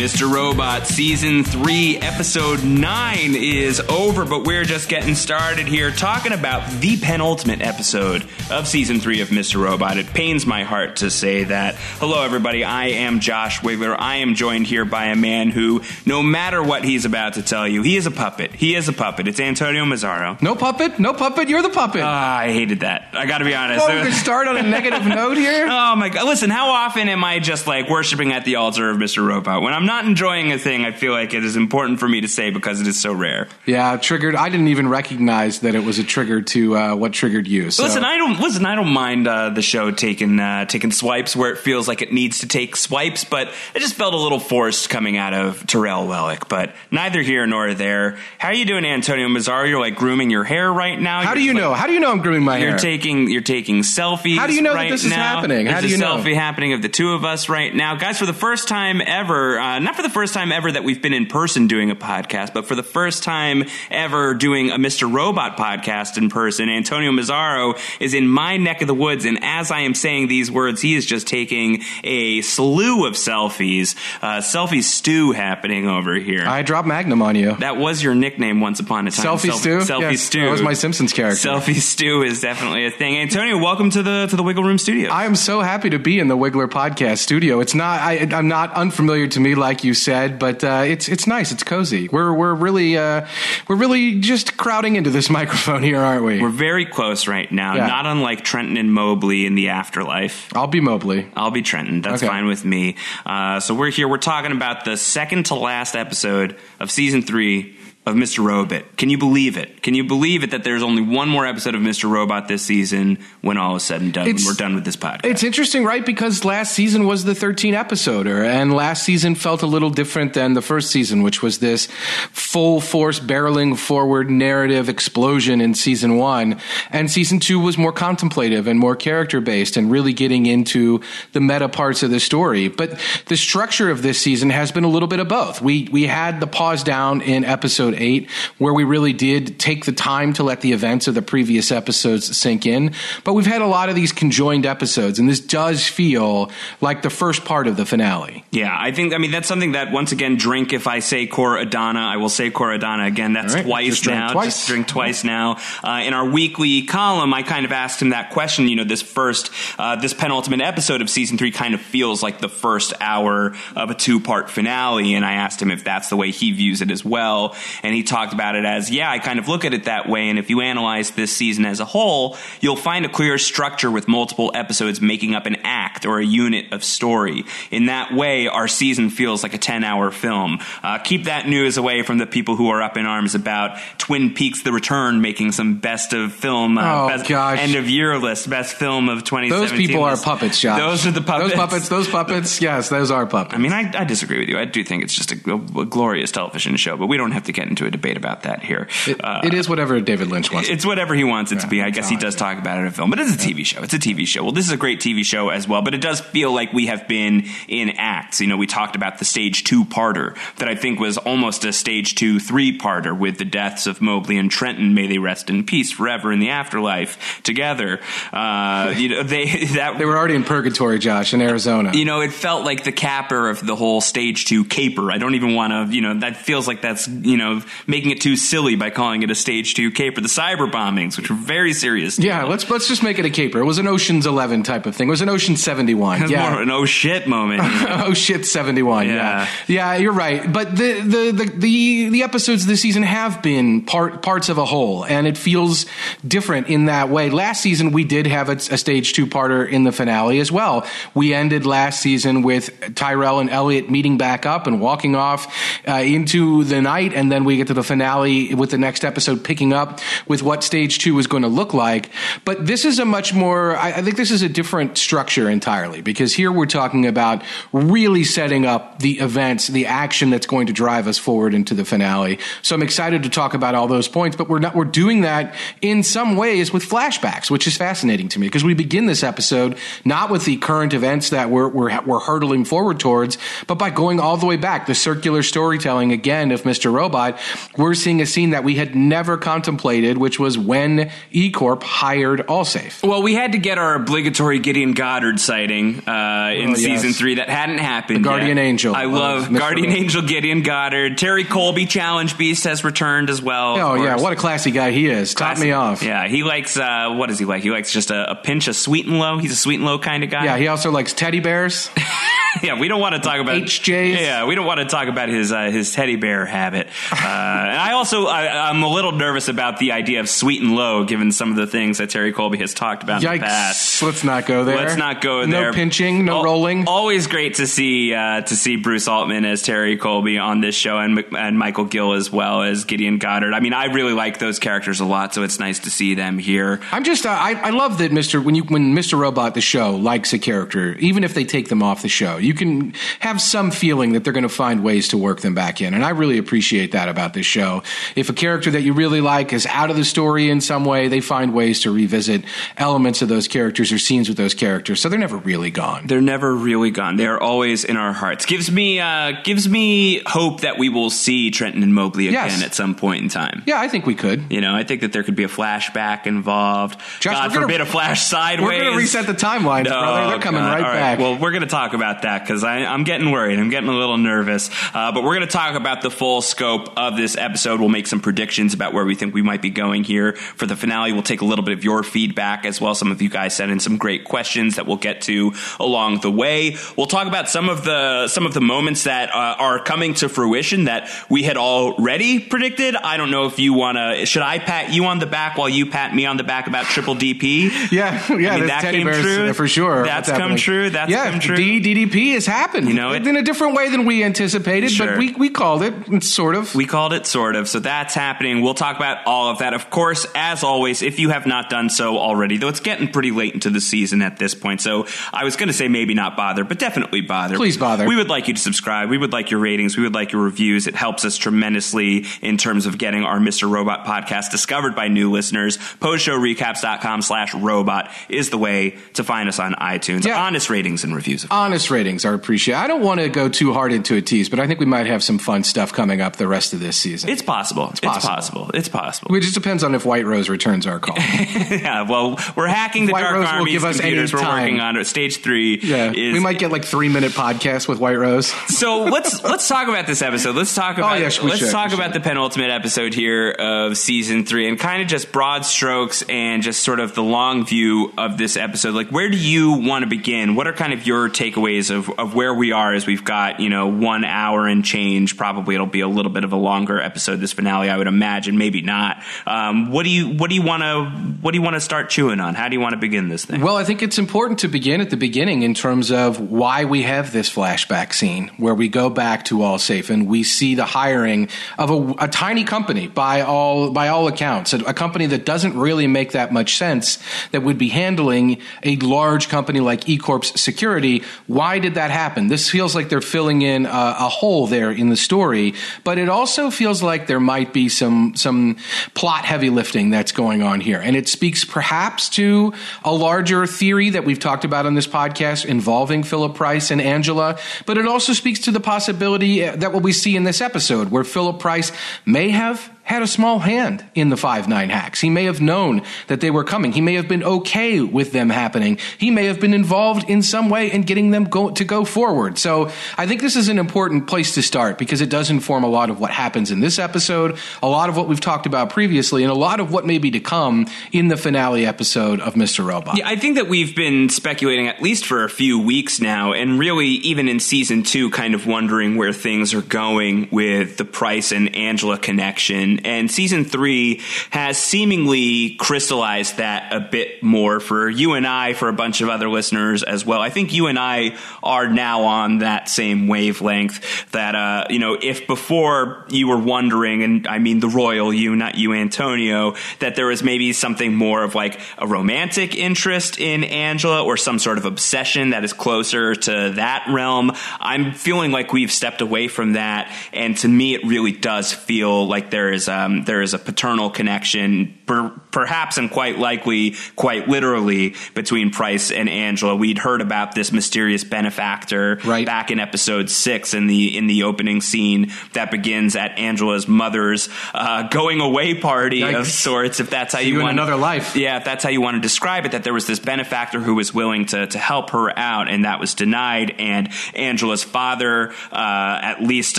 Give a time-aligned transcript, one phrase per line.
[0.00, 0.32] Mr.
[0.32, 6.66] Robot Season 3, Episode 9 is over, but we're just getting started here talking about
[6.80, 9.62] the penultimate episode of Season 3 of Mr.
[9.62, 9.98] Robot.
[9.98, 11.74] It pains my heart to say that.
[11.98, 12.64] Hello, everybody.
[12.64, 13.94] I am Josh Wigler.
[13.98, 17.68] I am joined here by a man who, no matter what he's about to tell
[17.68, 18.54] you, he is a puppet.
[18.54, 19.28] He is a puppet.
[19.28, 20.40] It's Antonio Mazzaro.
[20.40, 21.50] No puppet, no puppet.
[21.50, 22.00] You're the puppet.
[22.02, 23.10] Ah, I hated that.
[23.12, 23.86] I gotta be honest.
[23.86, 25.66] well, we could start on a negative note here.
[25.68, 26.24] Oh my god!
[26.24, 29.26] Listen, how often am I just like worshiping at the altar of Mr.
[29.26, 29.60] Robot?
[29.60, 32.28] When I'm not enjoying a thing, I feel like it is important for me to
[32.28, 33.48] say because it is so rare.
[33.66, 34.36] Yeah, triggered.
[34.36, 37.70] I didn't even recognize that it was a trigger to uh, what triggered you.
[37.70, 37.82] So.
[37.82, 38.64] Listen, I don't listen.
[38.66, 42.12] I don't mind uh, the show taking uh, taking swipes where it feels like it
[42.12, 46.06] needs to take swipes, but it just felt a little forced coming out of Tyrell
[46.06, 46.48] Wellick.
[46.48, 48.16] But neither here nor there.
[48.38, 49.68] How are you doing, Antonio Mazzaro?
[49.68, 51.22] You're like grooming your hair right now.
[51.22, 51.74] How You're do you like- know?
[51.74, 52.70] How do you know I'm grooming my hair?
[52.70, 54.36] You're taking you're taking selfies.
[54.36, 55.66] How do you know that right this is happening?
[55.66, 56.16] How There's do you a know?
[56.22, 58.18] selfie happening of the two of us right now, guys.
[58.20, 61.12] For the first time ever, uh, not for the first time ever that we've been
[61.12, 65.12] in person doing a podcast, but for the first time ever doing a Mr.
[65.12, 66.68] Robot podcast in person.
[66.68, 70.50] Antonio Mazzaro is in my neck of the woods, and as I am saying these
[70.50, 76.44] words, he is just taking a slew of selfies, uh, selfie stew happening over here.
[76.46, 77.54] I dropped Magnum on you.
[77.56, 79.24] that was your nickname once upon a time.
[79.26, 79.78] Selfie Self- stew.
[79.78, 80.44] Selfie Yes, stew.
[80.44, 81.48] That was my Simpsons character.
[81.48, 83.16] Selfie stew is definitely a thing.
[83.18, 85.10] Antonio, welcome to the to the Wiggle Room Studio.
[85.10, 87.60] I am so happy to be in the Wiggler podcast studio.
[87.60, 91.26] It's not I, I'm not unfamiliar to me, like you said, but uh, it's it's
[91.26, 91.52] nice.
[91.52, 92.08] It's cozy.
[92.08, 93.26] We're we're really uh,
[93.68, 96.40] we're really just crowding into this microphone here, aren't we?
[96.42, 97.86] We're very close right now, Yeah.
[97.86, 100.54] not unlike Trenton and Mobley in the afterlife.
[100.56, 101.28] I'll be Mobley.
[101.36, 102.02] I'll be Trenton.
[102.02, 102.28] That's Okay.
[102.28, 102.96] fine with me.
[103.24, 104.08] Uh, so we're here.
[104.08, 107.76] We're talking about the second to last episode of season three
[108.10, 108.44] of Mr.
[108.44, 108.84] Robot.
[108.96, 109.82] Can you believe it?
[109.82, 112.10] Can you believe it that there's only one more episode of Mr.
[112.10, 114.26] Robot this season when all is said and done?
[114.28, 115.24] It's- we're done with this podcast.
[115.24, 116.04] It's interesting, right?
[116.04, 120.54] Because last season was the 13 episoder, and last season felt a little different than
[120.54, 121.86] the first season, which was this
[122.32, 126.58] full force barreling forward narrative explosion in season one.
[126.90, 131.00] And season two was more contemplative and more character based and really getting into
[131.32, 132.68] the meta parts of the story.
[132.68, 135.62] But the structure of this season has been a little bit of both.
[135.62, 139.92] We, we had the pause down in episode eight, where we really did take the
[139.92, 142.92] time to let the events of the previous episodes sink in.
[143.24, 146.50] But we've had a lot of these conjoined episodes, and this does feel
[146.80, 148.44] like the first part of the finale.
[148.50, 149.14] Yeah, I think.
[149.14, 150.72] I mean, that's something that once again, drink.
[150.72, 153.32] If I say Kor Adana, I will say Kor Adana again.
[153.32, 154.32] That's right, twice just now.
[154.32, 154.46] twice.
[154.46, 155.58] Just drink twice now.
[155.82, 158.68] Uh, in our weekly column, I kind of asked him that question.
[158.68, 162.40] You know, this first, uh, this penultimate episode of season three kind of feels like
[162.40, 166.30] the first hour of a two-part finale, and I asked him if that's the way
[166.30, 169.48] he views it as well, and he talked about it as, yeah, I kind of
[169.48, 170.28] look at it that way.
[170.28, 174.08] And if you analyze this season as a whole, you'll find a clear structure with
[174.08, 177.44] multiple episodes making up an act or a unit of story.
[177.70, 180.58] In that way, our season feels like a 10 hour film.
[180.82, 184.34] Uh, keep that news away from the people who are up in arms about Twin
[184.34, 187.58] Peaks The Return making some best of film, uh, Oh, best gosh.
[187.60, 189.50] end of year list, best film of 2017.
[189.50, 190.78] Those people are puppets, Josh.
[190.78, 191.50] Those are the puppets.
[191.50, 191.88] Those puppets.
[191.88, 192.60] Those puppets.
[192.60, 193.54] Yes, those are puppets.
[193.54, 194.58] I mean, I, I disagree with you.
[194.58, 197.52] I do think it's just a, a glorious television show, but we don't have to
[197.52, 198.88] get into a debate about that here.
[199.06, 200.68] It- Uh, it is whatever David Lynch wants.
[200.68, 201.82] it's whatever he wants it to be.
[201.82, 203.82] I guess he does talk about it in a film, but it's a TV show.
[203.82, 204.42] It's a TV show.
[204.42, 206.86] Well, this is a great TV show as well, but it does feel like we
[206.86, 208.40] have been in acts.
[208.40, 211.72] You know, we talked about the stage two parter that I think was almost a
[211.72, 214.94] stage two three parter with the deaths of Mobley and Trenton.
[214.94, 218.00] May they rest in peace forever in the afterlife together.
[218.32, 219.44] Uh, you know, they
[219.74, 221.92] that they were already in purgatory, Josh, in Arizona.
[221.94, 225.10] you know, it felt like the capper of the whole stage two caper.
[225.12, 228.20] I don't even want to, you know, that feels like that's, you know, making it
[228.20, 230.20] too silly by calling it a stage two caper.
[230.20, 232.18] The cyber bombings, which were very serious.
[232.18, 233.58] yeah, let's let's just make it a caper.
[233.60, 235.08] It was an Ocean's Eleven type of thing.
[235.08, 236.28] It was an Ocean Seventy One.
[236.30, 237.62] Yeah, more an oh shit moment.
[237.62, 238.04] you know.
[238.08, 239.14] oh shit 71 Yeah.
[239.14, 239.46] yeah.
[239.66, 244.22] yeah you're right but the, the the the the episodes this season have been part
[244.22, 245.86] parts of a whole and it feels
[246.26, 249.84] different in that way last season we did have a, a stage two parter in
[249.84, 254.66] the finale as well we ended last season with tyrell and elliot meeting back up
[254.66, 255.46] and walking off
[255.88, 259.44] uh, into the night and then we get to the finale with the next episode
[259.44, 262.10] picking up with what stage two is going to look like
[262.44, 266.02] but this is a much more I, I think this is a different structure entirely
[266.02, 267.42] because here we're talking about
[267.72, 271.84] really setting up the events, the action that's going to drive us forward into the
[271.84, 272.38] finale.
[272.62, 275.54] So I'm excited to talk about all those points, but we're not, we're doing that
[275.80, 279.76] in some ways with flashbacks, which is fascinating to me because we begin this episode
[280.04, 284.20] not with the current events that we're, we're, we're hurtling forward towards, but by going
[284.20, 286.92] all the way back, the circular storytelling again of Mr.
[286.92, 287.38] Robot
[287.76, 292.40] we're seeing a scene that we had never contemplated, which was when E Corp hired
[292.46, 293.06] Allsafe.
[293.06, 296.78] Well, we had to get our obligatory Gideon Goddard sighting uh, in Oh, yes.
[296.80, 297.36] season three.
[297.36, 298.24] That hadn't happened.
[298.24, 298.64] The Guardian yet.
[298.64, 299.58] Angel I love Mr.
[299.58, 299.90] Guardian.
[299.92, 301.18] Angel Gideon Goddard.
[301.18, 303.76] Terry Colby, Challenge Beast, has returned as well.
[303.78, 305.34] Oh yeah, what a classy guy he is.
[305.34, 306.02] Top me off.
[306.02, 306.76] Yeah, he likes.
[306.76, 307.62] Uh, what does he like?
[307.62, 309.38] He likes just a, a pinch of sweet and low.
[309.38, 310.44] He's a sweet and low kind of guy.
[310.44, 311.90] Yeah, he also likes teddy bears.
[312.62, 312.78] yeah.
[312.78, 314.20] We don't want to talk about HJs.
[314.20, 316.88] Yeah, we don't want to talk about his uh, his teddy bear habit.
[317.10, 320.74] Uh, and I also I, I'm a little nervous about the idea of sweet and
[320.74, 324.00] low, given some of the things that Terry Colby has talked about in the past.
[324.00, 324.02] Yikes!
[324.02, 324.76] Let's not go there.
[324.76, 325.70] Let's not go no there.
[325.70, 326.88] No pinching, no Al- rolling.
[326.88, 330.98] Always great to see uh, to see Bruce Altman as Terry Colby on this show,
[330.98, 333.52] and, and Michael Gill as well as Gideon Goddard.
[333.52, 336.38] I mean, I really like those characters a lot, so it's nice to see them
[336.38, 336.80] here.
[336.92, 338.42] I'm just uh, I, I love that Mr.
[338.42, 339.18] when you when Mr.
[339.18, 342.54] Robot the show likes a character, even if they take them off the show, you
[342.54, 345.94] can have some feeling that they're going to find ways to work them back in,
[345.94, 347.82] and I really appreciate that about this show.
[348.16, 351.08] If a character that you really like is out of the story in some way,
[351.08, 352.44] they find ways to revisit
[352.76, 356.06] elements of those characters or scenes with those characters, so they're never really gone.
[356.06, 357.16] They're never really gone.
[357.16, 358.46] They are always in our hearts.
[358.46, 362.62] Gives me uh, gives me hope that we will see Trenton and Mobley again Yes.
[362.62, 363.62] at some point in time.
[363.66, 364.44] Yeah, I think we could.
[364.50, 366.98] You know, I think that there could be a flashback involved.
[367.20, 368.66] Josh, God gonna- forbid a flash sideways.
[368.78, 370.30] We're going to reset the timeline, No, brother.
[370.30, 370.72] They're coming God.
[370.80, 371.18] right All back.
[371.18, 373.58] Well, we're going to talk about that because I'm getting worried.
[373.58, 374.70] I'm getting a little nervous.
[374.94, 377.80] Uh, but we're going to talk about the full scope of this episode.
[377.80, 380.76] We'll make some predictions about where we think we might be going here for the
[380.76, 381.12] finale.
[381.12, 382.94] We'll take a little bit of your feedback as well.
[382.94, 386.30] Some of you guys sent in some great questions that we'll get to along the
[386.30, 386.76] way.
[386.96, 390.28] We'll talk about some of the some of the moments that uh, are coming to
[390.28, 392.94] fruition that we had already predicted.
[392.96, 394.26] I don't know if you want to.
[394.26, 396.84] Should I pat you on the back while you pat me on the back about
[396.86, 397.70] Triple DP?
[397.90, 399.48] Yeah, yeah, I mean, that came bears true.
[399.48, 400.04] uh, for sure.
[400.04, 400.58] That's come happening.
[400.58, 400.90] true.
[400.90, 401.56] That's yeah, come true.
[401.56, 402.86] DDP has happened.
[402.88, 405.06] You know, it- in a different way than we anticipated, Sure.
[405.08, 406.74] but we we called it sort of.
[406.74, 407.68] We called it sort of.
[407.68, 408.60] So that's happening.
[408.60, 409.72] We'll talk about all of that.
[409.72, 413.30] Of course, as always, if you have not done so already, though it's getting pretty
[413.30, 414.80] late into the season at this point.
[414.80, 417.56] So I was going to say maybe not bother, but definitely bother.
[417.56, 418.06] Please bother.
[418.06, 419.08] We would like you to subscribe.
[419.08, 419.96] We would like your ratings.
[419.96, 420.86] We would like your reviews.
[420.86, 423.70] It helps us tremendously in terms of getting our Mr.
[423.70, 425.78] Robot podcast discovered by new listeners.
[425.78, 430.24] Postshowrecaps.com slash robot is the way to find us on iTunes.
[430.24, 430.42] Yeah.
[430.42, 431.44] Honest ratings and reviews.
[431.44, 432.78] of Honest ratings are appreciated.
[432.80, 435.06] I don't want to go too hard into a tease, but I think we might
[435.06, 437.30] have some fun stuff coming up the rest of this season.
[437.30, 437.88] It's possible.
[437.90, 438.34] It's possible.
[438.34, 438.70] possible.
[438.74, 439.34] It's possible.
[439.36, 441.16] it just depends on if White Rose returns our call.
[441.18, 444.32] yeah, well, we're hacking the White Dark Rose will give us any computers.
[444.32, 444.62] We're time.
[444.62, 445.06] working on it.
[445.06, 445.78] Stage three.
[445.80, 448.48] yeah, is, we might get like three minute podcasts with White Rose.
[448.48, 450.56] So let's let's talk about this episode.
[450.56, 453.96] Let's talk oh, about Oh, we let's should, talk about the penultimate episode here of
[453.96, 458.12] season three, and kind of just broad strokes and just sort of the long view
[458.16, 458.94] of this episode.
[458.94, 460.54] Like, where do you want to begin?
[460.54, 463.68] What are kind of your takeaways of of where we are as we've got you
[463.68, 465.36] know one hour and change?
[465.36, 467.40] Probably it'll be a little bit of a longer episode.
[467.40, 469.22] This finale, I would imagine, maybe not.
[469.46, 471.04] Um, what do you what do you want to
[471.42, 472.54] what do you want to start chewing on?
[472.54, 473.60] How do you want to begin this thing?
[473.60, 477.02] Well, I think it's important to begin at the beginning in terms of why we
[477.02, 480.84] have this flashback scene where we go back to All Safe and we see the
[480.84, 485.44] hiring of a, a tiny company by all by all accounts, a, a company that
[485.44, 487.18] doesn't really make that much sense
[487.50, 491.24] that would be handling a large company like eCorp's security.
[491.46, 492.48] Why did that happen?
[492.48, 495.74] This feels like they're filling in a, a hole there in the story,
[496.04, 498.76] but it also feels like there might be some some
[499.14, 502.72] plot heavy lifting that's going on here, and it speaks perhaps to
[503.04, 507.56] a larger theory that we've talked about on this podcast involving Philip Price and Angela,
[507.86, 511.22] but it also speaks to the possibility that what we see in this episode, where
[511.22, 511.92] Philip Price
[512.26, 515.20] may have had a small hand in the 5 9 hacks.
[515.20, 516.92] He may have known that they were coming.
[516.92, 518.98] He may have been okay with them happening.
[519.18, 522.56] He may have been involved in some way in getting them go, to go forward.
[522.56, 525.88] So I think this is an important place to start because it does inform a
[525.88, 529.42] lot of what happens in this episode, a lot of what we've talked about previously,
[529.42, 532.86] and a lot of what may be to come in the finale episode of Mr.
[532.86, 533.18] Robot.
[533.18, 536.78] Yeah, I think that we've been speculating at least for a few weeks now, and
[536.78, 541.50] really even in season two, kind of wondering where things are going with the Price
[541.50, 542.99] and Angela connection.
[543.04, 548.88] And season three has seemingly crystallized that a bit more for you and I, for
[548.88, 550.40] a bunch of other listeners as well.
[550.40, 555.16] I think you and I are now on that same wavelength that, uh, you know,
[555.20, 560.16] if before you were wondering, and I mean the royal you, not you, Antonio, that
[560.16, 564.78] there was maybe something more of like a romantic interest in Angela or some sort
[564.78, 567.52] of obsession that is closer to that realm.
[567.80, 572.26] I'm feeling like we've stepped away from that, and to me, it really does feel
[572.26, 577.48] like there is um, there is a paternal connection, per- perhaps and quite likely, quite
[577.48, 579.74] literally, between Price and Angela.
[579.74, 582.46] We'd heard about this mysterious benefactor right.
[582.46, 587.48] back in episode six in the in the opening scene that begins at Angela's mother's
[587.74, 589.40] uh, going away party Yikes.
[589.40, 591.36] of sorts, if that's how you, you want another life.
[591.36, 593.94] Yeah, if that's how you want to describe it, that there was this benefactor who
[593.94, 596.74] was willing to to help her out, and that was denied.
[596.78, 599.78] And Angela's father, uh, at least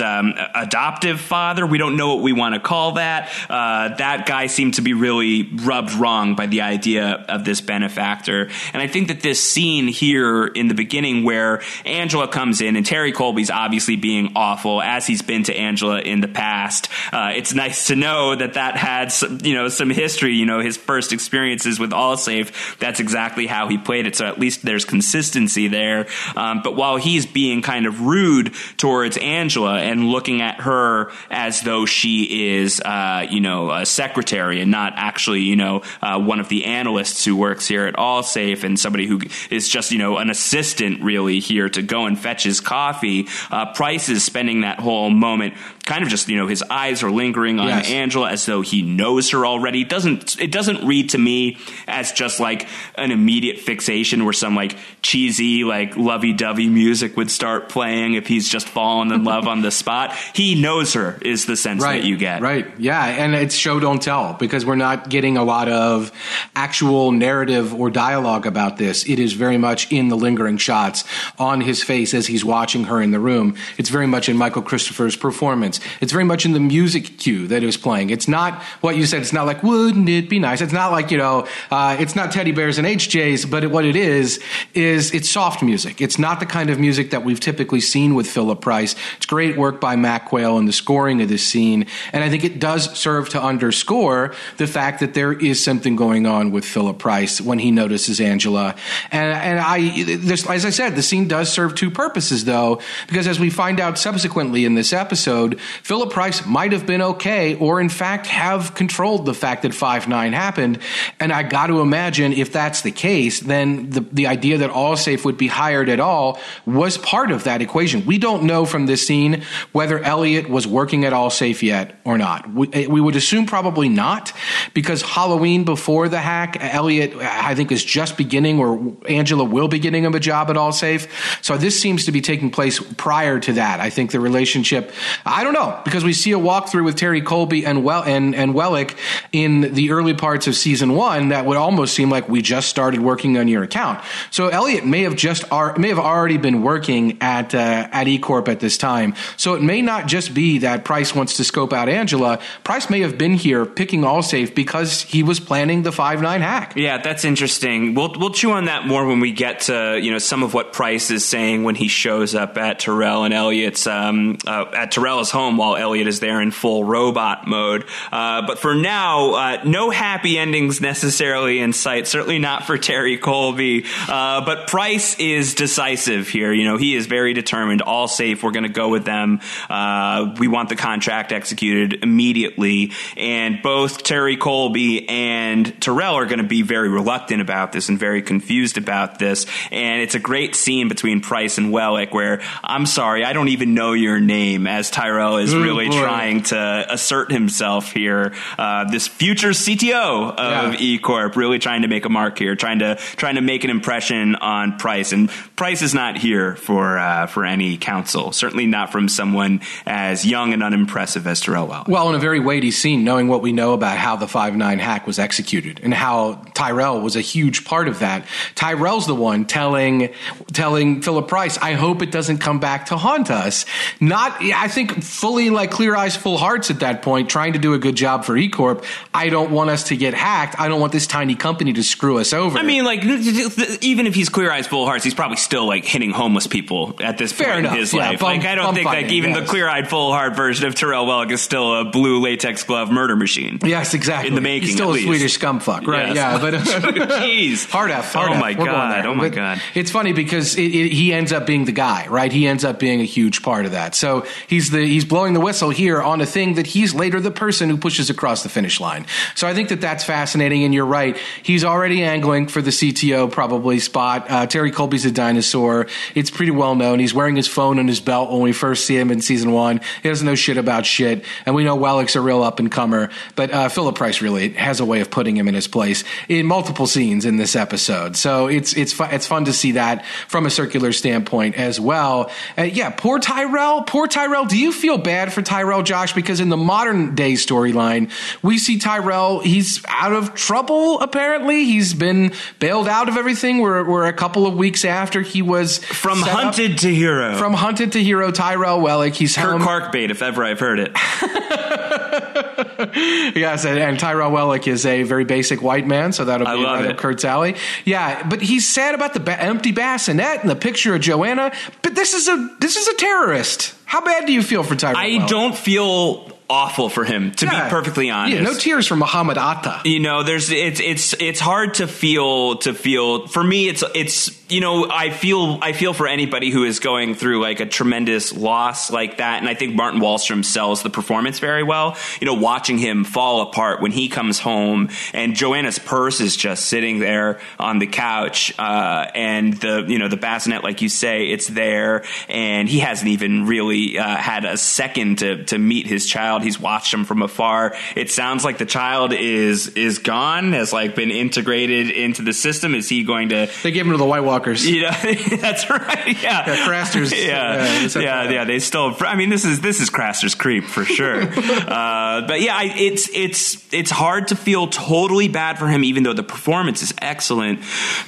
[0.00, 3.30] um, adoptive father, we don't know what we want to call that.
[3.48, 8.48] Uh, that guy seemed to be really rubbed wrong by the idea of this benefactor.
[8.72, 12.84] And I think that this scene here in the beginning where Angela comes in and
[12.84, 16.88] Terry Colby's obviously being awful as he's been to Angela in the past.
[17.12, 20.60] Uh, it's nice to know that that had some, you know, some history, you know,
[20.60, 22.78] his first experiences with Allsafe.
[22.78, 24.16] That's exactly how he played it.
[24.16, 26.06] So at least there's consistency there.
[26.36, 31.60] Um, but while he's being kind of rude towards Angela and looking at her as
[31.62, 36.40] though she is, uh, you know, a secretary and not actually, you know, uh, one
[36.40, 40.16] of the analysts who works here at Allsafe and somebody who is just, you know,
[40.16, 43.28] an assistant really here to go and fetch his coffee.
[43.50, 45.52] Uh, Price is spending that whole moment
[45.84, 47.90] kind of just, you know, his eyes are lingering on yes.
[47.90, 49.82] Angela as though he knows her already.
[49.82, 51.58] It doesn't it doesn't read to me
[51.88, 57.30] as just like an immediate fixation where some like cheesy, like lovey dovey music would
[57.30, 60.14] start playing if he's just fallen in love on the spot.
[60.34, 62.42] He knows her is the sense right, that you get.
[62.42, 62.66] Right.
[62.78, 63.04] Yeah.
[63.04, 66.12] And it's show don't tell because we're not getting a lot of
[66.54, 69.08] actual narrative or dialogue about this.
[69.08, 71.04] It is very much in the lingering shots
[71.38, 73.56] on his face as he's watching her in the room.
[73.78, 75.71] It's very much in Michael Cristofer's performance.
[76.00, 78.10] It's very much in the music cue that is playing.
[78.10, 79.22] It's not what you said.
[79.22, 80.60] It's not like, wouldn't it be nice?
[80.60, 83.84] It's not like, you know, uh, it's not teddy bears and HJs, but it, what
[83.84, 84.42] it is,
[84.74, 86.00] is it's soft music.
[86.00, 88.94] It's not the kind of music that we've typically seen with Philip Price.
[89.16, 91.86] It's great work by Mac Quayle in the scoring of this scene.
[92.12, 96.26] And I think it does serve to underscore the fact that there is something going
[96.26, 98.74] on with Philip Price when he notices Angela.
[99.10, 103.26] And, and I, this, as I said, the scene does serve two purposes though, because
[103.26, 107.80] as we find out subsequently in this episode, Philip Price might have been okay or
[107.80, 110.78] in fact have controlled the fact that 5-9 happened.
[111.20, 115.24] And I got to imagine if that's the case, then the, the idea that Allsafe
[115.24, 118.06] would be hired at all was part of that equation.
[118.06, 119.42] We don't know from this scene
[119.72, 122.52] whether Elliot was working at Allsafe yet or not.
[122.52, 124.32] We, eh, we would assume probably not
[124.74, 129.78] because Halloween before the hack, Elliot, I think, is just beginning or Angela will be
[129.78, 131.08] getting him a job at Allsafe.
[131.42, 133.80] So this seems to be taking place prior to that.
[133.80, 134.92] I think the relationship,
[135.24, 138.54] I don't know, because we see a walkthrough with Terry Colby and well and, and
[138.54, 138.96] Wellick
[139.32, 143.00] in the early parts of season one that would almost seem like we just started
[143.00, 144.02] working on your account.
[144.30, 148.60] So Elliot may have just may have already been working at uh, at eCorp at
[148.60, 149.14] this time.
[149.36, 152.38] So it may not just be that Price wants to scope out Angela.
[152.64, 156.74] Price may have been here picking Allsafe because he was planning the five nine hack.
[156.76, 157.94] Yeah, that's interesting.
[157.94, 160.72] We'll we'll chew on that more when we get to you know some of what
[160.72, 165.30] Price is saying when he shows up at Tyrell and Elliot's um, uh, at Tyrell's
[165.30, 167.84] home while Elliot is there in full robot mode.
[168.10, 172.06] Uh, but for now, uh, no happy endings necessarily in sight.
[172.06, 173.84] Certainly not for Terry Colby.
[174.08, 176.52] Uh, but Price is decisive here.
[176.52, 177.82] You know, he is very determined.
[177.82, 178.42] All safe.
[178.42, 179.40] We're going to go with them.
[179.68, 182.92] Uh, we want the contract executed immediately.
[183.16, 187.98] And both Terry Colby and Tyrell are going to be very reluctant about this and
[187.98, 189.46] very confused about this.
[189.70, 193.74] And it's a great scene between Price and Wellick where I'm sorry, I don't even
[193.74, 196.00] know your name as Tyrell is mm, really boy.
[196.00, 198.34] trying to assert himself here.
[198.58, 200.98] Uh, this future CTO of yeah.
[200.98, 204.34] eCorp really trying to make a mark here, trying to trying to make an impression
[204.36, 205.12] on Price.
[205.12, 208.32] And Price is not here for uh, for any counsel.
[208.32, 211.84] Certainly not from someone as young and unimpressive as Tyrell.
[211.86, 214.78] Well, in a very weighty scene, knowing what we know about how the five nine
[214.78, 218.26] hack was executed and how Tyrell was a huge part of that.
[218.54, 220.12] Tyrell's the one telling
[220.52, 223.64] telling Philip Price, "I hope it doesn't come back to haunt us."
[224.00, 227.74] Not, I think, fully like clear eyes, full hearts at that point, trying to do
[227.74, 228.84] a good job for eCorp.
[229.14, 230.58] I don't want us to get hacked.
[230.58, 232.58] I don't want this tiny company to screw us over.
[232.58, 236.10] I mean, like even if he's clear eyes, full hearts, he's probably still like hitting
[236.10, 237.74] homeless people at this Fair point enough.
[237.74, 238.18] in his yeah, life.
[238.18, 239.38] Bum, like I don't think like even yes.
[239.38, 242.90] the clear eyed, full heart version of Tyrell Wellick is still a blue latex glove
[242.90, 243.60] murder machine.
[243.62, 244.26] Yes, exactly.
[244.26, 245.00] In the making, he's still a.
[245.00, 246.16] Swedish scumfuck, right?
[246.16, 246.16] Yes.
[246.16, 246.54] Yeah, but
[247.22, 248.12] jeez, hard F.
[248.12, 248.40] Hard oh F.
[248.40, 249.06] my god!
[249.06, 249.62] Oh my god!
[249.76, 252.32] It's funny because it, it, he ends up being the guy, right?
[252.32, 253.94] He ends up being a huge part of that.
[253.94, 257.20] So he's the he's he's blowing the whistle here on a thing that he's later
[257.20, 259.04] the person who pushes across the finish line.
[259.34, 260.62] So I think that that's fascinating.
[260.62, 261.18] And you're right.
[261.42, 264.30] He's already angling for the CTO probably spot.
[264.30, 265.88] Uh, Terry Colby's a dinosaur.
[266.14, 267.00] It's pretty well known.
[267.00, 269.80] He's wearing his phone on his belt when we first see him in season one.
[270.04, 271.24] He doesn't know shit about shit.
[271.46, 273.10] And we know Wellick's a real up and comer.
[273.34, 276.46] But uh, Philip Price really has a way of putting him in his place in
[276.46, 278.16] multiple scenes in this episode.
[278.16, 282.30] So it's it's fu- it's fun to see that from a circular standpoint as well.
[282.56, 283.82] Uh, yeah, poor Tyrell.
[283.82, 284.44] Poor Tyrell.
[284.44, 286.12] Do you feel bad for Tyrell, Josh?
[286.12, 288.10] Because in the modern day storyline,
[288.42, 289.40] we see Tyrell.
[289.40, 291.00] He's out of trouble.
[291.00, 293.58] Apparently, he's been bailed out of everything.
[293.60, 297.36] We're we're a couple of weeks after he was From set up- hunted to hero.
[297.36, 298.30] from hunted to hero.
[298.30, 299.14] Tyrell Wellick.
[299.14, 299.62] He's Kirk home.
[299.62, 300.92] Clark bait, if ever I've heard it.
[303.34, 306.82] Yes, and, and Tyrell Wellick is a very basic white man, so that'll be right
[306.82, 306.90] uh, it.
[306.92, 307.56] up Kurt's alley.
[307.84, 311.52] Yeah, but he's sad about the ba- empty bassinet and the picture of Joanna.
[311.82, 313.74] But this is a this is a terrorist.
[313.84, 314.96] How bad do you feel for Tyrell?
[314.96, 315.28] I Wellick?
[315.28, 317.64] don't feel awful for him, to Yeah.
[317.64, 318.36] be perfectly honest.
[318.36, 319.80] Yeah, no tears for Muhammad Atta.
[319.88, 324.30] you know there's it's it's it's hard to feel to feel for me it's it's
[324.52, 328.32] you know i feel i feel for anybody who is going through like a tremendous
[328.32, 331.96] loss like that and i think martin wallstrom sells the performance very well.
[332.20, 336.66] You know watching him fall apart when he comes home and joanna's purse is just
[336.66, 341.28] sitting there on the couch uh, and the you know the bassinet like you say
[341.28, 346.06] it's there and he hasn't even really uh, had a second to to meet his
[346.06, 346.42] child.
[346.42, 347.76] He's watched him from afar.
[347.96, 352.74] It sounds like the child is is gone has like been integrated into the system.
[352.74, 354.68] Is he going to They gave him to the White Walkers.
[354.68, 356.20] you know, that's right.
[356.22, 358.96] Yeah, Yeah, Craster's- Yeah, yeah, yeah, yeah, They still.
[359.00, 361.22] I mean, this is this is Craster's creep for sure.
[361.32, 366.02] uh, but yeah, I, it's it's it's hard to feel totally bad for him, even
[366.02, 367.60] though the performance is excellent,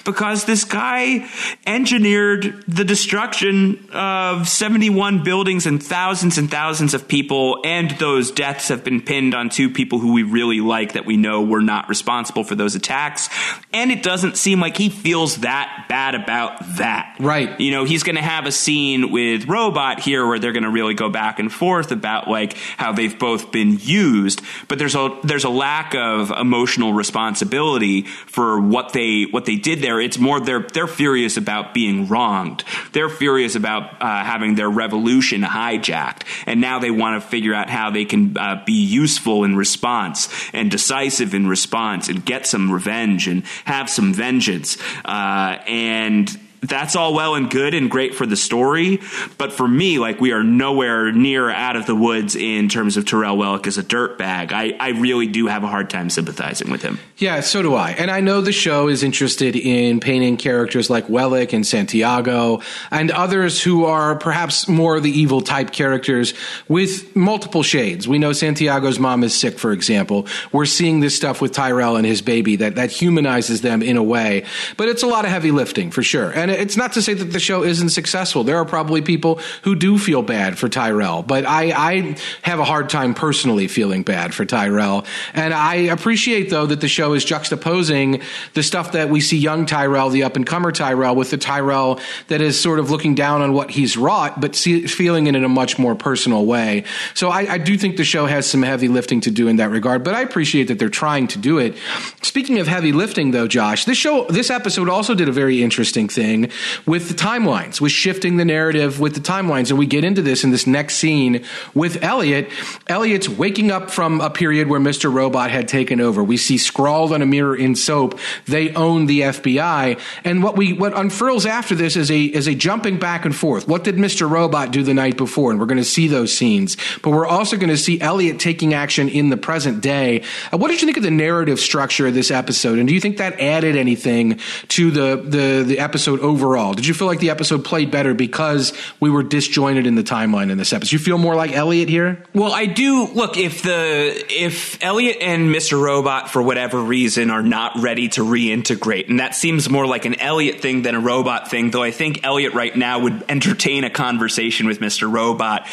[0.04, 1.28] because this guy
[1.66, 8.30] engineered the destruction of seventy one buildings and thousands and thousands of people, and those
[8.30, 11.62] deaths have been pinned on two people who we really like that we know were
[11.62, 13.28] not responsible for those attacks,
[13.72, 17.16] and it doesn't seem like he feels that bad about that.
[17.20, 17.60] Right.
[17.60, 20.70] You know, he's going to have a scene with Robot here where they're going to
[20.70, 25.18] really go back and forth about like how they've both been used, but there's a
[25.22, 30.00] there's a lack of emotional responsibility for what they what they did there.
[30.00, 32.64] It's more they're they're furious about being wronged.
[32.92, 37.68] They're furious about uh, having their revolution hijacked, and now they want to figure out
[37.68, 42.72] how they can uh, be useful in response and decisive in response and get some
[42.72, 44.78] revenge and have some vengeance.
[45.04, 49.00] Uh, and and that's all well and good and great for the story,
[49.38, 53.06] but for me, like we are nowhere near out of the woods in terms of
[53.06, 54.52] Tyrell Wellick as a dirtbag.
[54.52, 56.98] I, I really do have a hard time sympathizing with him.
[57.16, 57.90] Yeah, so do I.
[57.92, 63.10] And I know the show is interested in painting characters like Wellick and Santiago and
[63.10, 66.34] others who are perhaps more the evil type characters
[66.68, 68.08] with multiple shades.
[68.08, 70.26] We know Santiago's mom is sick, for example.
[70.52, 74.02] We're seeing this stuff with Tyrell and his baby that, that humanizes them in a
[74.02, 74.44] way.
[74.76, 76.30] But it's a lot of heavy lifting, for sure.
[76.30, 78.44] And it's not to say that the show isn't successful.
[78.44, 82.64] There are probably people who do feel bad for Tyrell, but I, I have a
[82.64, 85.04] hard time personally feeling bad for Tyrell.
[85.32, 88.22] And I appreciate, though, that the show is juxtaposing
[88.54, 92.00] the stuff that we see young Tyrell, the up and comer Tyrell, with the Tyrell
[92.28, 95.44] that is sort of looking down on what he's wrought, but see, feeling it in
[95.44, 96.84] a much more personal way.
[97.14, 99.70] So I, I do think the show has some heavy lifting to do in that
[99.70, 101.74] regard, but I appreciate that they're trying to do it.
[102.22, 106.08] Speaking of heavy lifting, though, Josh, this show, this episode also did a very interesting
[106.08, 106.43] thing
[106.86, 109.70] with the timelines, with shifting the narrative with the timelines.
[109.70, 112.50] And we get into this in this next scene with Elliot.
[112.86, 115.12] Elliot's waking up from a period where Mr.
[115.12, 116.22] Robot had taken over.
[116.22, 120.00] We see scrawled on a mirror in soap, they own the FBI.
[120.24, 123.68] And what we what unfurls after this is a is a jumping back and forth.
[123.68, 124.28] What did Mr.
[124.28, 125.50] Robot do the night before?
[125.50, 126.76] And we're going to see those scenes.
[127.02, 130.22] But we're also going to see Elliot taking action in the present day.
[130.52, 132.78] Uh, what did you think of the narrative structure of this episode?
[132.78, 136.33] And do you think that added anything to the the, the episode overall?
[136.74, 140.50] Did you feel like the episode played better because we were disjointed in the timeline
[140.50, 140.92] in this episode?
[140.92, 142.22] You feel more like Elliot here?
[142.34, 145.80] Well, I do look if the if Elliot and Mr.
[145.80, 150.20] Robot for whatever reason are not ready to reintegrate, and that seems more like an
[150.20, 153.90] Elliot thing than a robot thing, though I think Elliot right now would entertain a
[153.90, 155.10] conversation with Mr.
[155.10, 155.66] Robot.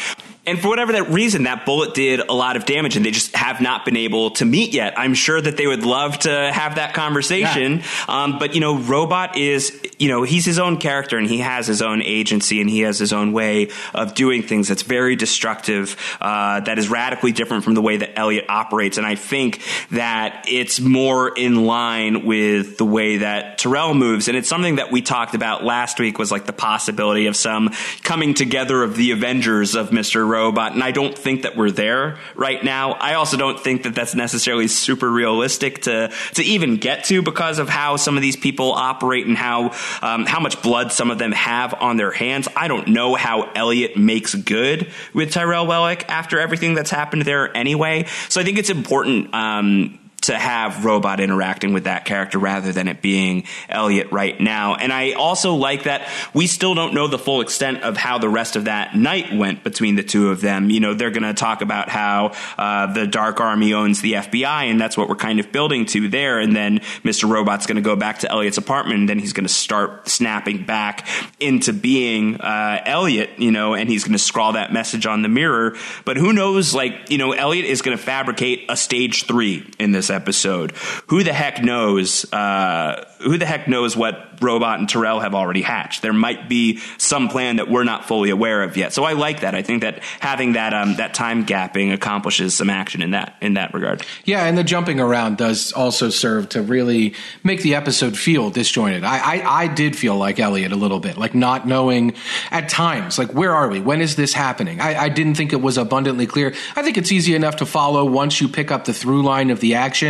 [0.44, 3.34] And for whatever that reason, that bullet did a lot of damage, and they just
[3.36, 4.98] have not been able to meet yet.
[4.98, 9.38] I'm sure that they would love to have that conversation, um, but you know, Robot
[9.38, 9.70] is
[10.02, 12.98] you know, he's his own character and he has his own agency and he has
[12.98, 17.74] his own way of doing things that's very destructive, uh, that is radically different from
[17.74, 18.98] the way that Elliot operates.
[18.98, 19.62] And I think
[19.92, 24.26] that it's more in line with the way that Tyrell moves.
[24.26, 27.70] And it's something that we talked about last week was like the possibility of some
[28.02, 30.26] coming together of the Avengers of Mr.
[30.26, 30.72] Robot.
[30.72, 32.94] And I don't think that we're there right now.
[32.94, 37.60] I also don't think that that's necessarily super realistic to, to even get to because
[37.60, 41.18] of how some of these people operate and how, um, how much blood some of
[41.18, 42.48] them have on their hands.
[42.56, 47.54] I don't know how Elliot makes good with Tyrell Wellick after everything that's happened there
[47.56, 48.06] anyway.
[48.28, 52.88] So I think it's important, um, to have Robot interacting with that character rather than
[52.88, 54.74] it being Elliot right now.
[54.74, 58.28] And I also like that we still don't know the full extent of how the
[58.28, 60.70] rest of that night went between the two of them.
[60.70, 64.70] You know, they're going to talk about how uh, the Dark Army owns the FBI,
[64.70, 66.38] and that's what we're kind of building to there.
[66.38, 67.28] And then Mr.
[67.28, 70.64] Robot's going to go back to Elliot's apartment, and then he's going to start snapping
[70.64, 71.06] back
[71.40, 75.28] into being uh, Elliot, you know, and he's going to scrawl that message on the
[75.28, 75.76] mirror.
[76.04, 79.90] But who knows, like, you know, Elliot is going to fabricate a stage three in
[79.90, 80.72] this episode.
[81.08, 82.30] Who the heck knows?
[82.32, 86.02] Uh, who the heck knows what Robot and Tyrell have already hatched?
[86.02, 88.92] There might be some plan that we're not fully aware of yet.
[88.92, 89.54] So I like that.
[89.54, 93.54] I think that having that um, that time gapping accomplishes some action in that in
[93.54, 94.04] that regard.
[94.24, 99.04] Yeah, and the jumping around does also serve to really make the episode feel disjointed.
[99.04, 102.14] I I, I did feel like Elliot a little bit, like not knowing
[102.50, 103.80] at times, like where are we?
[103.80, 104.80] When is this happening?
[104.80, 106.54] I, I didn't think it was abundantly clear.
[106.76, 109.60] I think it's easy enough to follow once you pick up the through line of
[109.60, 110.01] the action,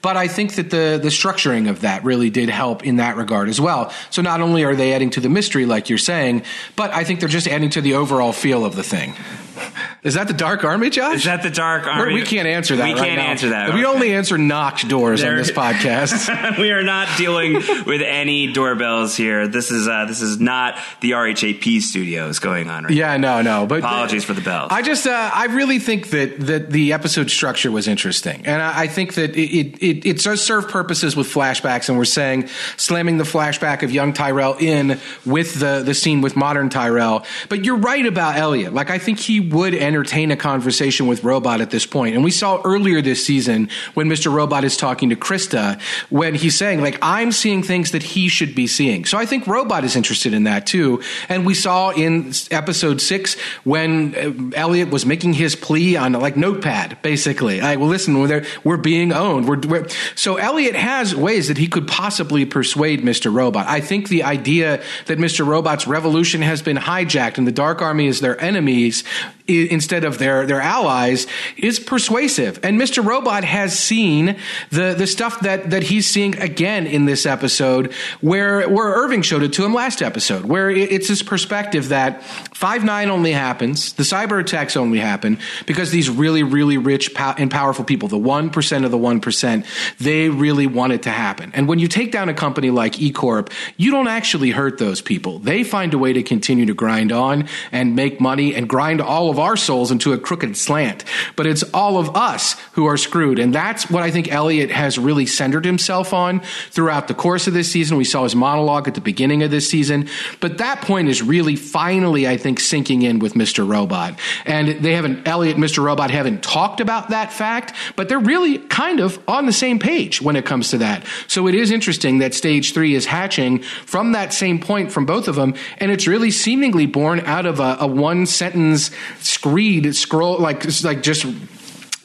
[0.00, 3.48] but I think that the the structuring of that really did help in that regard
[3.48, 3.92] as well.
[4.10, 6.42] So not only are they adding to the mystery, like you're saying,
[6.76, 9.14] but I think they're just adding to the overall feel of the thing.
[10.02, 11.16] Is that the Dark Army, Josh?
[11.16, 12.14] Is that the Dark Army?
[12.14, 12.84] we can't answer that.
[12.84, 13.26] We right can't now.
[13.28, 13.72] answer that.
[13.72, 16.58] We only answer knocked doors There- on this podcast.
[16.58, 19.46] we are not dealing with any doorbells here.
[19.46, 23.66] This is uh, this is not the RHAP studios going on right yeah, no, no.
[23.66, 24.72] But Apologies for the bells.
[24.72, 28.82] I just, uh, I really think that that the episode structure was interesting, and I,
[28.82, 32.48] I think that it, it it it does serve purposes with flashbacks, and we're saying
[32.76, 37.24] slamming the flashback of young Tyrell in with the the scene with modern Tyrell.
[37.48, 38.74] But you're right about Elliot.
[38.74, 42.30] Like I think he would entertain a conversation with Robot at this point, and we
[42.30, 44.32] saw earlier this season when Mr.
[44.32, 48.54] Robot is talking to Krista when he's saying like I'm seeing things that he should
[48.54, 49.04] be seeing.
[49.04, 53.38] So I think Robot is interested in that too, and we saw in episode six
[53.64, 57.60] when uh, Elliot was making his plea on like Notepad, basically.
[57.60, 59.48] Like, well, listen, we're, we're being owned.
[59.48, 63.32] We're, we're, so Elliot has ways that he could possibly persuade Mr.
[63.32, 63.66] Robot.
[63.66, 65.46] I think the idea that Mr.
[65.46, 69.04] Robot's revolution has been hijacked and the Dark Army is their enemies
[69.48, 71.26] instead of their, their allies
[71.56, 72.60] is persuasive.
[72.62, 73.04] And Mr.
[73.04, 74.36] Robot has seen
[74.70, 79.42] the, the stuff that, that he's seeing again in this episode where, where Irving showed
[79.42, 84.02] it to him last episode, where it- it's this perspective that 5-9 only happens, the
[84.04, 88.84] cyber attacks only happen because these really, really rich pow- and powerful people, the 1%
[88.84, 89.64] of the 1%,
[89.98, 91.50] they really want it to happen.
[91.54, 95.38] And when you take down a company like eCorp, you don't actually hurt those people.
[95.40, 99.30] They find a way to continue to grind on and make money and grind all
[99.32, 101.04] of our souls into a crooked slant.
[101.34, 103.38] But it's all of us who are screwed.
[103.38, 106.40] And that's what I think Elliot has really centered himself on
[106.70, 107.96] throughout the course of this season.
[107.96, 110.08] We saw his monologue at the beginning of this season.
[110.40, 113.68] But that point is really finally, I think, sinking in with Mr.
[113.68, 114.18] Robot.
[114.46, 115.82] And they haven't, Elliot and Mr.
[115.82, 120.22] Robot haven't talked about that fact, but they're really kind of on the same page
[120.22, 121.04] when it comes to that.
[121.26, 125.28] So it is interesting that stage three is hatching from that same point from both
[125.28, 125.54] of them.
[125.78, 128.90] And it's really seemingly born out of a, a one sentence
[129.24, 131.26] screed scroll, like, like just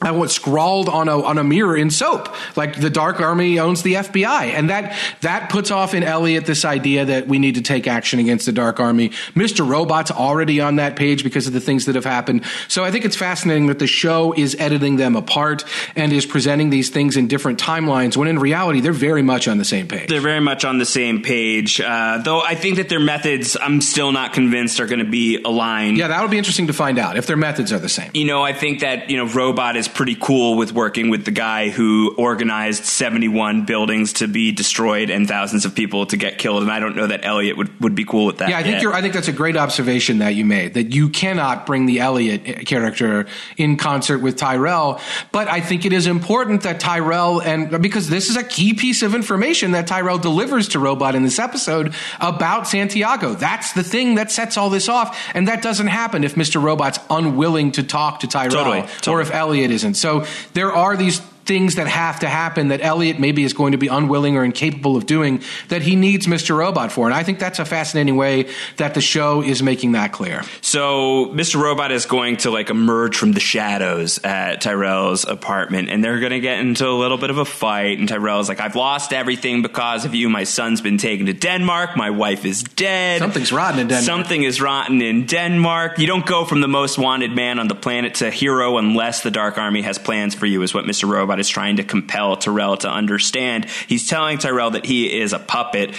[0.00, 3.82] I was scrawled on a on a mirror in soap, like the Dark Army owns
[3.82, 7.62] the FBI, and that that puts off in Elliot this idea that we need to
[7.62, 9.10] take action against the Dark Army.
[9.34, 12.44] Mister Robot's already on that page because of the things that have happened.
[12.68, 15.64] So I think it's fascinating that the show is editing them apart
[15.96, 19.58] and is presenting these things in different timelines, when in reality they're very much on
[19.58, 20.08] the same page.
[20.08, 23.80] They're very much on the same page, uh, though I think that their methods, I'm
[23.80, 25.96] still not convinced, are going to be aligned.
[25.96, 28.12] yeah, that would be interesting to find out if their methods are the same.
[28.14, 31.30] You know, I think that, you know, Robot is pretty cool with working with the
[31.30, 36.62] guy who organized 71 buildings to be destroyed and thousands of people to get killed.
[36.62, 38.50] And I don't know that Elliot would, would be cool with that.
[38.50, 38.82] Yeah, I think yet.
[38.82, 38.94] you're.
[38.94, 40.74] I think that's a great observation that you made.
[40.74, 45.00] That you cannot bring the Elliot eh, character in concert with Tyrell,
[45.32, 49.02] but I think it is important that Tyrell and because this is a key piece
[49.02, 53.34] of information that Tyrell delivers to Robot in this episode about Santiago.
[53.34, 56.62] That's the thing that sets all this off, and that doesn't happen if Mr.
[56.62, 59.94] Robot's unwilling to talk to Tyrell Totally, or if Elliot isn't.
[59.94, 63.78] So there are these things that have to happen that Elliot maybe is going to
[63.78, 66.54] be unwilling or incapable of doing that he needs Mr.
[66.54, 67.06] Robot for.
[67.06, 70.42] And I think that's a fascinating way that the show is making that clear.
[70.60, 71.58] So Mr.
[71.58, 76.32] Robot is going to like emerge from the shadows at Tyrell's apartment and they're going
[76.32, 77.98] to get into a little bit of a fight.
[77.98, 80.28] And Tyrell's like, I've lost everything because of you.
[80.28, 81.96] My son's been taken to Denmark.
[81.96, 83.20] My wife is dead.
[83.20, 84.04] Something's rotten in Denmark.
[84.04, 85.98] Something is rotten in Denmark.
[85.98, 89.30] You don't go from the most wanted man on the planet to hero unless the
[89.30, 91.08] Dark Army has plans for you, is what Mr.
[91.08, 93.66] Robot is trying to compel Tyrell to understand.
[93.86, 95.94] He's telling Tyrell that he is a puppet,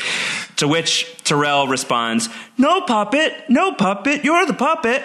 [0.59, 5.03] to which Tyrell responds, No puppet, no puppet, you're the puppet.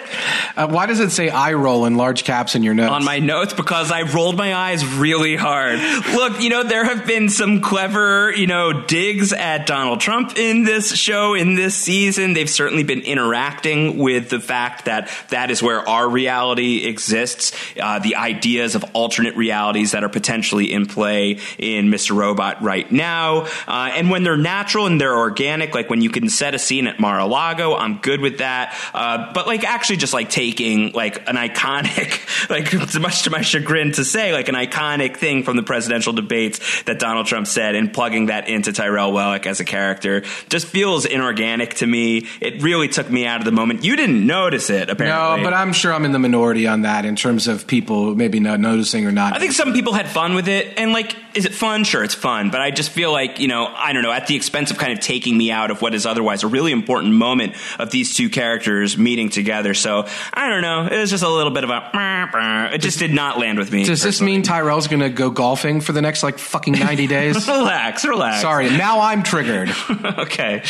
[0.55, 2.91] Uh, why does it say eye roll in large caps in your notes?
[2.91, 5.79] On my notes because I rolled my eyes really hard.
[6.13, 10.63] Look, you know, there have been some clever, you know, digs at Donald Trump in
[10.63, 12.33] this show, in this season.
[12.33, 17.99] They've certainly been interacting with the fact that that is where our reality exists, uh,
[17.99, 22.15] the ideas of alternate realities that are potentially in play in Mr.
[22.15, 23.47] Robot right now.
[23.67, 26.87] Uh, and when they're natural and they're organic, like when you can set a scene
[26.87, 28.75] at Mar-a-Lago, I'm good with that.
[28.93, 33.41] Uh, but like actually just like taking like an iconic, like it's much to my
[33.41, 37.75] chagrin to say, like an iconic thing from the presidential debates that Donald Trump said
[37.75, 42.27] and plugging that into Tyrell Wellick as a character just feels inorganic to me.
[42.41, 43.83] It really took me out of the moment.
[43.83, 45.37] You didn't notice it, apparently.
[45.37, 48.39] No, but I'm sure I'm in the minority on that in terms of people maybe
[48.39, 49.35] not noticing or not.
[49.35, 51.83] I think some people had fun with it, and like, is it fun?
[51.83, 54.35] Sure, it's fun, but I just feel like you know, I don't know, at the
[54.35, 57.55] expense of kind of taking me out of what is otherwise a really important moment
[57.79, 59.73] of these two characters meeting together.
[59.73, 62.71] So I don't know, it was just a little bit of a.
[62.73, 63.85] It just did not land with me.
[63.85, 67.47] Does this mean Tyrell's going to go golfing for the next like fucking 90 days?
[67.47, 68.41] relax, relax.
[68.41, 69.69] Sorry, now I'm triggered.
[70.05, 70.63] okay,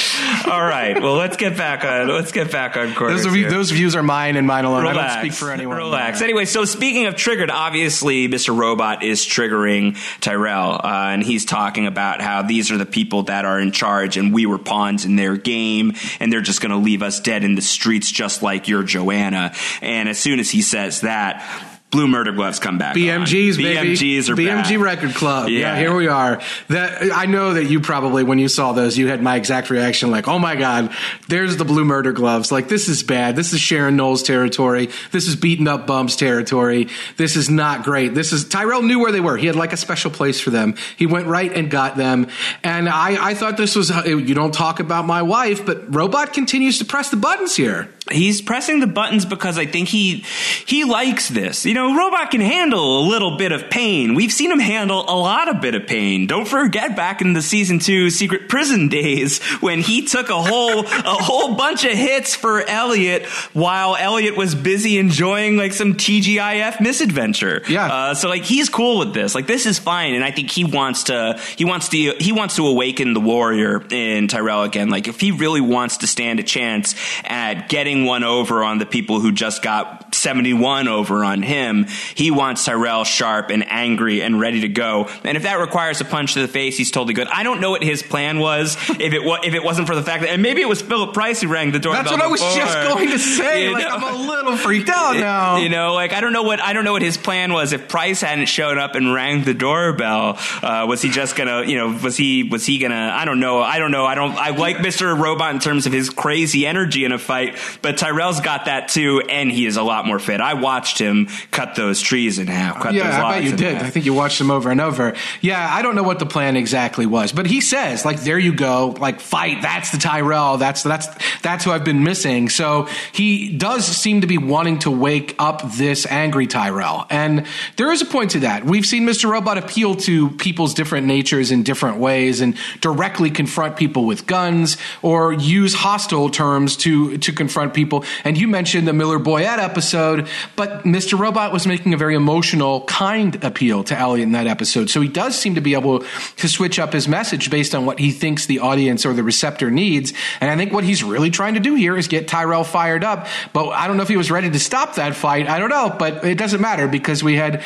[0.46, 1.02] all right.
[1.02, 2.08] Well, let's get back on.
[2.08, 3.24] Let's get back on course.
[3.24, 4.84] Those, are, those views are mine and mine alone.
[4.84, 4.98] Relax.
[4.98, 5.78] I don't speak for anyone.
[5.78, 6.22] Relax.
[6.22, 8.56] Anyway, so speaking of triggered, obviously Mr.
[8.56, 13.46] Robot is triggering Tyrell, uh, and he's talking about how these are the people that
[13.46, 16.78] are in charge, and we were pawns in their game, and they're just going to
[16.78, 19.54] leave us dead in the streets, just like your Joanna.
[19.82, 21.72] And as soon as he says that.
[21.96, 22.94] Blue Murder Gloves come back.
[22.94, 23.64] BMGs, on.
[23.64, 23.96] baby.
[23.96, 24.80] BMGs are BMG back.
[24.80, 25.48] Record Club.
[25.48, 25.60] Yeah.
[25.60, 25.80] Yeah.
[25.80, 26.42] here we are.
[26.68, 30.12] That I know that you probably, when you saw those, you had my exact reaction,
[30.12, 30.92] like, "Oh my god,
[31.30, 33.38] there's the Blue Murder Gloves." Like, this is bad.
[33.38, 34.90] This is Sharon Knowles territory.
[35.12, 36.90] This is beaten up bumps territory.
[37.16, 38.14] This is not great.
[38.14, 39.38] This is Tyrell knew where they were.
[39.38, 40.76] He had like a special place for them.
[40.98, 42.28] He went right and got them.
[42.62, 43.90] And I, I thought this was.
[44.06, 47.90] You don't talk about my wife, but Robot continues to press the buttons here.
[48.12, 50.24] He's pressing the buttons because I think he
[50.66, 51.66] he likes this.
[51.66, 54.14] You know, Robot can handle a little bit of pain.
[54.14, 56.28] We've seen him handle a lot of bit of pain.
[56.28, 60.82] Don't forget back in the season two Secret Prison days when he took a whole
[60.82, 66.80] a whole bunch of hits for Elliot while Elliot was busy enjoying like some TGIF
[66.80, 67.64] misadventure.
[67.68, 67.88] Yeah.
[67.88, 69.34] Uh, so like he's cool with this.
[69.34, 72.58] Like this is fine, and I think he wants to he wants to he wants
[72.58, 74.90] to awaken the warrior in Tyrell again.
[74.90, 78.86] Like if he really wants to stand a chance at getting one over on the
[78.86, 84.40] people who just got 71 over on him, he wants Tyrell sharp and angry and
[84.40, 85.08] ready to go.
[85.24, 87.28] And if that requires a punch to the face, he's totally good.
[87.28, 90.04] I don't know what his plan was if it wa- if it wasn't for the
[90.04, 92.04] fact that and maybe it was Philip Price who rang the doorbell.
[92.04, 93.66] That's what I was just going to say.
[93.68, 93.96] You Like, know?
[93.96, 95.58] I'm a little freaked out now.
[95.58, 97.72] You know, like I don't know what I don't know what his plan was.
[97.72, 101.78] If Price hadn't shown up and rang the doorbell, uh, was he just gonna, you
[101.78, 103.12] know, was he was he gonna?
[103.14, 103.62] I don't know.
[103.62, 104.06] I don't know.
[104.06, 104.32] I don't.
[104.36, 108.42] I like Mister Robot in terms of his crazy energy in a fight, but Tyrell's
[108.42, 110.42] got that too, and he is a lot more fit.
[110.42, 112.78] I watched him cut those trees in half.
[112.82, 113.76] Cut those Yeah, I bet you did.
[113.76, 113.86] half.
[113.86, 115.14] I think you watched him over and over.
[115.40, 118.54] Yeah, I don't know what the plan exactly was, but he says, like, there you
[118.56, 119.62] go, like, fight.
[119.62, 120.58] That's the Tyrell.
[120.58, 121.08] That's that's
[121.44, 122.50] that's who I've been missing.
[122.50, 127.46] So he does seem to be wanting to wake up this angry Tyrell, and
[127.76, 128.66] there is a point to that.
[128.66, 129.30] We've seen Mr.
[129.30, 134.78] Robot appeal to people's different natures in different ways, and directly confront people with guns,
[135.04, 138.04] or use hostile terms to to confront people.
[138.24, 141.20] And you mentioned the Miller Boyette episode, but Mr.
[141.20, 144.90] Robot was making a very emotional, kind appeal to Elliot in that episode.
[144.90, 146.04] So he does seem to be able
[146.38, 149.70] to switch up his message based on what he thinks the audience or the receptor
[149.70, 150.14] needs.
[150.42, 153.28] And I think what he's really trying to do here is get Tyrell fired up.
[153.54, 155.48] But I don't know if he was ready to stop that fight.
[155.48, 157.64] I don't know, but it doesn't matter because we had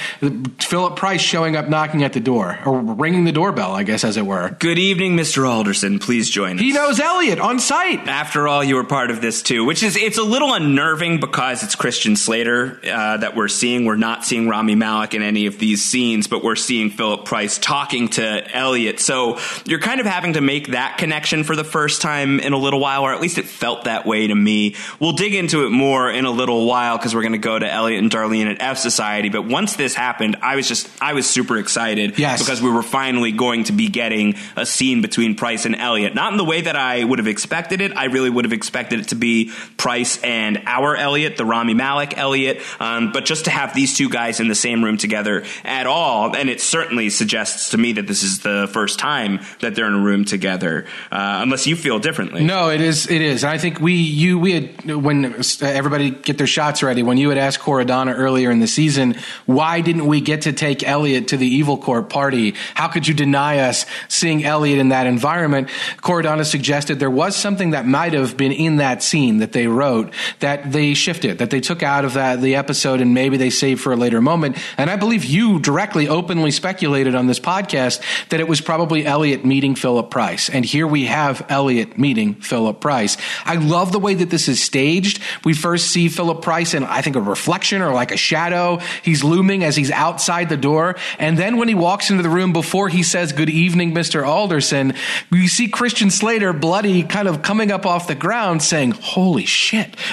[0.59, 4.17] Philip Price showing up knocking at the door or ringing the doorbell, I guess, as
[4.17, 4.55] it were.
[4.59, 5.47] Good evening, Mr.
[5.47, 5.99] Alderson.
[5.99, 6.61] Please join us.
[6.61, 8.07] He knows Elliot on site.
[8.07, 11.63] After all, you were part of this too, which is it's a little unnerving because
[11.63, 13.85] it's Christian Slater uh, that we're seeing.
[13.85, 17.57] We're not seeing Rami Malek in any of these scenes, but we're seeing Philip Price
[17.57, 18.99] talking to Elliot.
[18.99, 22.57] So you're kind of having to make that connection for the first time in a
[22.57, 24.75] little while, or at least it felt that way to me.
[24.99, 27.69] We'll dig into it more in a little while because we're going to go to
[27.71, 29.29] Elliot and Darlene at F Society.
[29.29, 32.41] But once this happened, I was just I was super excited Yes.
[32.41, 36.15] because we were finally going to be getting a scene between Price and Elliot.
[36.15, 37.95] Not in the way that I would have expected it.
[37.95, 39.88] I really would have expected it to be Price
[40.23, 44.39] and our Elliot, the Rami Malek Elliot, um, but just to have these two guys
[44.39, 48.23] in the same room together at all, and it certainly suggests to me that this
[48.23, 50.86] is the first time that they're in a room together.
[51.12, 52.43] Uh, unless you feel differently.
[52.43, 53.10] No, it is.
[53.10, 53.43] It is.
[53.43, 57.04] I think we, you, we had when everybody get their shots ready.
[57.04, 60.54] When you had asked Kor Adana earlier in the season, why didn't we get to
[60.54, 62.56] take Elliot to the Evil Corp party?
[62.75, 65.69] How could you deny us seeing Elliot in that environment?
[66.02, 69.67] Kor Adana suggested there was something that might have been in that scene that they
[69.69, 73.49] wrote that they shifted, that they took out of that the episode, and maybe they
[73.49, 74.58] saved for a later moment.
[74.77, 79.45] And I believe you directly, openly speculated on this podcast that it was probably Elliot
[79.45, 83.17] meeting Philip Price, and here we have Elliot meeting Philip Price.
[83.45, 85.21] I love the way that this is staged.
[85.43, 88.79] We first see Philip Price in, I think, a reflection or like a shadow.
[89.03, 90.95] He's looming as he's outside the door.
[91.17, 94.25] And then when he walks into the room before he says, Good evening, Mr.
[94.27, 94.93] Alderson,
[95.32, 99.45] we see Christian Slater, bloody, kind of coming up off the ground saying, Holy.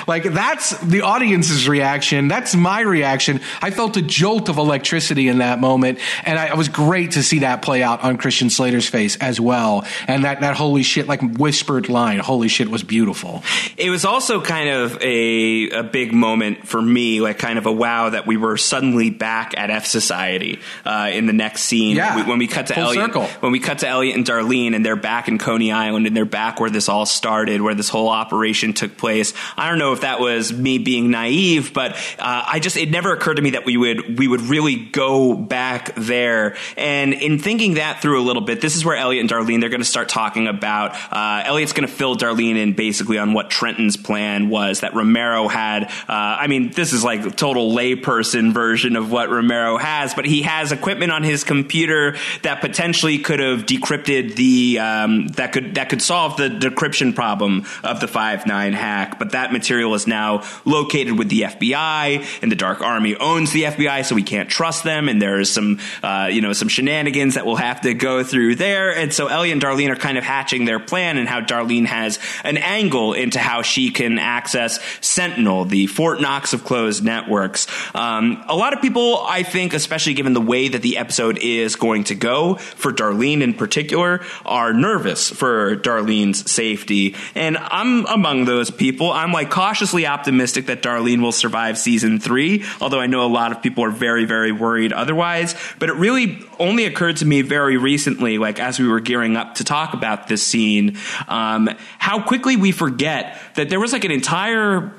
[0.07, 2.29] Like that's the audience's reaction.
[2.29, 3.41] That's my reaction.
[3.63, 5.99] I felt a jolt of electricity in that moment.
[6.25, 9.41] And I, it was great to see that play out on Christian Slater's face as
[9.41, 9.87] well.
[10.09, 13.43] And that, that holy shit, like whispered line, holy shit was beautiful.
[13.77, 17.73] It was also kind of a, a big moment for me, like kind of a
[17.73, 21.97] wow that we were suddenly back at F Society uh, in the next scene.
[21.97, 22.17] Yeah.
[22.17, 23.25] We- when we cut to Full Elliot, circle.
[23.41, 26.25] when we cut to Elliot and Darlene, and they're back in Coney Island, and they're
[26.25, 29.33] back where this all started, where this whole operation took place.
[29.57, 33.13] I don't know if that was me being naive, but uh, I just it never
[33.13, 36.57] occurred to me that we would we would really go back there.
[36.77, 39.71] And in thinking that through a little bit, this is where Elliot and Darlene they're
[39.71, 40.97] going to start talking about.
[41.11, 45.49] Uh, Elliot's going to fill Darlene in basically on what Trenton's plan was that Romero
[45.49, 45.85] had.
[45.85, 50.25] Uh, I mean, this is like a total layperson version of what Romero has, but
[50.25, 55.75] he has equipment on his computer that potentially could have decrypted the um, that could
[55.75, 59.19] that could solve the decryption problem of the five nine hack.
[59.19, 63.65] But that material is now located with the FBI, and the Dark Army owns the
[63.65, 65.09] FBI, so we can't trust them.
[65.09, 68.95] And there's some uh, you know some shenanigans that we'll have to go through there.
[68.97, 72.19] And so Ellie and Darlene are kind of hatching their plan, and how Darlene has
[72.45, 77.67] an angle into how she can access Sentinel, the Fort Knox of closed networks.
[77.95, 81.77] Um, a lot of people, I think, especially given the way that the episode is
[81.77, 87.15] going to go, for Darlene in particular, are nervous for Darlene's safety.
[87.35, 89.13] And I'm among those people.
[89.17, 93.51] I'm like cautiously optimistic that Darlene will survive season three, although I know a lot
[93.51, 95.55] of people are very, very worried otherwise.
[95.79, 99.57] But it really only occurred to me very recently, like as we were gearing up
[99.57, 100.99] to talk about this scene,
[101.29, 104.93] um, how quickly we forget that there was like an entire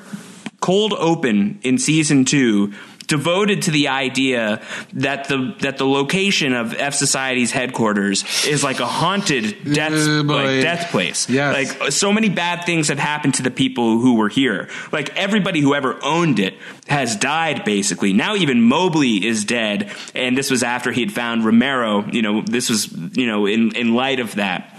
[0.60, 2.74] cold open in season two
[3.08, 4.62] devoted to the idea
[4.94, 10.24] that the that the location of F Society's headquarters is like a haunted death Uh,
[10.24, 11.30] like death place.
[11.30, 11.54] Yes.
[11.82, 14.70] Like so many bad things have happened to the people who were here.
[14.92, 16.56] Like everybody who ever owned it
[16.88, 18.14] has died basically.
[18.14, 22.42] Now even Mobley is dead and this was after he had found Romero, you know,
[22.42, 24.77] this was, you know, in in light of that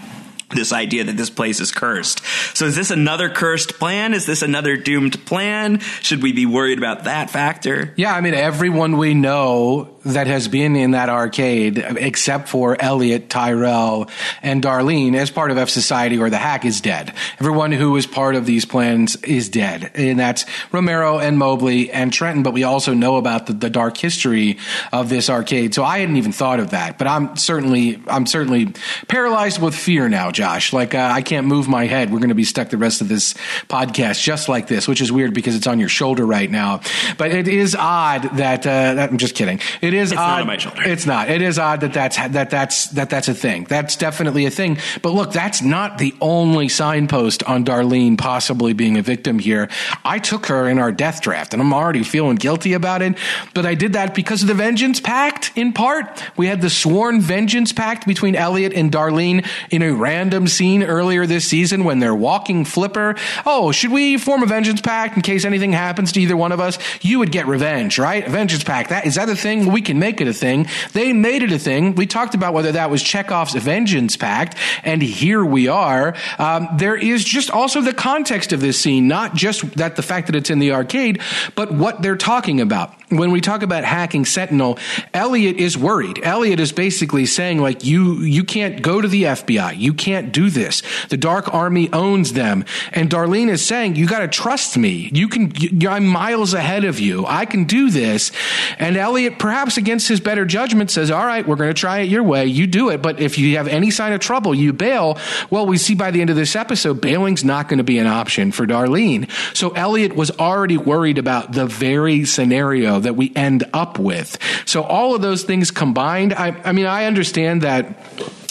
[0.49, 2.25] this idea that this place is cursed.
[2.55, 4.13] So is this another cursed plan?
[4.13, 5.79] Is this another doomed plan?
[6.01, 7.93] Should we be worried about that factor?
[7.95, 13.29] Yeah, I mean, everyone we know that has been in that arcade, except for Elliot,
[13.29, 14.09] Tyrell,
[14.41, 17.13] and Darlene, as part of F Society or the hack, is dead.
[17.39, 19.91] Everyone who is part of these plans is dead.
[19.95, 23.97] And that's Romero and Mobley and Trenton, but we also know about the, the dark
[23.97, 24.57] history
[24.91, 25.73] of this arcade.
[25.73, 28.73] So I hadn't even thought of that, but I'm certainly, I'm certainly
[29.07, 30.73] paralyzed with fear now, Josh.
[30.73, 32.11] Like, uh, I can't move my head.
[32.11, 33.33] We're going to be stuck the rest of this
[33.67, 36.81] podcast just like this, which is weird because it's on your shoulder right now.
[37.17, 39.59] But it is odd that, uh, that I'm just kidding.
[39.81, 40.27] It is It's odd.
[40.27, 40.81] not on my shoulder.
[40.83, 41.29] It's not.
[41.29, 43.65] It is odd that that's that that's that that's a thing.
[43.69, 44.77] That's definitely a thing.
[45.01, 49.69] But look, that's not the only signpost on Darlene possibly being a victim here.
[50.03, 53.17] I took her in our death draft, and I'm already feeling guilty about it.
[53.53, 55.51] But I did that because of the Vengeance Pact.
[55.55, 60.47] In part, we had the sworn Vengeance Pact between Elliot and Darlene in a random
[60.47, 63.15] scene earlier this season when they're walking flipper.
[63.45, 66.59] Oh, should we form a Vengeance Pact in case anything happens to either one of
[66.59, 66.77] us?
[67.01, 68.27] You would get revenge, right?
[68.27, 68.89] Vengeance Pact.
[68.89, 69.71] That is that a thing?
[69.71, 70.67] We we can make it a thing.
[70.91, 71.95] They made it a thing.
[71.95, 76.15] We talked about whether that was Chekhov's Vengeance Pact, and here we are.
[76.37, 80.27] Um, there is just also the context of this scene, not just that the fact
[80.27, 81.21] that it's in the arcade,
[81.55, 84.77] but what they're talking about when we talk about hacking Sentinel,
[85.13, 86.19] Elliot is worried.
[86.23, 89.77] Elliot is basically saying like you you can't go to the FBI.
[89.77, 90.83] You can't do this.
[91.09, 92.65] The Dark Army owns them.
[92.91, 95.09] And Darlene is saying you got to trust me.
[95.13, 97.25] You can you, I'm miles ahead of you.
[97.25, 98.31] I can do this.
[98.77, 102.09] And Elliot perhaps against his better judgment says, "All right, we're going to try it
[102.09, 102.45] your way.
[102.45, 105.17] You do it, but if you have any sign of trouble, you bail."
[105.49, 108.07] Well, we see by the end of this episode bailing's not going to be an
[108.07, 109.29] option for Darlene.
[109.55, 114.37] So Elliot was already worried about the very scenario that we end up with.
[114.65, 117.97] So all of those things combined, I, I mean, I understand that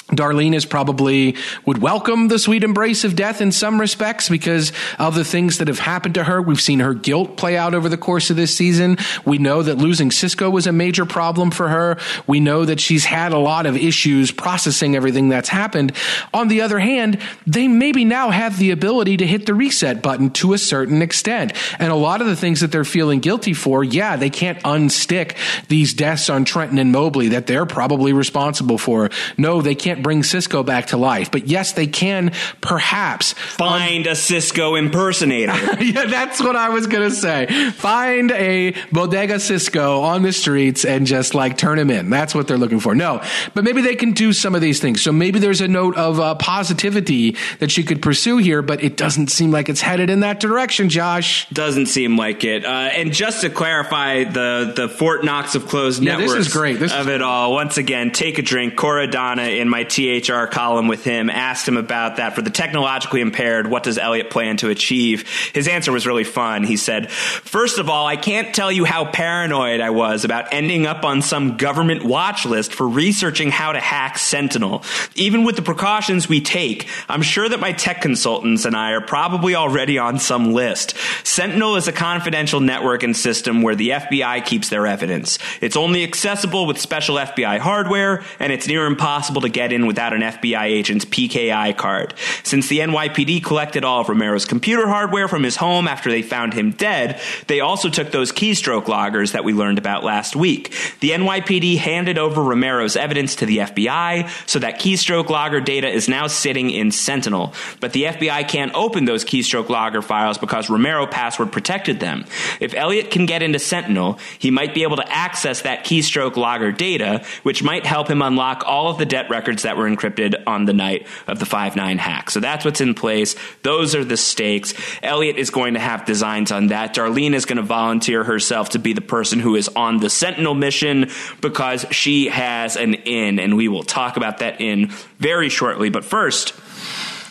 [0.08, 1.36] Darlene is probably
[1.66, 5.68] would welcome the sweet embrace of death in some respects because of the things that
[5.68, 6.40] have happened to her.
[6.40, 8.96] We've seen her guilt play out over the course of this season.
[9.26, 11.98] We know that losing Cisco was a major problem for her.
[12.26, 15.92] We know that she's had a lot of issues processing everything that's happened.
[16.32, 20.30] On the other hand, they maybe now have the ability to hit the reset button
[20.30, 21.52] to a certain extent.
[21.78, 25.36] And a lot of the things that they're feeling guilty for, yeah, they can't unstick
[25.68, 29.10] these deaths on Trenton and Mobley that they're probably responsible for.
[29.36, 34.06] No, they can't can't bring Cisco back to life, but yes, they can perhaps find
[34.06, 35.52] a Cisco impersonator.
[35.82, 37.46] yeah, that's what I was going to say.
[37.72, 42.10] Find a bodega Cisco on the streets and just like turn him in.
[42.10, 42.94] That's what they're looking for.
[42.94, 43.22] No,
[43.54, 45.02] but maybe they can do some of these things.
[45.02, 48.96] So maybe there's a note of uh, positivity that she could pursue here, but it
[48.96, 51.48] doesn't seem like it's headed in that direction, Josh.
[51.50, 52.64] Doesn't seem like it.
[52.64, 56.52] Uh, and just to clarify the the Fort Knox of closed yeah, networks this is
[56.52, 56.78] great.
[56.78, 57.52] This of is it all.
[57.52, 58.76] Once again, take a drink.
[58.76, 62.34] Kor Adana in my THR column with him, asked him about that.
[62.34, 65.28] For the technologically impaired, what does Elliot plan to achieve?
[65.52, 66.64] His answer was really fun.
[66.64, 70.86] He said, First of all, I can't tell you how paranoid I was about ending
[70.86, 74.82] up on some government watch list for researching how to hack Sentinel.
[75.14, 79.00] Even with the precautions we take, I'm sure that my tech consultants and I are
[79.00, 80.94] probably already on some list.
[81.24, 85.38] Sentinel is a confidential network and system where the FBI keeps their evidence.
[85.60, 90.12] It's only accessible with special FBI hardware, and it's near impossible to get in without
[90.12, 92.14] an FBI agent's PKI card.
[92.42, 96.54] Since the NYPD collected all of Romero's computer hardware from his home after they found
[96.54, 100.74] him dead, they also took those keystroke loggers that we learned about last week.
[101.00, 106.08] The NYPD handed over Romero's evidence to the FBI, so that keystroke logger data is
[106.08, 107.54] now sitting in Sentinel.
[107.80, 112.24] But the FBI can't open those keystroke logger files because Romero password protected them.
[112.60, 116.72] If Elliot can get into Sentinel, he might be able to access that keystroke logger
[116.72, 120.64] data, which might help him unlock all of the debt records that were encrypted on
[120.64, 122.30] the night of the 5-9 hack.
[122.30, 123.36] So that's what's in place.
[123.62, 124.72] Those are the stakes.
[125.02, 126.94] Elliot is going to have designs on that.
[126.94, 130.54] Darlene is going to volunteer herself to be the person who is on the Sentinel
[130.54, 131.10] mission
[131.42, 134.88] because she has an in, and we will talk about that in
[135.18, 135.90] very shortly.
[135.90, 136.54] But first,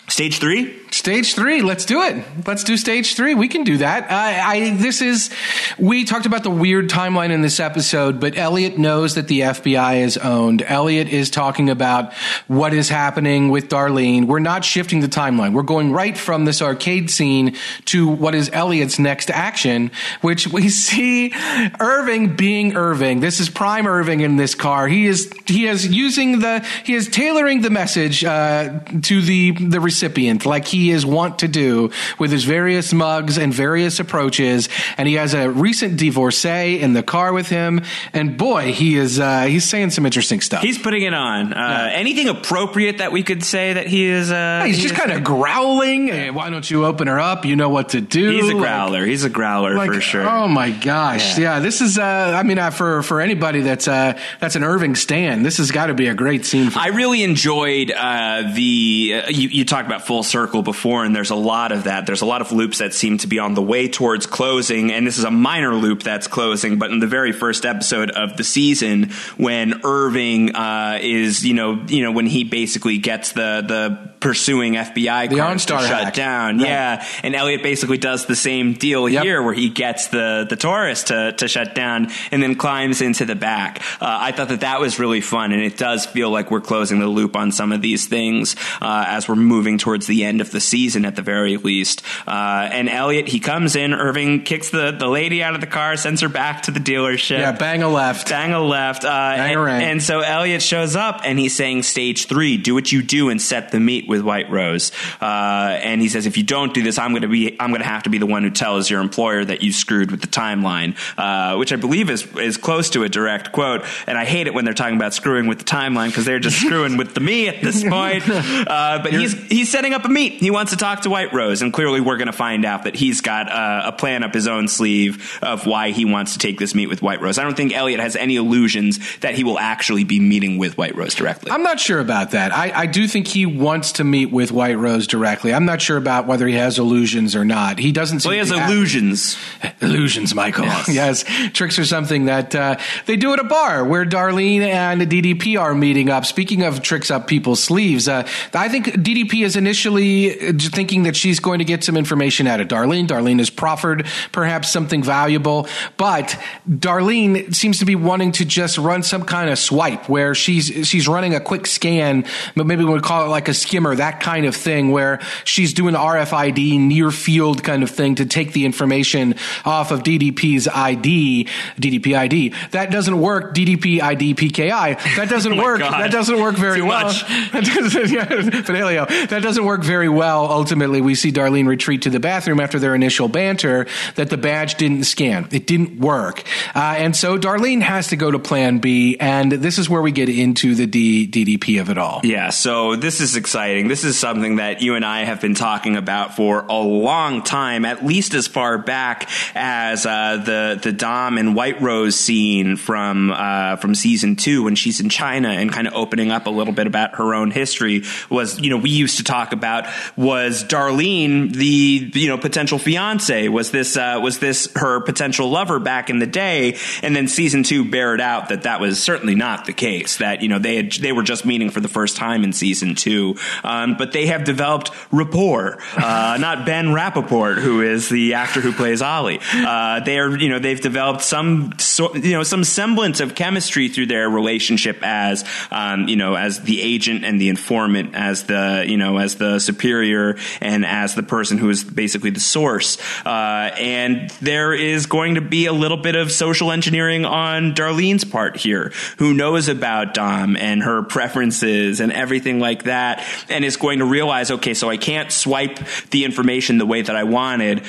[0.07, 2.23] stage three Stage three, let's do it.
[2.45, 3.35] Let's do stage three.
[3.35, 4.09] We can do that.
[4.09, 5.29] I, I, this is,
[5.77, 10.01] we talked about the weird timeline in this episode, but Elliot knows that the FBI
[10.01, 10.63] is owned.
[10.65, 12.13] Elliot is talking about
[12.47, 14.27] what is happening with Darlene.
[14.27, 15.53] We're not shifting the timeline.
[15.53, 19.91] We're going right from this arcade scene to what is Elliot's next action,
[20.21, 21.33] which we see
[21.81, 23.19] Irving being Irving.
[23.19, 24.87] This is prime Irving in this car.
[24.87, 29.81] He is, he is using the, he is tailoring the message, uh, to the, the
[29.97, 31.89] recipient like he is wont to do
[32.19, 34.69] with his various mugs and various approaches.
[34.97, 37.81] And he has a recent divorcee in the car with him.
[38.13, 40.61] And boy, he is uh, he's saying some interesting stuff.
[40.61, 41.53] He's putting it on.
[41.53, 41.97] Uh, yeah.
[41.97, 44.31] Anything appropriate that we could say that he is?
[44.31, 46.09] Uh, he's he just kind of growling.
[46.09, 47.43] Hey, why don't you open her up?
[47.43, 48.31] You know what to do.
[48.31, 48.99] He's a growler.
[48.99, 50.29] Like, he's a growler like, for sure.
[50.29, 51.39] Oh my gosh!
[51.39, 51.97] Yeah, yeah this is.
[51.97, 52.03] Uh,
[52.37, 55.87] I mean, uh, for for anybody that's uh, that's an Irving stand, this has got
[55.87, 56.71] to be a great scene.
[56.75, 59.23] I really enjoyed the.
[59.29, 62.05] you, you talked about full circle before, and there's a lot of that.
[62.05, 65.05] There's a lot of loops that seem to be on the way towards closing, and
[65.05, 66.77] this is a minor loop that's closing.
[66.77, 71.83] But in the very first episode of the season, when Irving uh, is, you know,
[71.87, 76.13] you know, when he basically gets the the pursuing FBI the cars to shut hack.
[76.13, 76.67] down, right.
[76.67, 79.23] yeah, and Elliot basically does the same deal yep.
[79.23, 83.25] here, where he gets the the Taurus to to shut down, and then climbs into
[83.25, 83.81] the back.
[84.01, 86.99] Uh, I thought that that was really fun, and it does feel like we're closing
[86.99, 90.51] the loop on some of these things uh, as we're moving towards the end of
[90.51, 92.01] the season at the very least.
[92.27, 93.93] Uh, and Elliot, he comes in.
[93.93, 97.39] Irving kicks the, the lady out of the car, sends her back to the dealership.
[97.39, 98.29] Yeah, bang a left.
[98.29, 99.03] Bang a left.
[99.03, 102.73] Uh, bang and, a and so Elliot shows up and he's saying, Stage three, do
[102.73, 104.91] what you do and set the meet meet with White Rose.
[105.21, 107.81] Uh, and he says, if you don't do this, I'm going to be, I'm going
[107.81, 110.27] to have to be the one who tells your employer that you screwed with the
[110.27, 113.85] timeline, uh, which I believe is, is close to a direct quote.
[114.07, 116.57] And I hate it when they're talking about screwing with the timeline because they're just
[116.57, 118.23] screwing with the me at this point.
[118.27, 120.33] Uh, but he's, he's setting up a meet.
[120.33, 121.61] He wants to talk to White Rose.
[121.61, 124.47] And clearly we're going to find out that he's got uh, a plan up his
[124.47, 127.37] own sleeve of why he wants to take this meet with White Rose.
[127.37, 130.95] I don't think Elliot has any illusions that he will actually be meeting with White
[130.95, 131.51] Rose directly.
[131.51, 132.53] I'm not sure about that.
[132.53, 135.53] I, I do think he wants to meet with White Rose directly.
[135.53, 137.79] I'm not sure about whether he has illusions or not.
[137.79, 138.23] He doesn't.
[138.23, 139.37] Well, he has illusions.
[139.81, 140.65] Illusions, Michael.
[140.65, 140.87] Yes.
[141.27, 141.51] yes.
[141.53, 145.75] Tricks are something that uh, they do at a bar where Darlene and DDP are
[145.75, 146.25] meeting up.
[146.25, 151.39] Speaking of tricks up people's sleeves, uh, I think DDP is initially thinking that she's
[151.39, 153.07] going to get some information out of Darlene.
[153.07, 155.67] Darlene has proffered perhaps something valuable,
[155.97, 156.39] but
[156.69, 161.07] Darlene seems to be wanting to just run some kind of swipe where she's she's
[161.07, 162.25] running a quick scan,
[162.55, 165.73] but maybe we would call it like a skimmer, that kind of thing, where she's
[165.73, 169.35] doing RFID near field kind of thing to take the information
[169.65, 171.47] off of DDP's ID,
[171.79, 172.53] DDP ID.
[172.71, 173.53] That doesn't work.
[173.53, 175.15] DDP ID PKI.
[175.15, 175.79] That doesn't oh work.
[175.79, 176.01] God.
[176.01, 177.09] That doesn't work very well.
[177.11, 179.05] Fidelio.
[179.05, 180.45] That doesn't work very well.
[180.51, 184.75] Ultimately, we see Darlene retreat to the bathroom after their initial banter that the badge
[184.75, 185.47] didn't scan.
[185.51, 186.43] It didn't work.
[186.75, 189.17] Uh, and so Darlene has to go to plan B.
[189.19, 192.21] And this is where we get into the D- DDP of it all.
[192.23, 192.49] Yeah.
[192.49, 193.76] So this is exciting.
[193.85, 197.85] This is something that you and I have been talking about for a long time,
[197.85, 203.31] at least as far back as uh, the the Dom and White Rose scene from
[203.31, 206.73] uh, from season two when she's in China and kind of opening up a little
[206.73, 211.53] bit about her own history was you know we used to talk about was Darlene
[211.53, 213.47] the you know potential fiance?
[213.49, 216.77] Was this uh, was this her potential lover back in the day?
[217.03, 220.47] And then season two bared out that that was certainly not the case that you
[220.47, 223.35] know they had they were just meeting for the first time in season two
[223.67, 228.71] um, but they have developed rapport uh, not Ben Rappaport who is the actor who
[228.71, 229.39] plays Ollie.
[229.53, 233.89] Uh, they are you know they've developed some so, you know some semblance of chemistry
[233.89, 238.85] through their relationship as um, you know as the agent and the informant as the
[238.87, 242.97] you know as the superior and as the person who is basically the source.
[243.25, 248.23] Uh, and there is going to be a little bit of social engineering on Darlene's
[248.23, 253.25] part here who knows about Dom and her preferences and everything like that
[253.63, 255.79] is going to realize okay so I can't swipe
[256.11, 257.83] the information the way that I wanted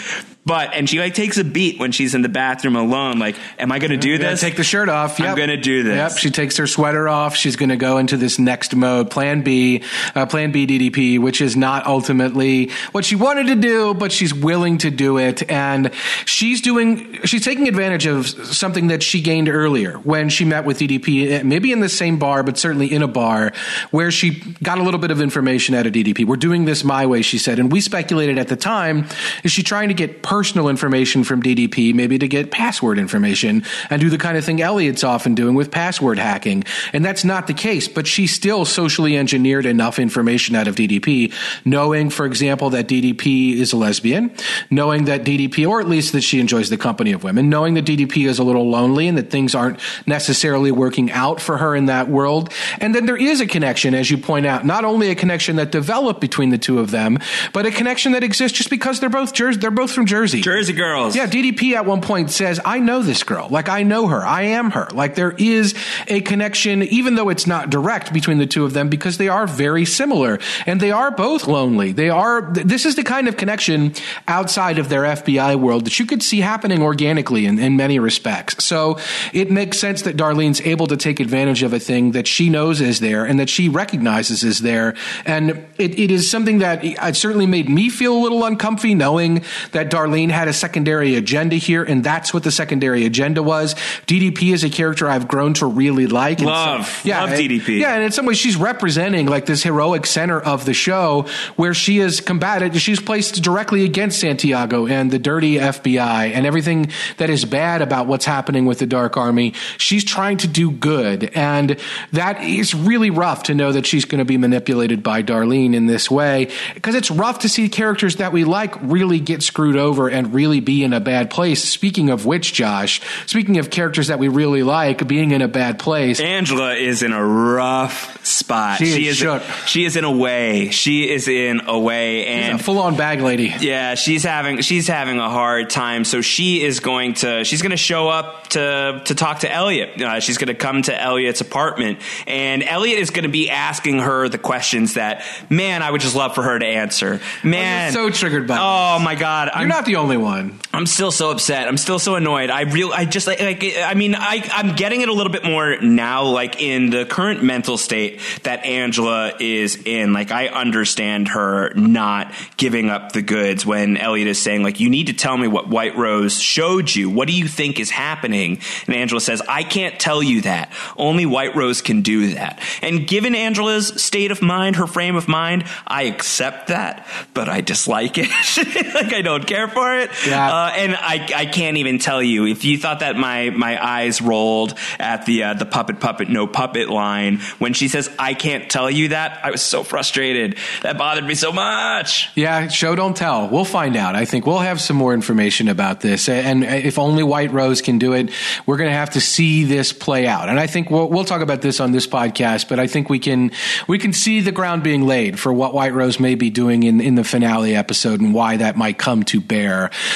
[0.49, 3.19] but and she like takes a beat when she's in the bathroom alone.
[3.19, 4.41] Like, am I going to do yeah, this?
[4.41, 5.19] Take the shirt off.
[5.19, 5.29] Yep.
[5.29, 5.95] I'm going to do this.
[5.95, 6.19] Yep.
[6.19, 7.37] She takes her sweater off.
[7.37, 9.83] She's going to go into this next mode, Plan B,
[10.15, 14.33] uh, Plan B DDP, which is not ultimately what she wanted to do, but she's
[14.33, 15.91] willing to do it, and
[16.25, 17.21] she's doing.
[17.25, 21.43] She's taking advantage of something that she gained earlier when she met with DDP, eh,
[21.43, 23.53] maybe in the same bar, but certainly in a bar
[23.91, 26.25] where she got a little bit of information out of DDP.
[26.25, 29.07] We're doing this my way, she said, and we speculated at the time:
[29.45, 34.01] is she trying to get personal information from DDP, maybe to get password information and
[34.01, 36.63] do the kind of thing Elliot's often doing with password hacking.
[36.93, 41.33] And that's not the case, but she still socially engineered enough information out of DDP,
[41.65, 44.31] knowing, for example, that DDP is a lesbian,
[44.71, 47.85] knowing that DDP, or at least that she enjoys the company of women, knowing that
[47.85, 51.87] DDP is a little lonely and that things aren't necessarily working out for her in
[51.87, 52.53] that world.
[52.79, 55.73] And then there is a connection, as you point out, not only a connection that
[55.73, 57.19] developed between the two of them,
[57.53, 60.28] but a connection that exists just because they're both they're both from Jersey.
[60.33, 60.43] Jersey.
[60.43, 61.17] Jersey girls.
[61.17, 63.49] Yeah, DDP at one point says, I know this girl.
[63.49, 64.25] Like, I know her.
[64.25, 64.89] I am her.
[64.93, 65.75] Like, there is
[66.07, 69.47] a connection, even though it's not direct between the two of them, because they are
[69.47, 70.39] very similar.
[70.67, 71.93] And they are both lonely.
[71.93, 73.95] They are, this is the kind of connection
[74.27, 78.65] outside of their FBI world that you could see happening organically in, in many respects.
[78.65, 78.99] So
[79.33, 82.81] it makes sense that Darlene's able to take advantage of a thing that she knows
[82.81, 84.95] is there and that she recognizes is there.
[85.25, 89.45] And it, it is something that it certainly made me feel a little uncomfy knowing
[89.73, 93.75] that Darlene Darlene had a secondary agenda here, and that's what the secondary agenda was.
[94.07, 96.41] DDP is a character I've grown to really like.
[96.41, 96.87] Love.
[96.87, 97.81] Some, yeah, Love DDP.
[97.81, 101.75] Yeah, and in some ways she's representing like this heroic center of the show where
[101.75, 102.81] she is combated.
[102.81, 108.07] She's placed directly against Santiago and the dirty FBI and everything that is bad about
[108.07, 109.53] what's happening with the Dark Army.
[109.77, 111.25] She's trying to do good.
[111.35, 111.77] And
[112.13, 115.87] that is really rough to know that she's going to be manipulated by Darlene in
[115.87, 119.98] this way because it's rough to see characters that we like really get screwed over
[119.99, 121.63] over and really be in a bad place.
[121.63, 125.79] Speaking of which, Josh, speaking of characters that we really like being in a bad
[125.79, 128.79] place, Angela is in a rough spot spot.
[128.79, 129.43] She is shook.
[129.67, 130.71] she is in a way.
[130.71, 133.55] She is in a way, and full on bag lady.
[133.61, 136.05] yeah, she's having she's having a hard time.
[136.05, 140.01] So she is going to she's going to show up to to talk to Elliot.
[140.01, 144.01] Uh, she's going to come to Elliot's apartment, and Elliot is going to be asking
[144.01, 147.21] her the questions that man I would just love for her to answer.
[147.43, 150.61] Man, so triggered by Oh my god, You're I'm not the only one.
[150.73, 151.67] I'm still so upset.
[151.67, 152.51] I'm still so annoyed.
[152.51, 155.43] I real I just like, like I mean I I'm getting it a little bit
[155.43, 160.13] more now like in the current mental state that Angela is in.
[160.13, 164.91] Like I understand her not giving up the goods when Elliot is saying like you
[164.91, 167.09] need to tell me what White Rose showed you.
[167.09, 168.61] What do you think is happening?
[168.87, 170.71] And Angela says I can't tell you that.
[170.99, 172.61] Only White Rose can do that.
[172.83, 177.63] And given Angela's state of mind, her frame of mind, I accept that, but I
[177.63, 178.29] dislike it.
[178.95, 180.11] like I don't care for it.
[180.27, 180.49] Yeah.
[180.49, 184.21] Uh, and I, I can't even tell you if you thought that my my eyes
[184.21, 188.71] rolled at the uh, the puppet puppet no puppet line when she says I can't
[188.71, 192.31] tell you that I was so frustrated that bothered me so much.
[192.35, 193.49] Yeah, show don't tell.
[193.49, 194.17] We'll find out.
[194.17, 196.29] I think we'll have some more information about this.
[196.29, 198.31] And if only White Rose can do it,
[198.67, 200.49] we're going to have to see this play out.
[200.49, 203.19] And I think we'll, we'll talk about this on this podcast, but I think we
[203.19, 203.51] can
[203.87, 207.01] we can see the ground being laid for what White Rose may be doing in,
[207.01, 209.68] in the finale episode and why that might come to bear.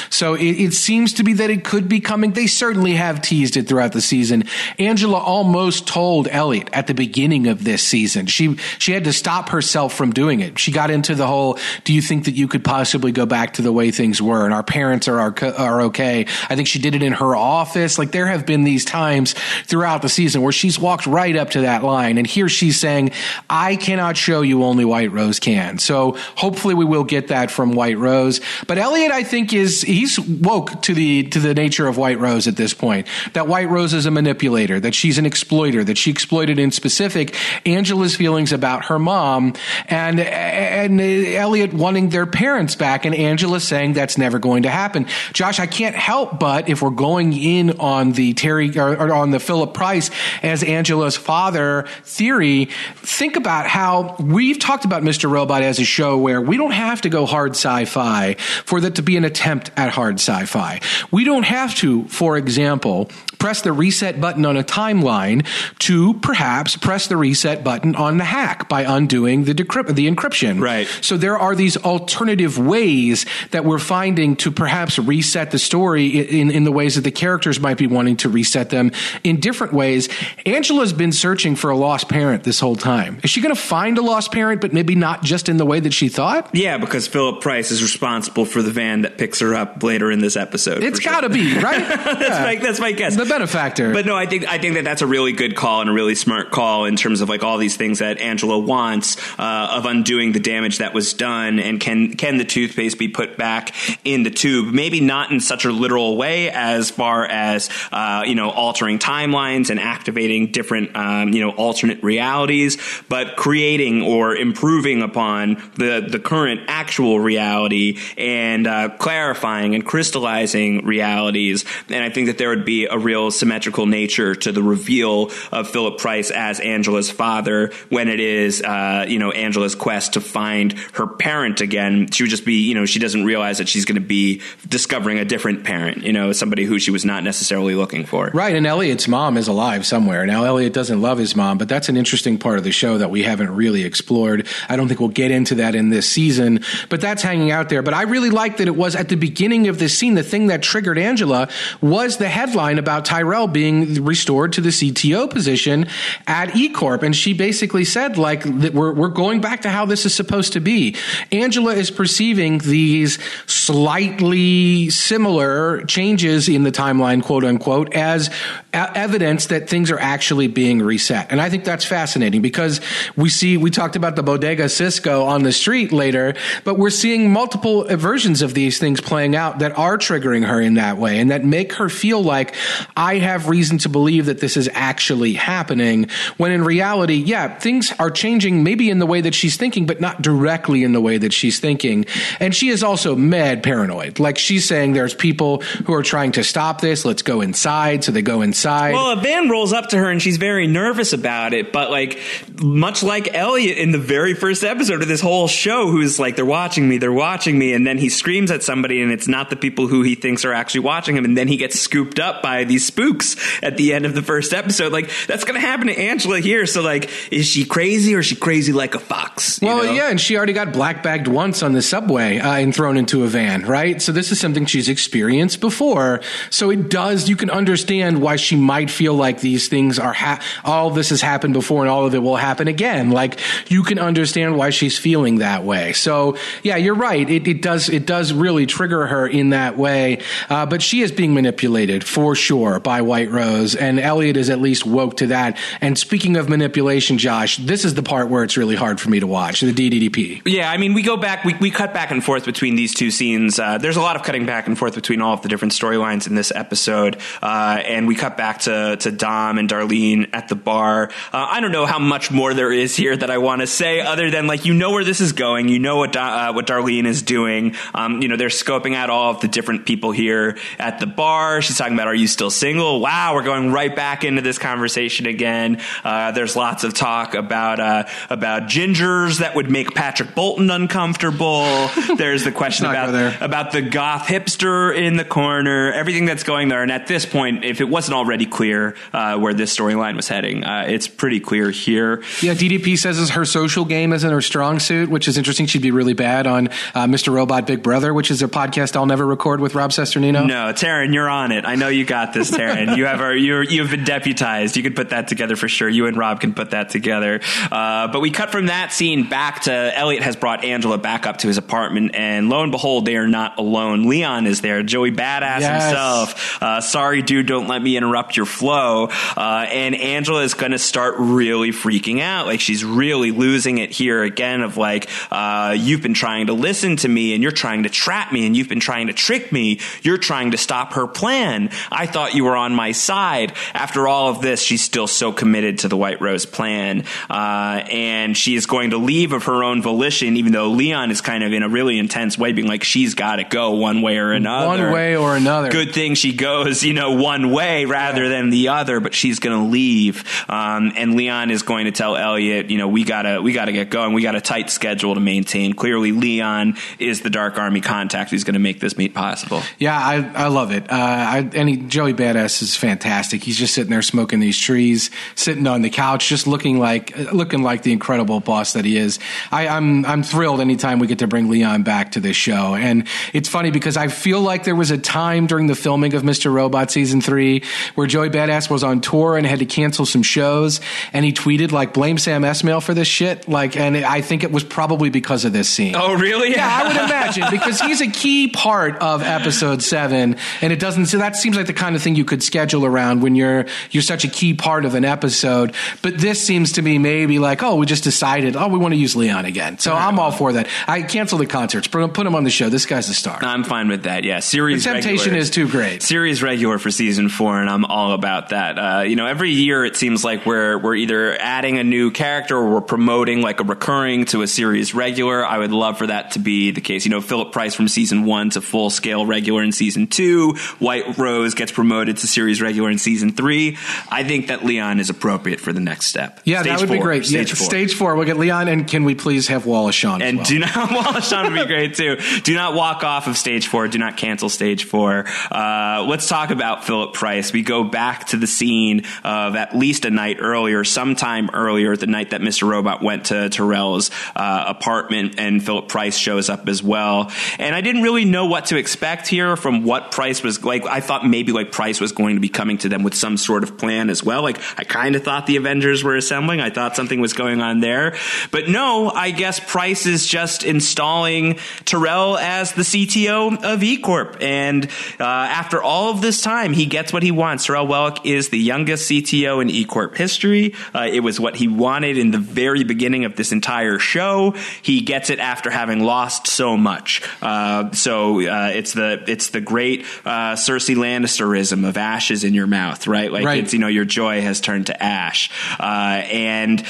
[0.09, 2.31] So it, it seems to be that it could be coming.
[2.31, 4.45] They certainly have teased it throughout the season.
[4.79, 8.25] Angela almost told Elliot at the beginning of this season.
[8.27, 10.59] She she had to stop herself from doing it.
[10.59, 13.61] She got into the whole, "Do you think that you could possibly go back to
[13.61, 16.25] the way things were?" And our parents are are, are okay.
[16.49, 17.97] I think she did it in her office.
[17.97, 19.33] Like there have been these times
[19.65, 23.11] throughout the season where she's walked right up to that line, and here she's saying,
[23.49, 27.73] "I cannot show you, only White Rose can." So hopefully we will get that from
[27.73, 28.41] White Rose.
[28.67, 32.47] But Elliot, I think, is he's woke to the to the nature of White Rose
[32.47, 33.07] at this point.
[33.33, 34.79] That White Rose is a manipulator.
[34.79, 35.83] That she's an exploiter.
[35.83, 37.35] That she exploited in specific
[37.65, 39.55] Angela's feelings about her mom,
[39.87, 45.07] and and Elliot wanting their parents back, and Angela saying that's never going to happen.
[45.33, 49.31] Josh, I can't help but if we're going in on the Terry or, or on
[49.31, 52.65] the Philip Price as Angela's father theory,
[52.97, 55.31] think about how we've talked about Mr.
[55.31, 58.33] Robot as a show where we don't have to go hard sci-fi
[58.65, 60.79] for that to be an attempt at hard sci-fi.
[61.11, 63.09] We don't have to, for example,
[63.39, 65.45] press the reset button on a timeline
[65.79, 70.61] to perhaps press the reset button on the hack by undoing the decrypt the encryption.
[70.61, 70.87] Right.
[71.01, 76.51] So there are these alternative ways that we're finding to perhaps reset the story in,
[76.51, 78.91] in the ways that the characters might be wanting to reset them
[79.23, 80.07] in different ways.
[80.45, 83.19] Angela's been searching for a lost parent this whole time.
[83.23, 85.79] Is she going to find a lost parent, but maybe not just in the way
[85.79, 86.49] that she thought?
[86.53, 90.19] Yeah, because Philip Price is responsible for the van that picks her up later in
[90.19, 90.83] this episode.
[90.83, 91.79] It's got to be, right?
[91.87, 93.15] that's my that's my guess.
[93.15, 93.93] The benefactor.
[93.93, 96.15] But no, I think I think that that's a really good call and a really
[96.15, 100.33] smart call in terms of like all these things that Angela wants uh, of undoing
[100.33, 104.29] the damage that was done, and can can the toothpaste be put back in the
[104.29, 104.73] tube?
[104.73, 109.69] Maybe not in such a literal way as far as uh, you know altering timelines
[109.69, 116.19] and activating different um, you know alternate realities, but creating or improving upon the the
[116.19, 121.65] current actual reality and uh, clarifying and crystallizing realities.
[121.89, 125.69] And I think that there would be a real symmetrical nature to the reveal of
[125.69, 130.71] Philip Price as Angela's father when it is, uh, you know, Angela's quest to find
[130.93, 132.11] her parent again.
[132.11, 135.19] She would just be, you know, she doesn't realize that she's going to be discovering
[135.19, 138.31] a different parent, you know, somebody who she was not necessarily looking for.
[138.33, 140.25] Right, and Elliot's mom is alive somewhere.
[140.25, 143.11] Now, Elliot doesn't love his mom, but that's an interesting part of the show that
[143.11, 144.47] we haven't really explored.
[144.69, 147.81] I don't think we'll get into that in this season, but that's hanging out there.
[147.81, 150.47] But I really like that it was at the beginning of this scene, the thing
[150.47, 151.49] that triggered Angela
[151.81, 155.87] was the headline about Tyrell being restored to the CTO position
[156.27, 157.03] at eCorp.
[157.03, 160.59] And she basically said, like, we're, we're going back to how this is supposed to
[160.59, 160.95] be.
[161.31, 168.29] Angela is perceiving these slightly similar changes in the timeline, quote unquote, as
[168.73, 171.31] evidence that things are actually being reset.
[171.31, 172.81] And I think that's fascinating because
[173.15, 177.31] we see, we talked about the Bodega Cisco on the street later, but we're seeing
[177.31, 181.29] multiple versions of these things playing out that are triggering her in that way and
[181.29, 182.55] that make her feel like
[182.97, 187.93] I have reason to believe that this is actually happening when in reality, yeah, things
[187.99, 191.17] are changing maybe in the way that she's thinking, but not directly in the way
[191.19, 192.05] that she's thinking.
[192.39, 194.19] And she is also mad paranoid.
[194.19, 197.05] Like she's saying there's people who are trying to stop this.
[197.05, 198.03] Let's go inside.
[198.03, 198.62] So they go inside
[198.93, 202.19] Well, a van rolls up to her and she's very nervous about it, but like
[202.61, 206.45] much like Elliot in the very first episode of this whole show, who's like, they're
[206.45, 209.55] watching me, they're watching me, and then he screams at somebody and it's not the
[209.55, 212.63] people who he thinks are actually watching him, and then he gets scooped up by
[212.63, 214.91] these spooks at the end of the first episode.
[214.91, 216.65] Like that's gonna happen to Angela here.
[216.65, 219.61] So like, is she crazy or is she crazy like a fox?
[219.61, 219.91] you Well, know?
[219.91, 223.23] yeah, and she already got black bagged once on the subway uh, and thrown into
[223.23, 224.01] a van, right?
[224.01, 226.21] So this is something she's experienced before.
[226.49, 230.41] So it does, you can understand why she might feel like these things are, ha-
[230.63, 233.11] all this has happened before and all of it will happen again.
[233.11, 233.39] Like
[233.69, 235.93] you can understand why she's feeling that way.
[235.93, 237.29] So yeah, you're right.
[237.29, 240.21] It, it does, it does really trigger her in that way.
[240.49, 244.59] Uh, but she is being manipulated for sure by White Rose, and Elliot is at
[244.59, 245.57] least woke to that.
[245.81, 249.19] And speaking of manipulation, Josh, this is the part where it's really hard for me
[249.19, 250.41] to watch the DDDP.
[250.45, 253.11] Yeah, I mean, we go back, we, we cut back and forth between these two
[253.11, 253.59] scenes.
[253.59, 256.27] Uh, there's a lot of cutting back and forth between all of the different storylines
[256.27, 257.17] in this episode.
[257.41, 261.09] Uh, and we cut back to, to Dom and Darlene at the bar.
[261.31, 264.01] Uh, I don't know how much more there is here that I want to say
[264.01, 265.69] other than, like, you know where this is going.
[265.69, 267.75] You know what, uh, what Darlene is doing.
[267.93, 271.61] Um, you know, they're scoping out all of the different people here at the bar.
[271.61, 272.99] She's talking about, are you still single?
[272.99, 275.81] Wow, we're going right back into this conversation again.
[276.03, 281.63] Uh, there's lots of talk about, uh, about gingers that would make Patrick Bolton uncomfortable.
[282.17, 286.81] There's the question about about the goth hipster in the corner, everything that's going there.
[286.81, 290.63] And at this point, if it wasn't already clear uh, where this storyline was heading,
[290.63, 292.21] uh, it's pretty clear here.
[292.41, 295.65] Yeah, DDP says her social game isn't her strong suit, which is interesting.
[295.65, 297.33] She'd be really bad on uh, Mr.
[297.33, 300.45] Robot Big Brother, which is a podcast I'll never record with Rob Cesternino.
[300.45, 301.65] No, Taryn, you're on it.
[301.65, 302.97] I know you got this, Taryn.
[302.97, 304.75] you have our, you're, you've been deputized.
[304.77, 305.87] You can put that together for sure.
[305.89, 307.41] You and Rob can put that together.
[307.71, 311.37] Uh, but we cut from that scene back to Elliot has brought Angela back up
[311.39, 314.07] to his apartment, and lo and behold, they are not alone.
[314.07, 315.83] Leon is there, Joey Badass Yes.
[315.85, 316.61] himself.
[316.63, 319.09] Uh, sorry, dude, don't let me interrupt your flow.
[319.37, 322.45] Uh, and Angela is going to start really freaking out.
[322.45, 324.61] Like she's really losing it here again.
[324.61, 328.31] Of like, uh, you've been trying to listen to me, and you're trying to trap
[328.31, 329.79] me, and you've been trying to trick me.
[330.01, 331.69] You're trying to stop her plan.
[331.91, 333.53] I thought you were on my side.
[333.73, 338.37] After all of this, she's still so committed to the White Rose plan, uh, and
[338.37, 340.37] she is going to leave of her own volition.
[340.37, 343.37] Even though Leon is kind of in a really intense way, being like, she's got
[343.37, 345.69] to go one way or another One way or another.
[345.71, 349.57] good thing she goes, you know, one way rather than the other, but she's going
[349.57, 350.23] to leave.
[350.49, 353.89] Um, and Leon is going to tell Elliot, you know, we gotta, we gotta get
[353.89, 354.13] going.
[354.13, 355.73] We got a tight schedule to maintain.
[355.73, 359.61] Clearly, Leon is the Dark Army contact who's going to make this meet possible.
[359.79, 360.91] Yeah, I, I love it.
[360.91, 363.43] Uh, I, and he, Joey Badass is fantastic.
[363.43, 367.63] He's just sitting there smoking these trees, sitting on the couch, just looking like looking
[367.63, 369.19] like the incredible boss that he is.
[369.51, 372.75] I, I'm I'm thrilled anytime we get to bring Leon back to this show.
[372.75, 376.23] And it's funny because I feel like there was a time during the filming of
[376.23, 376.51] Mr.
[376.51, 377.63] Robot season three
[377.95, 380.81] where Joey Badass was on tour and had to cancel some shows,
[381.13, 384.51] and he tweeted like "Blame Sam Esmail for this shit." Like, and I think it
[384.51, 385.95] was probably because of this scene.
[385.95, 386.51] Oh, really?
[386.51, 391.07] Yeah, I would imagine because he's a key part of episode seven, and it doesn't.
[391.07, 394.03] So that seems like the kind of thing you could schedule around when you're you're
[394.03, 395.73] such a key part of an episode.
[396.01, 398.99] But this seems to me maybe like, oh, we just decided, oh, we want to
[398.99, 399.77] use Leon again.
[399.79, 400.67] So I'm all for that.
[400.87, 402.69] I cancel the concerts, put him, put him on the show.
[402.69, 403.39] This guy's a star.
[403.41, 404.23] I'm fine with that.
[404.23, 405.37] Yeah, series The temptation regular.
[405.39, 406.01] is too great.
[406.01, 408.77] Series regular for season four, and I'm all about that.
[408.77, 412.57] Uh, you know, every year it seems like we're we're either adding a new character
[412.57, 415.45] or we're promoting like a recurring to a series regular.
[415.45, 417.05] I would love for that to be the case.
[417.05, 420.53] You know, Philip Price from season one to full scale regular in season two.
[420.79, 423.77] White Rose gets promoted to series regular in season three.
[424.09, 426.39] I think that Leon is appropriate for the next step.
[426.43, 427.25] Yeah, Stage that would be great.
[427.25, 427.65] Stage yeah, four.
[427.65, 428.15] Stage four.
[428.15, 430.21] We'll get Leon, and can we please have Wallace Shawn?
[430.21, 430.45] And well?
[430.45, 432.17] do not Wallace Shawn would be great too.
[432.43, 433.87] Do not walk off of stage four.
[433.87, 435.25] Do not cancel stage four.
[435.51, 437.51] Uh, let's talk about Philip Price.
[437.51, 442.07] We go back to the scene of at least a night earlier, sometime earlier, the
[442.07, 442.67] night that Mr.
[442.67, 447.31] Robot went to Tyrell's uh, apartment, and Philip Price shows up as well.
[447.57, 450.85] And I didn't really know what to expect here from what Price was like.
[450.85, 453.63] I thought maybe like Price was going to be coming to them with some sort
[453.63, 454.41] of plan as well.
[454.41, 456.59] Like I kind of thought the Avengers were assembling.
[456.59, 458.17] I thought something was going on there,
[458.51, 459.09] but no.
[459.09, 464.85] I guess Price is just installing Terrell as the CTO of E Corp, and
[465.19, 467.62] uh, after all of this time, he gets what he wants.
[467.65, 470.73] Tyrell Wellick is the youngest CTO in eCorp history.
[470.93, 474.51] Uh, it was what he wanted in the very beginning of this entire show.
[474.81, 477.21] He gets it after having lost so much.
[477.41, 482.67] Uh, so uh, it's the it's the great uh, Cersei Lannisterism of ashes in your
[482.67, 483.31] mouth, right?
[483.31, 483.63] Like Right.
[483.63, 485.49] it's you know your joy has turned to ash,
[485.79, 486.83] uh, and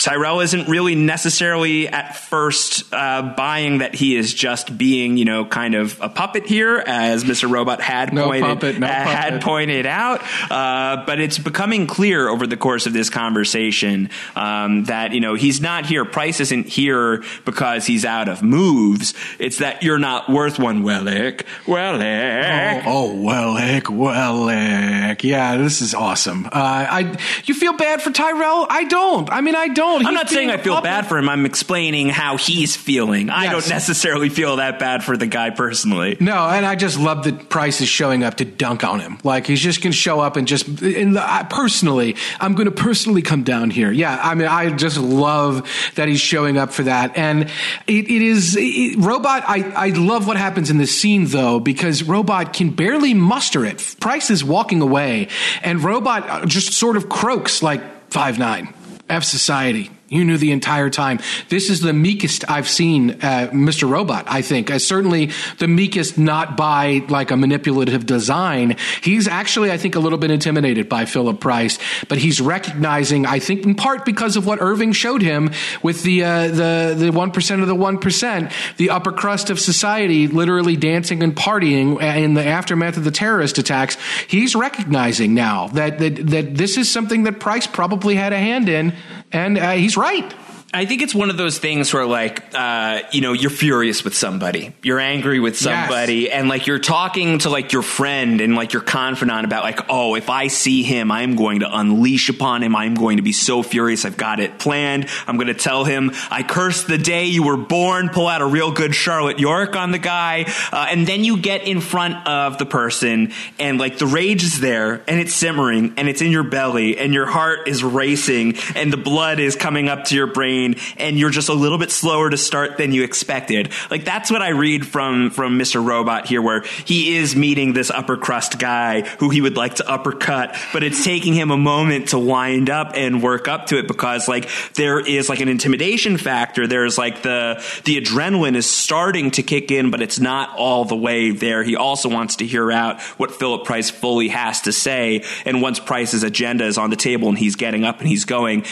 [0.00, 5.44] Tyrell isn't really necessarily at first uh, buying that he is just being, you know,
[5.44, 7.50] kind of a puppet here, as Mr.
[7.50, 10.22] Robot had No pointed puppet, no uh, had pointed out.
[10.50, 15.34] Uh, but it's becoming clear over the course of this conversation um, that you know
[15.34, 16.04] he's not here.
[16.06, 19.12] Price isn't here because he's out of moves.
[19.38, 21.44] It's that you're not worth one, Wellick.
[21.66, 22.82] Wellick.
[22.86, 25.22] Oh, oh, Wellick, Wellick.
[25.24, 26.46] Yeah, this is awesome.
[26.46, 28.66] Uh, I, you feel bad for Tyrell?
[28.70, 29.30] I don't.
[29.30, 30.06] I mean, I don't.
[30.06, 30.84] I'm not saying I feel puppet.
[30.84, 31.28] bad for him.
[31.28, 33.30] I'm explaining how he's feeling.
[33.30, 36.16] I don't necessarily feel that bad for the guy personally.
[36.20, 39.18] No, and I just love that Price is showing up to dunk on him.
[39.24, 40.66] Like he's just going to show up and just.
[40.82, 43.90] And I, personally, I'm going to personally come down here.
[43.90, 47.16] Yeah, I mean, I just love that he's showing up for that.
[47.16, 47.44] And
[47.86, 49.44] it, it is it, robot.
[49.46, 53.96] I I love what happens in this scene though because robot can barely muster it.
[54.00, 55.28] Price is walking away,
[55.62, 58.74] and robot just sort of croaks like five nine.
[59.10, 59.90] F society.
[60.10, 61.20] You knew the entire time.
[61.50, 63.88] This is the meekest I've seen uh, Mr.
[63.88, 64.68] Robot, I think.
[64.68, 68.76] Uh, certainly the meekest, not by like a manipulative design.
[69.04, 73.38] He's actually, I think, a little bit intimidated by Philip Price, but he's recognizing, I
[73.38, 77.30] think, in part because of what Irving showed him with the uh, the the one
[77.30, 82.34] percent of the one percent, the upper crust of society, literally dancing and partying in
[82.34, 83.96] the aftermath of the terrorist attacks.
[84.26, 88.68] He's recognizing now that that that this is something that Price probably had a hand
[88.68, 88.92] in,
[89.32, 90.34] and uh, he's right.
[90.72, 94.14] I think it's one of those things where, like, uh, you know, you're furious with
[94.14, 98.72] somebody, you're angry with somebody, and like you're talking to like your friend and like
[98.72, 102.76] your confidant about, like, oh, if I see him, I'm going to unleash upon him.
[102.76, 104.04] I'm going to be so furious.
[104.04, 105.08] I've got it planned.
[105.26, 108.08] I'm going to tell him, I curse the day you were born.
[108.08, 111.66] Pull out a real good Charlotte York on the guy, uh, and then you get
[111.66, 116.08] in front of the person, and like the rage is there, and it's simmering, and
[116.08, 120.04] it's in your belly, and your heart is racing, and the blood is coming up
[120.04, 120.59] to your brain
[120.96, 123.70] and you're just a little bit slower to start than you expected.
[123.90, 125.84] Like that's what I read from from Mr.
[125.84, 129.88] Robot here where he is meeting this upper crust guy who he would like to
[129.88, 133.88] uppercut, but it's taking him a moment to wind up and work up to it
[133.88, 136.66] because like there is like an intimidation factor.
[136.66, 140.96] There's like the the adrenaline is starting to kick in, but it's not all the
[140.96, 141.62] way there.
[141.62, 145.24] He also wants to hear out what Philip Price fully has to say.
[145.44, 148.64] And once Price's agenda is on the table and he's getting up and he's going,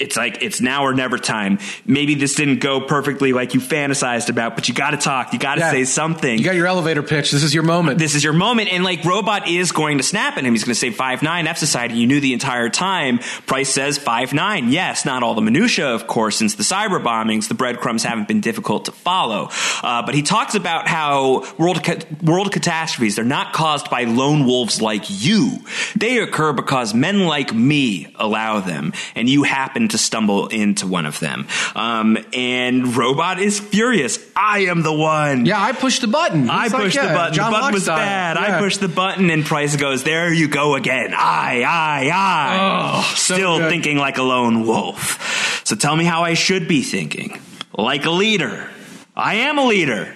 [0.00, 1.35] it's like it's now or never time.
[1.84, 5.32] Maybe this didn't go perfectly like you fantasized about, but you got to talk.
[5.32, 5.70] You got to Yeah.
[5.70, 6.38] say something.
[6.38, 7.30] You got your elevator pitch.
[7.30, 7.98] This is your moment.
[7.98, 10.52] this is your moment, and like Robot is going to snap at him.
[10.52, 11.94] He's going to say five nine F Society.
[11.96, 13.18] You knew the entire time.
[13.46, 14.70] Price says five nine.
[14.70, 18.40] Yes, not all the minutia, of course, since the cyber bombings, the breadcrumbs haven't been
[18.40, 19.50] difficult to follow.
[19.82, 24.44] Uh, but he talks about how world ca- world catastrophes they're not caused by lone
[24.46, 25.58] wolves like you.
[25.96, 31.06] They occur because men like me allow them, and you happen to stumble into one
[31.06, 31.25] of them.
[31.74, 34.18] Um, and Robot is furious.
[34.36, 35.46] I am the one.
[35.46, 36.48] yeah, I pushed the button.
[36.48, 37.34] I like, pushed yeah, the button.
[37.34, 37.96] John the button Locke was style.
[37.98, 38.36] bad.
[38.36, 41.12] I pushed the button, and Price goes, "There you go again.
[41.14, 42.58] I, I, I."
[43.00, 43.70] Oh, Still good.
[43.70, 45.62] thinking like a lone wolf.
[45.64, 47.40] So tell me how I should be thinking.
[47.76, 48.70] Like a leader.
[49.14, 50.14] I am a leader.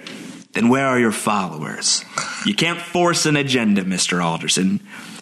[0.52, 2.04] Then where are your followers?
[2.44, 4.80] You can't force an agenda, Mister Alderson.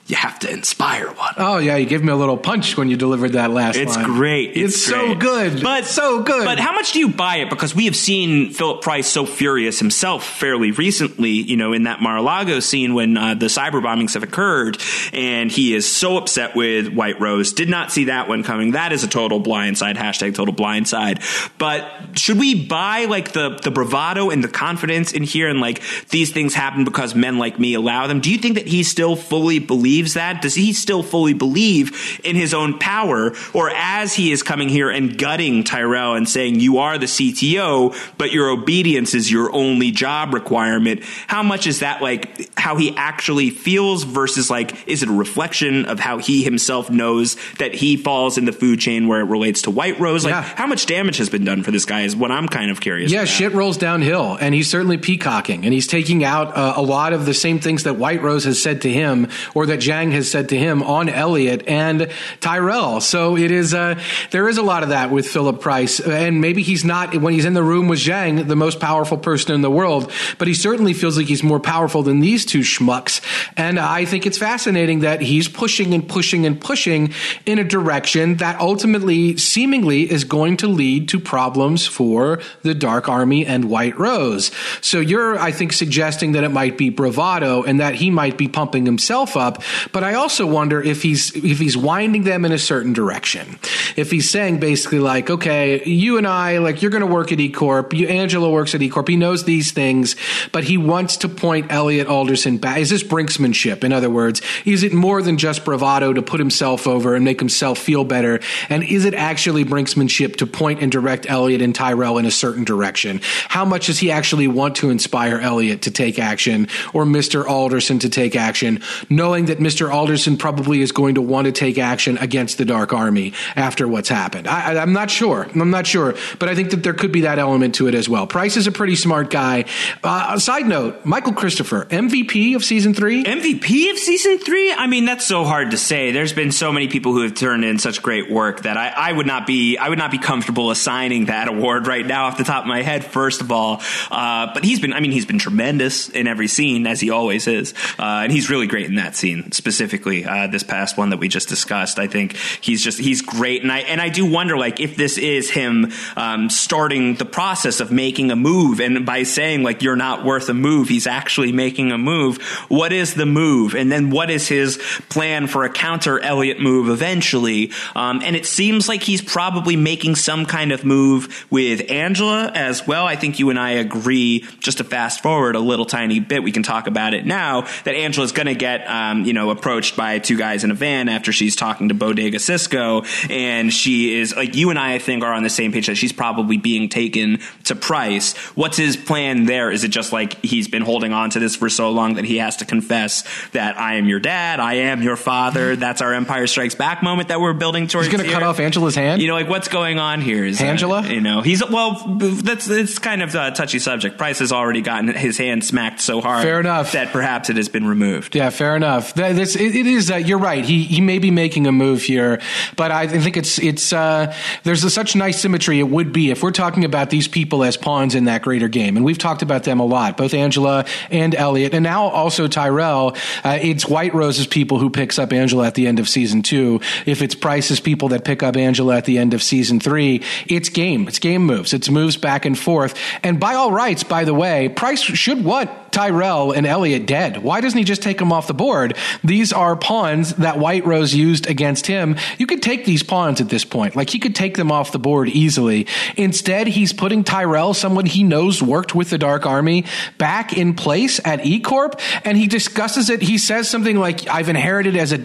[0.08, 1.34] You have to inspire one.
[1.36, 4.06] Oh yeah, you gave me a little punch when you delivered that last It's line.
[4.06, 4.56] great.
[4.56, 5.62] It's, It's, so good.
[5.62, 6.46] But It's so good.
[6.46, 7.50] But how much do you buy it?
[7.50, 11.32] Because we have seen Philip Price so furious himself fairly recently.
[11.32, 14.78] You know, in that Mar-a-Lago scene when uh, the cyber bombings have occurred,
[15.12, 17.52] and he is so upset with White Rose.
[17.52, 18.70] Did not see that one coming.
[18.70, 19.96] That is a total blindside.
[19.96, 21.20] Hashtag total blindside.
[21.58, 21.86] But
[22.18, 26.32] should we buy like the the bravado and the confidence in here, and like these
[26.32, 28.20] things happen because men like me allow them?
[28.20, 30.42] Do you think that he still fully believes that?
[30.42, 34.90] Does he still fully believe in his own power, or as he is coming here
[34.90, 39.90] and gutting Tyrell and saying you are the CTO, but your obedience is your only
[39.90, 41.02] job requirement?
[41.26, 45.84] How much is that like how he actually feels versus like is it a reflection
[45.86, 49.62] of how he himself knows that he falls in the food chain where it relates
[49.62, 50.24] to White Rose?
[50.24, 50.42] Like Yeah.
[50.42, 53.10] how much damage has been done for this guy is what I'm kind of curious.
[53.12, 53.28] yeah, about.
[53.28, 57.26] shit rolls downhill, and he's certainly peacocking, and he's taking out uh, a lot of
[57.26, 60.50] the same things that White Rose has said to him, or that Zhang has said
[60.50, 62.10] to him on Elliot and
[62.40, 63.00] Tyrell.
[63.00, 66.62] So it is, uh, there is a lot of that with Philip Price, and maybe
[66.62, 69.70] he's not when he's in the room with Zhang the most powerful person in the
[69.70, 73.20] world, but he certainly feels like he's more powerful than these two schmucks.
[73.56, 77.14] And I think it's fascinating that he's pushing and pushing and pushing
[77.46, 83.08] in a direction that ultimately, seemingly, is going to lead to problems for the Dark
[83.08, 84.50] Army and White Rose.
[84.80, 88.48] So you're, I think, suggesting that it might be bravado and that he might be
[88.48, 89.62] pumping himself up.
[89.92, 93.58] But I also wonder if he's if he's winding them in a certain direction.
[93.96, 97.40] If he's saying basically like, okay, you and I, like you're going to work at
[97.40, 97.92] E Corp.
[97.92, 99.08] You, Angela works at E Corp.
[99.08, 100.16] He knows these things,
[100.52, 102.78] but he wants to point Elliot Alderson back.
[102.78, 103.84] Is this brinksmanship?
[103.84, 107.40] In other words, is it more than just bravado to put himself over and make
[107.40, 108.40] himself feel better?
[108.68, 112.64] And is it actually brinksmanship to point and direct Elliot and Tyrell in a certain
[112.64, 113.20] direction?
[113.48, 117.46] How much does he actually want to inspire Elliot to take action or Mr.
[117.46, 119.92] Alderson to take action, knowing that Mr.
[119.92, 124.08] Alderson probably is going to want to take action against the Dark Army after what's
[124.08, 124.48] happened?
[124.48, 125.46] I, I'm not sure.
[125.54, 128.08] I'm not sure, but I think that there could be that element to it as
[128.08, 128.26] well.
[128.26, 129.66] Price is a pretty smart guy.
[130.02, 133.24] Uh, side note, Michael Cristofer, MVP of season three?
[133.24, 134.72] MVP of season three?
[134.72, 136.12] I mean, that's so hard to say.
[136.12, 139.12] There's been so many people who have turned in such great work that I, I
[139.12, 142.44] would not be I would not be comfortable assigning that award right now off the
[142.44, 143.04] top of my head.
[143.04, 146.86] First of all, uh, but he's been I mean he's been tremendous in every scene
[146.86, 150.24] as he always is, uh, and he's really great in that scene specifically.
[150.24, 153.72] Uh, this past one that we just discussed, I think he's just he's great, and
[153.72, 157.90] I and I do wonder like if this is him um, starting the process of
[157.90, 161.92] making a move, and by saying like you're not worth a move, he's actually making
[161.92, 162.42] a move.
[162.68, 164.78] What is the move, and then what is his
[165.08, 167.72] plan for a counter Elliot move eventually?
[167.94, 172.86] Um, and it seems like he's probably making some kind of move with Angela as
[172.86, 173.06] well.
[173.06, 174.44] I think you and I agree.
[174.60, 177.62] Just to fast forward a little tiny bit, we can talk about it now.
[177.84, 181.08] That Angela's going to get um, you know approached by two guys in a van
[181.08, 185.22] after she's talking to Bodega Cisco, and she is like you and I, I think,
[185.22, 188.36] are on the same page that she's probably being taken to Price.
[188.56, 189.70] What's his plan there?
[189.70, 192.38] Is it just like he's been holding on to this for so long that he
[192.38, 195.76] has to confess that I am your dad, I am your father?
[195.76, 198.08] That's our Empire Strikes Back moment that we're building towards.
[198.08, 199.22] He's going to cut off Angela's hand?
[199.22, 200.44] You know, like what's going on here?
[200.44, 201.06] Is uh, Angela?
[201.06, 202.02] you know, he's well.
[202.18, 204.18] That's it's kind of a touchy subject.
[204.18, 206.42] Price has already gotten his hand smacked so hard.
[206.42, 206.92] Fair enough.
[206.92, 208.34] That perhaps it has been removed.
[208.34, 209.14] Yeah, fair enough.
[209.14, 210.10] That, this, it, it is.
[210.10, 210.64] Uh, you're right.
[210.64, 212.40] He he may be making a move here,
[212.76, 215.78] but I think it's it's uh, there's a, such nice symmetry.
[215.78, 218.96] It would be if we're talking about these people as pawns in that greater game,
[218.96, 223.16] and we've talked about them a lot, both Angela and Elliot, and now also Tyrell.
[223.44, 226.80] Uh, it's White Rose's people who picks up Angela at the end of season two.
[227.06, 230.68] If it's Price's people that pick up Angela at the end of season three, it's
[230.68, 231.08] game.
[231.08, 231.72] It's game moves.
[231.72, 232.94] It's moves back and forth.
[233.22, 237.42] And by all rights, by the way, Price should want Tyrell and Elliot dead.
[237.42, 238.96] Why doesn't he just take them off the board?
[239.24, 242.16] These are pawns that White Rose used against him.
[242.38, 243.96] You could take these pawns at this point.
[243.96, 245.86] Like he could take them off the board easily.
[246.16, 249.84] Instead, he's putting Tyrell, someone he knows worked with the Dark Army,
[250.18, 253.22] back in place at E Corp, and he discusses it.
[253.22, 255.18] He says something like, "I've inherited as a,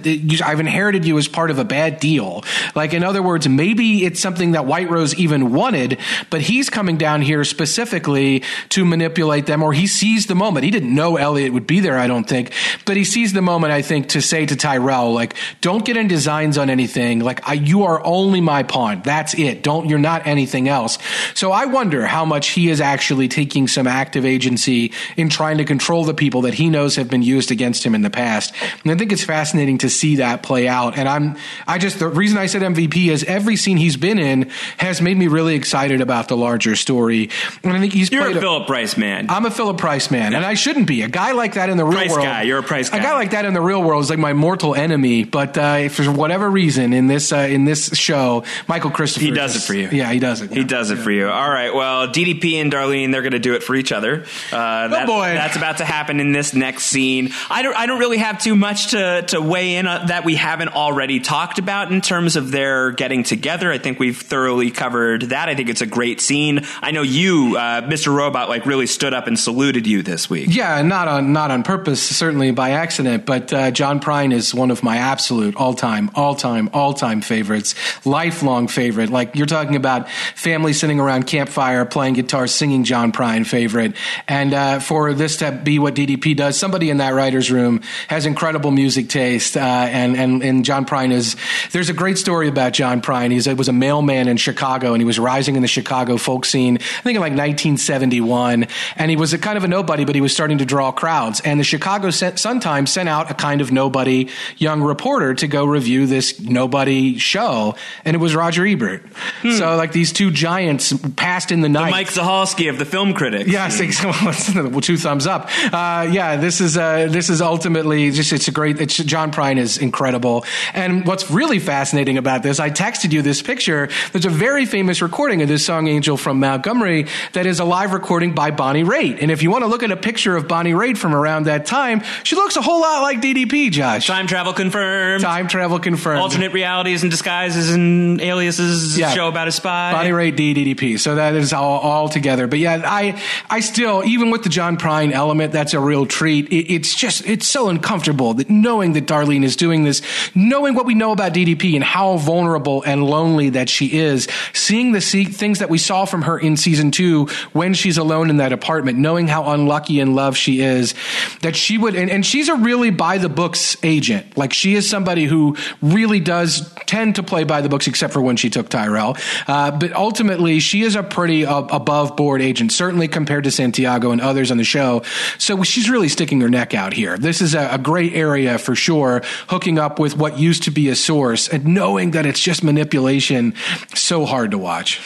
[0.45, 2.43] I've inherited you as part of a bad deal."
[2.75, 5.97] Like in other words, maybe it's something that White Rose even wanted,
[6.29, 10.52] but he's coming down here specifically to manipulate them, or he sees the moment.
[10.61, 12.51] He didn't know Elliot would be there, I don't think,
[12.85, 13.73] but he sees the moment.
[13.73, 17.19] I think to say to Tyrell, like, "Don't get in designs on anything.
[17.19, 19.01] Like, I, you are only my pawn.
[19.03, 19.63] That's it.
[19.63, 19.89] Don't.
[19.89, 20.97] You're not anything else."
[21.33, 25.65] So I wonder how much he is actually taking some active agency in trying to
[25.65, 28.53] control the people that he knows have been used against him in the past.
[28.83, 30.97] And I think it's fascinating to see that play out.
[30.97, 31.37] And I'm,
[31.67, 35.17] I just, the reason I said MVP is every scene he's been in has made
[35.17, 37.29] me really excited about the larger story.
[37.63, 39.29] And I think he's You're a Philip Price man.
[39.29, 41.01] I'm a Philip Price man, and I shouldn't be.
[41.01, 42.41] A guy like that in the real Price world, guy.
[42.43, 42.97] You're a Price guy.
[42.97, 43.13] A guy.
[43.13, 45.23] like that in the real world is like my mortal enemy.
[45.23, 49.53] But uh, for whatever reason, in this uh, in this show, Michael Cristofer, He does
[49.53, 49.89] just- it for you.
[49.91, 50.51] Yeah, he does it.
[50.51, 51.29] He does it for you.
[51.29, 51.73] All right.
[51.73, 54.25] Well, DDP and Darlene, they're going to do it for each other.
[54.51, 55.25] Uh, that- boy.
[55.33, 57.29] that's about to happen in this next scene.
[57.49, 57.75] I don't.
[57.75, 61.19] I don't really have too much to to weigh in uh, that we haven't already
[61.19, 63.71] talked about in terms of their getting together.
[63.71, 65.49] I think we've thoroughly covered that.
[65.49, 66.61] I think it's a great scene.
[66.81, 68.13] I know you, uh, Mr.
[68.13, 70.47] Robot, like really stood up and saluted you this week.
[70.49, 73.25] Yeah, not on not on purpose, certainly by accident.
[73.25, 77.21] But uh, John Prine is one of my absolute all time, all time, all time
[77.21, 79.09] favorites, lifelong favorite.
[79.11, 83.95] Like you're talking about family sitting around campfire playing guitar, singing John Prine favorite.
[84.27, 88.25] And uh, for this to be what DDP does, somebody in that writers' room has
[88.25, 89.55] incredible music taste.
[89.55, 91.35] Uh, and and and John Prine is
[91.71, 93.29] there's a great story about John Prine.
[93.29, 96.77] He was a mailman in Chicago, and he was rising in the Chicago folk scene.
[96.77, 98.65] I think in like 1971,
[98.95, 101.39] and he was a kind of a nobody, but he was starting to draw crowds.
[101.41, 105.65] And the Chicago Sun Times sent out a kind of nobody young reporter to go
[105.65, 109.03] review this nobody show, and it was Roger Ebert.
[109.43, 111.91] So like these two giants passed in the night.
[111.91, 113.49] Mike Zahalski of the Film Critics.
[113.49, 114.61] Yes, exactly.
[114.69, 115.49] well, two thumbs up.
[115.71, 118.79] Uh, yeah, this is uh, this is ultimately just it's a great.
[118.79, 123.41] It's John Prine is incredible, and what's really fascinating about this, I texted you this
[123.41, 123.89] picture.
[124.11, 127.93] There's a very famous recording of this song "Angel from Montgomery" that is a live
[127.93, 130.47] recording by Bonnie Raitt, and if you want to look at a picture picture of
[130.47, 132.03] Bonnie Raitt from around that time.
[132.23, 134.05] She looks a whole lot like DDP, Josh.
[134.05, 135.23] Time travel confirmed.
[135.23, 136.21] Time travel confirmed.
[136.21, 138.95] Alternate realities and disguises and aliases.
[138.95, 139.11] Yeah.
[139.11, 139.91] Show about a spy.
[139.91, 140.99] Bonnie Raitt DDP.
[140.99, 142.45] So that is all, all together.
[142.45, 146.47] But yeah, I I still even with the John Prine element, that's a real treat.
[146.49, 150.03] It, it's just it's so uncomfortable that knowing that Darlene is doing this,
[150.35, 154.91] knowing what we know about DDP and how vulnerable and lonely that she is, seeing
[154.91, 158.37] the see, things that we saw from her in season two when she's alone in
[158.37, 160.93] that apartment, knowing how unlucky in love she is,
[161.41, 164.37] that she would and, and she's a really by the books agent.
[164.37, 168.21] Like she is somebody who really does tend to play by the books, except for
[168.21, 169.17] when she took Tyrell.
[169.47, 174.11] Uh, but ultimately, she is a pretty uh, above board agent, certainly compared to Santiago
[174.11, 175.01] and others on the show.
[175.39, 177.17] So she's really sticking her neck out here.
[177.17, 180.89] This is a, a great area for sure, hooking up with what used to be
[180.89, 183.55] a source and knowing that it's just manipulation.
[183.95, 185.01] So hard to watch.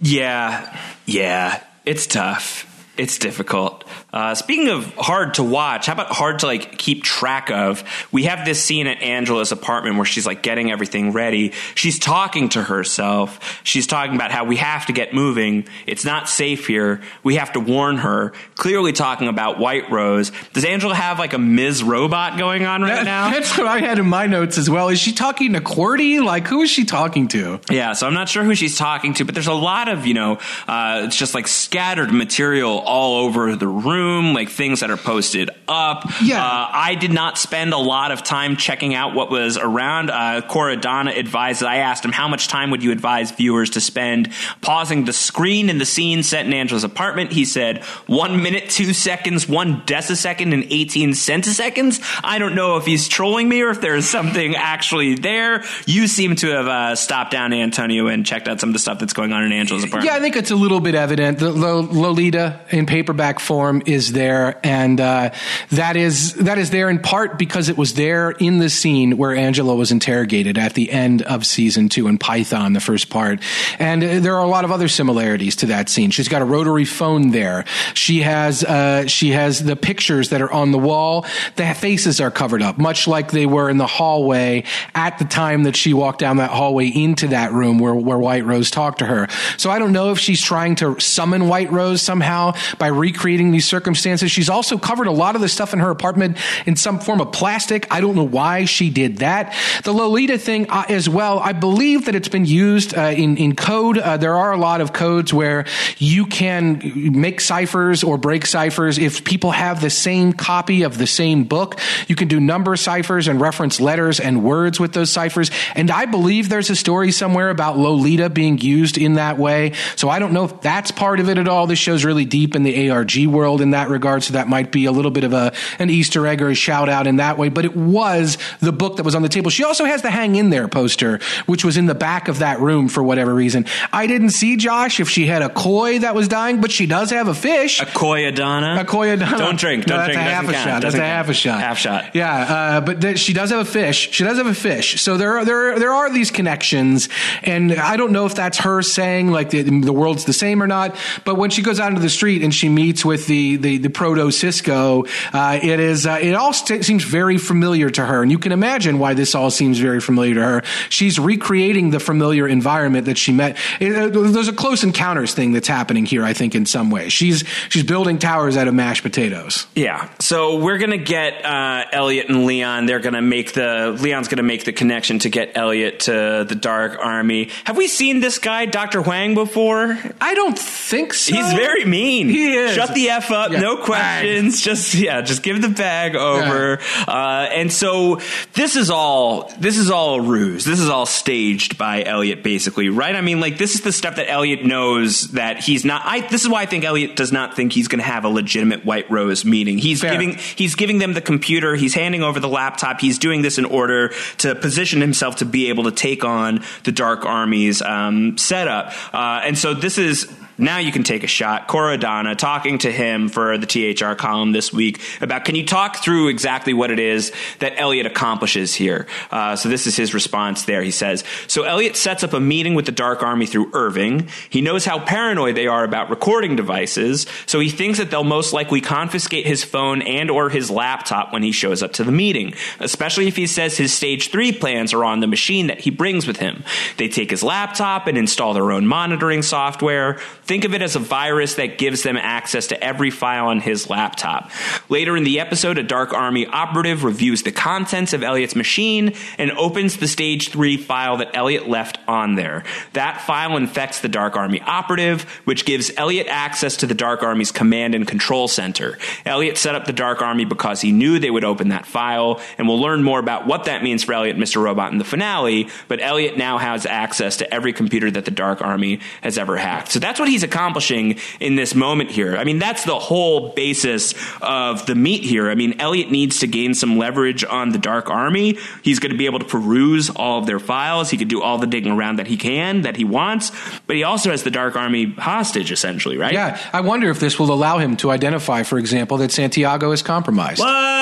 [0.00, 2.65] Yeah, yeah, it's tough.
[2.96, 3.84] It's difficult.
[4.12, 7.84] Uh, speaking of hard to watch, how about hard to like keep track of?
[8.10, 11.52] We have this scene at Angela's apartment where she's like getting everything ready.
[11.74, 13.60] She's talking to herself.
[13.64, 15.66] She's talking about how we have to get moving.
[15.86, 17.02] It's not safe here.
[17.22, 18.32] We have to warn her.
[18.54, 20.32] Clearly talking about White Rose.
[20.54, 21.82] Does Angela have like a Ms.
[21.82, 23.30] Robot going on right That- now?
[23.30, 24.88] That's what I had in my notes as well.
[24.88, 26.20] Is she talking to Cordy?
[26.20, 27.60] Like, who is she talking to?
[27.70, 30.14] Yeah, so I'm not sure who she's talking to, but there's a lot of, you
[30.14, 34.96] know, uh, it's just like scattered material all over the room, like things that are
[34.96, 36.04] posted up.
[36.22, 36.42] Yeah.
[36.44, 40.10] Uh, I did not spend a lot of time checking out what was around.
[40.10, 43.80] Uh, Kor Adana advised I asked him, how much time would you advise viewers to
[43.80, 44.30] spend
[44.60, 47.32] pausing the screen in the scene set in Angela's apartment?
[47.32, 52.00] He said, one minute, two seconds, one decisecond, and 18 centiseconds.
[52.22, 55.64] I don't know if he's trolling me or if there's something actually there.
[55.86, 58.98] You seem to have uh, stopped down Antonio and checked out some of the stuff
[58.98, 60.06] that's going on in Angela's apartment.
[60.06, 61.38] Yeah, I think it's a little bit evident.
[61.38, 65.30] The Lolita in paperback form is there, and uh,
[65.70, 69.34] that is that is there in part because it was there in the scene where
[69.34, 73.40] Angela was interrogated at the end of season two in Python, the first part.
[73.78, 76.10] And uh, there are a lot of other similarities to that scene.
[76.10, 77.64] She's got a rotary phone there.
[77.94, 81.26] She has uh, she has the pictures that are on the wall.
[81.56, 84.64] The faces are covered up, much like they were in the hallway
[84.94, 88.44] at the time that she walked down that hallway into that room where where White
[88.44, 89.28] Rose talked to her.
[89.56, 93.66] So I don't know if she's trying to summon White Rose somehow by recreating these
[93.66, 94.30] circumstances.
[94.30, 97.32] She's also covered a lot of the stuff in her apartment in some form of
[97.32, 97.86] plastic.
[97.90, 99.54] I don't know why she did that.
[99.84, 101.38] The Lolita thing uh, as well.
[101.38, 103.98] I believe that it's been used uh, in in code.
[103.98, 105.66] Uh, there are a lot of codes where
[105.98, 106.80] you can
[107.18, 111.78] make ciphers or break ciphers if people have the same copy of the same book.
[112.08, 115.50] You can do number ciphers and reference letters and words with those ciphers.
[115.74, 119.72] And I believe there's a story somewhere about Lolita being used in that way.
[119.94, 121.66] So I don't know if that's part of it at all.
[121.66, 124.24] This show's really deep in the ARG world in that regard.
[124.24, 126.88] So that might be a little bit of a an Easter egg or a shout
[126.88, 127.48] out in that way.
[127.48, 129.50] But it was the book that was on the table.
[129.50, 132.60] She also has the hang in there poster, which was in the back of that
[132.60, 133.66] room for whatever reason.
[133.92, 137.10] I didn't see Josh if she had a koi that was dying, but she does
[137.10, 137.80] have a fish.
[137.80, 138.80] A Koyadana.
[138.80, 139.38] A Koyadana.
[139.38, 139.84] Don't drink.
[139.84, 140.20] Don't that's drink.
[140.20, 140.64] a half a count.
[140.64, 140.82] shot.
[140.82, 141.60] That's Doesn't a half a shot.
[141.60, 142.14] Half shot.
[142.14, 144.10] Yeah, uh, but th- she does have a fish.
[144.10, 145.00] She does have a fish.
[145.02, 147.08] So there, are, there, there are these connections,
[147.42, 150.66] and I don't know if that's her saying like the, the world's the same or
[150.66, 150.96] not.
[151.24, 153.90] But when she goes out into the street and she meets with the the, the
[153.90, 158.30] proto Cisco, uh, it is uh, it all st- seems very familiar to her, and
[158.30, 160.62] you can imagine why this all seems very familiar to her.
[160.88, 163.58] She's recreating the familiar environment that she met.
[163.80, 167.08] It, uh, there's a close encounters thing that's happening here, I think, in some way.
[167.08, 169.66] She's she's building towers out of mashed potatoes.
[169.74, 170.08] Yeah.
[170.20, 172.86] So we're gonna get uh, Elliot and Leon.
[172.86, 176.96] They're gonna make the Leon's gonna make the connection to get Elliot to the Dark
[177.02, 177.50] Army.
[177.64, 179.98] Have we seen this guy, Doctor Huang, before?
[180.20, 181.34] I don't think so.
[181.34, 182.25] He's very mean.
[182.28, 182.74] He is.
[182.74, 183.50] Shut the f up.
[183.50, 183.60] Yeah.
[183.60, 184.60] No questions.
[184.60, 185.20] Just yeah.
[185.22, 186.78] Just give the bag over.
[187.06, 188.20] Uh, and so
[188.54, 189.52] this is all.
[189.58, 190.64] This is all a ruse.
[190.64, 193.14] This is all staged by Elliot, basically, right?
[193.14, 196.02] I mean, like this is the stuff that Elliot knows that he's not.
[196.04, 196.26] I.
[196.28, 198.84] This is why I think Elliot does not think he's going to have a legitimate
[198.84, 199.78] White Rose meeting.
[199.78, 200.12] He's Fair.
[200.12, 200.34] giving.
[200.34, 201.74] He's giving them the computer.
[201.74, 203.00] He's handing over the laptop.
[203.00, 206.92] He's doing this in order to position himself to be able to take on the
[206.92, 208.92] Dark Army's um, setup.
[209.14, 211.68] Uh, and so this is now you can take a shot.
[211.68, 215.96] Kor Adana talking to him for the THR column this week about can you talk
[215.96, 219.06] through exactly what it is that Elliot accomplishes here?
[219.30, 220.82] Uh, so this is his response there.
[220.82, 224.28] He says, So Elliot sets up a meeting with the Dark Army through Irving.
[224.48, 228.52] He knows how paranoid they are about recording devices, so he thinks that they'll most
[228.52, 232.54] likely confiscate his phone and or his laptop when he shows up to the meeting,
[232.80, 236.26] especially if he says his stage three plans are on the machine that he brings
[236.26, 236.64] with him.
[236.96, 240.18] They take his laptop and install their own monitoring software.
[240.46, 243.90] Think of it as a virus that gives them access to every file on his
[243.90, 244.50] laptop.
[244.88, 249.50] Later in the episode, a Dark Army operative reviews the contents of Elliot's machine and
[249.52, 252.62] opens the stage 3 file that Elliot left on there.
[252.92, 257.50] That file infects the Dark Army operative, which gives Elliot access to the Dark Army's
[257.50, 258.98] command and control center.
[259.24, 262.68] Elliot set up the Dark Army because he knew they would open that file, and
[262.68, 264.62] we'll learn more about what that means for Elliot and Mr.
[264.62, 268.62] Robot in the finale, but Elliot now has access to every computer that the Dark
[268.62, 269.90] Army has ever hacked.
[269.90, 272.36] So that's what he's accomplishing in this moment here.
[272.36, 275.48] I mean, that's the whole basis of the meat here.
[275.48, 278.58] I mean, Elliot needs to gain some leverage on the Dark Army.
[278.82, 281.08] He's going to be able to peruse all of their files.
[281.08, 283.50] He could do all the digging around that he can, that he wants,
[283.86, 286.34] but he also has the Dark Army hostage, essentially, right?
[286.34, 286.60] Yeah.
[286.70, 290.60] I wonder if this will allow him to identify, for example, that Santiago is compromised.
[290.60, 290.96] What?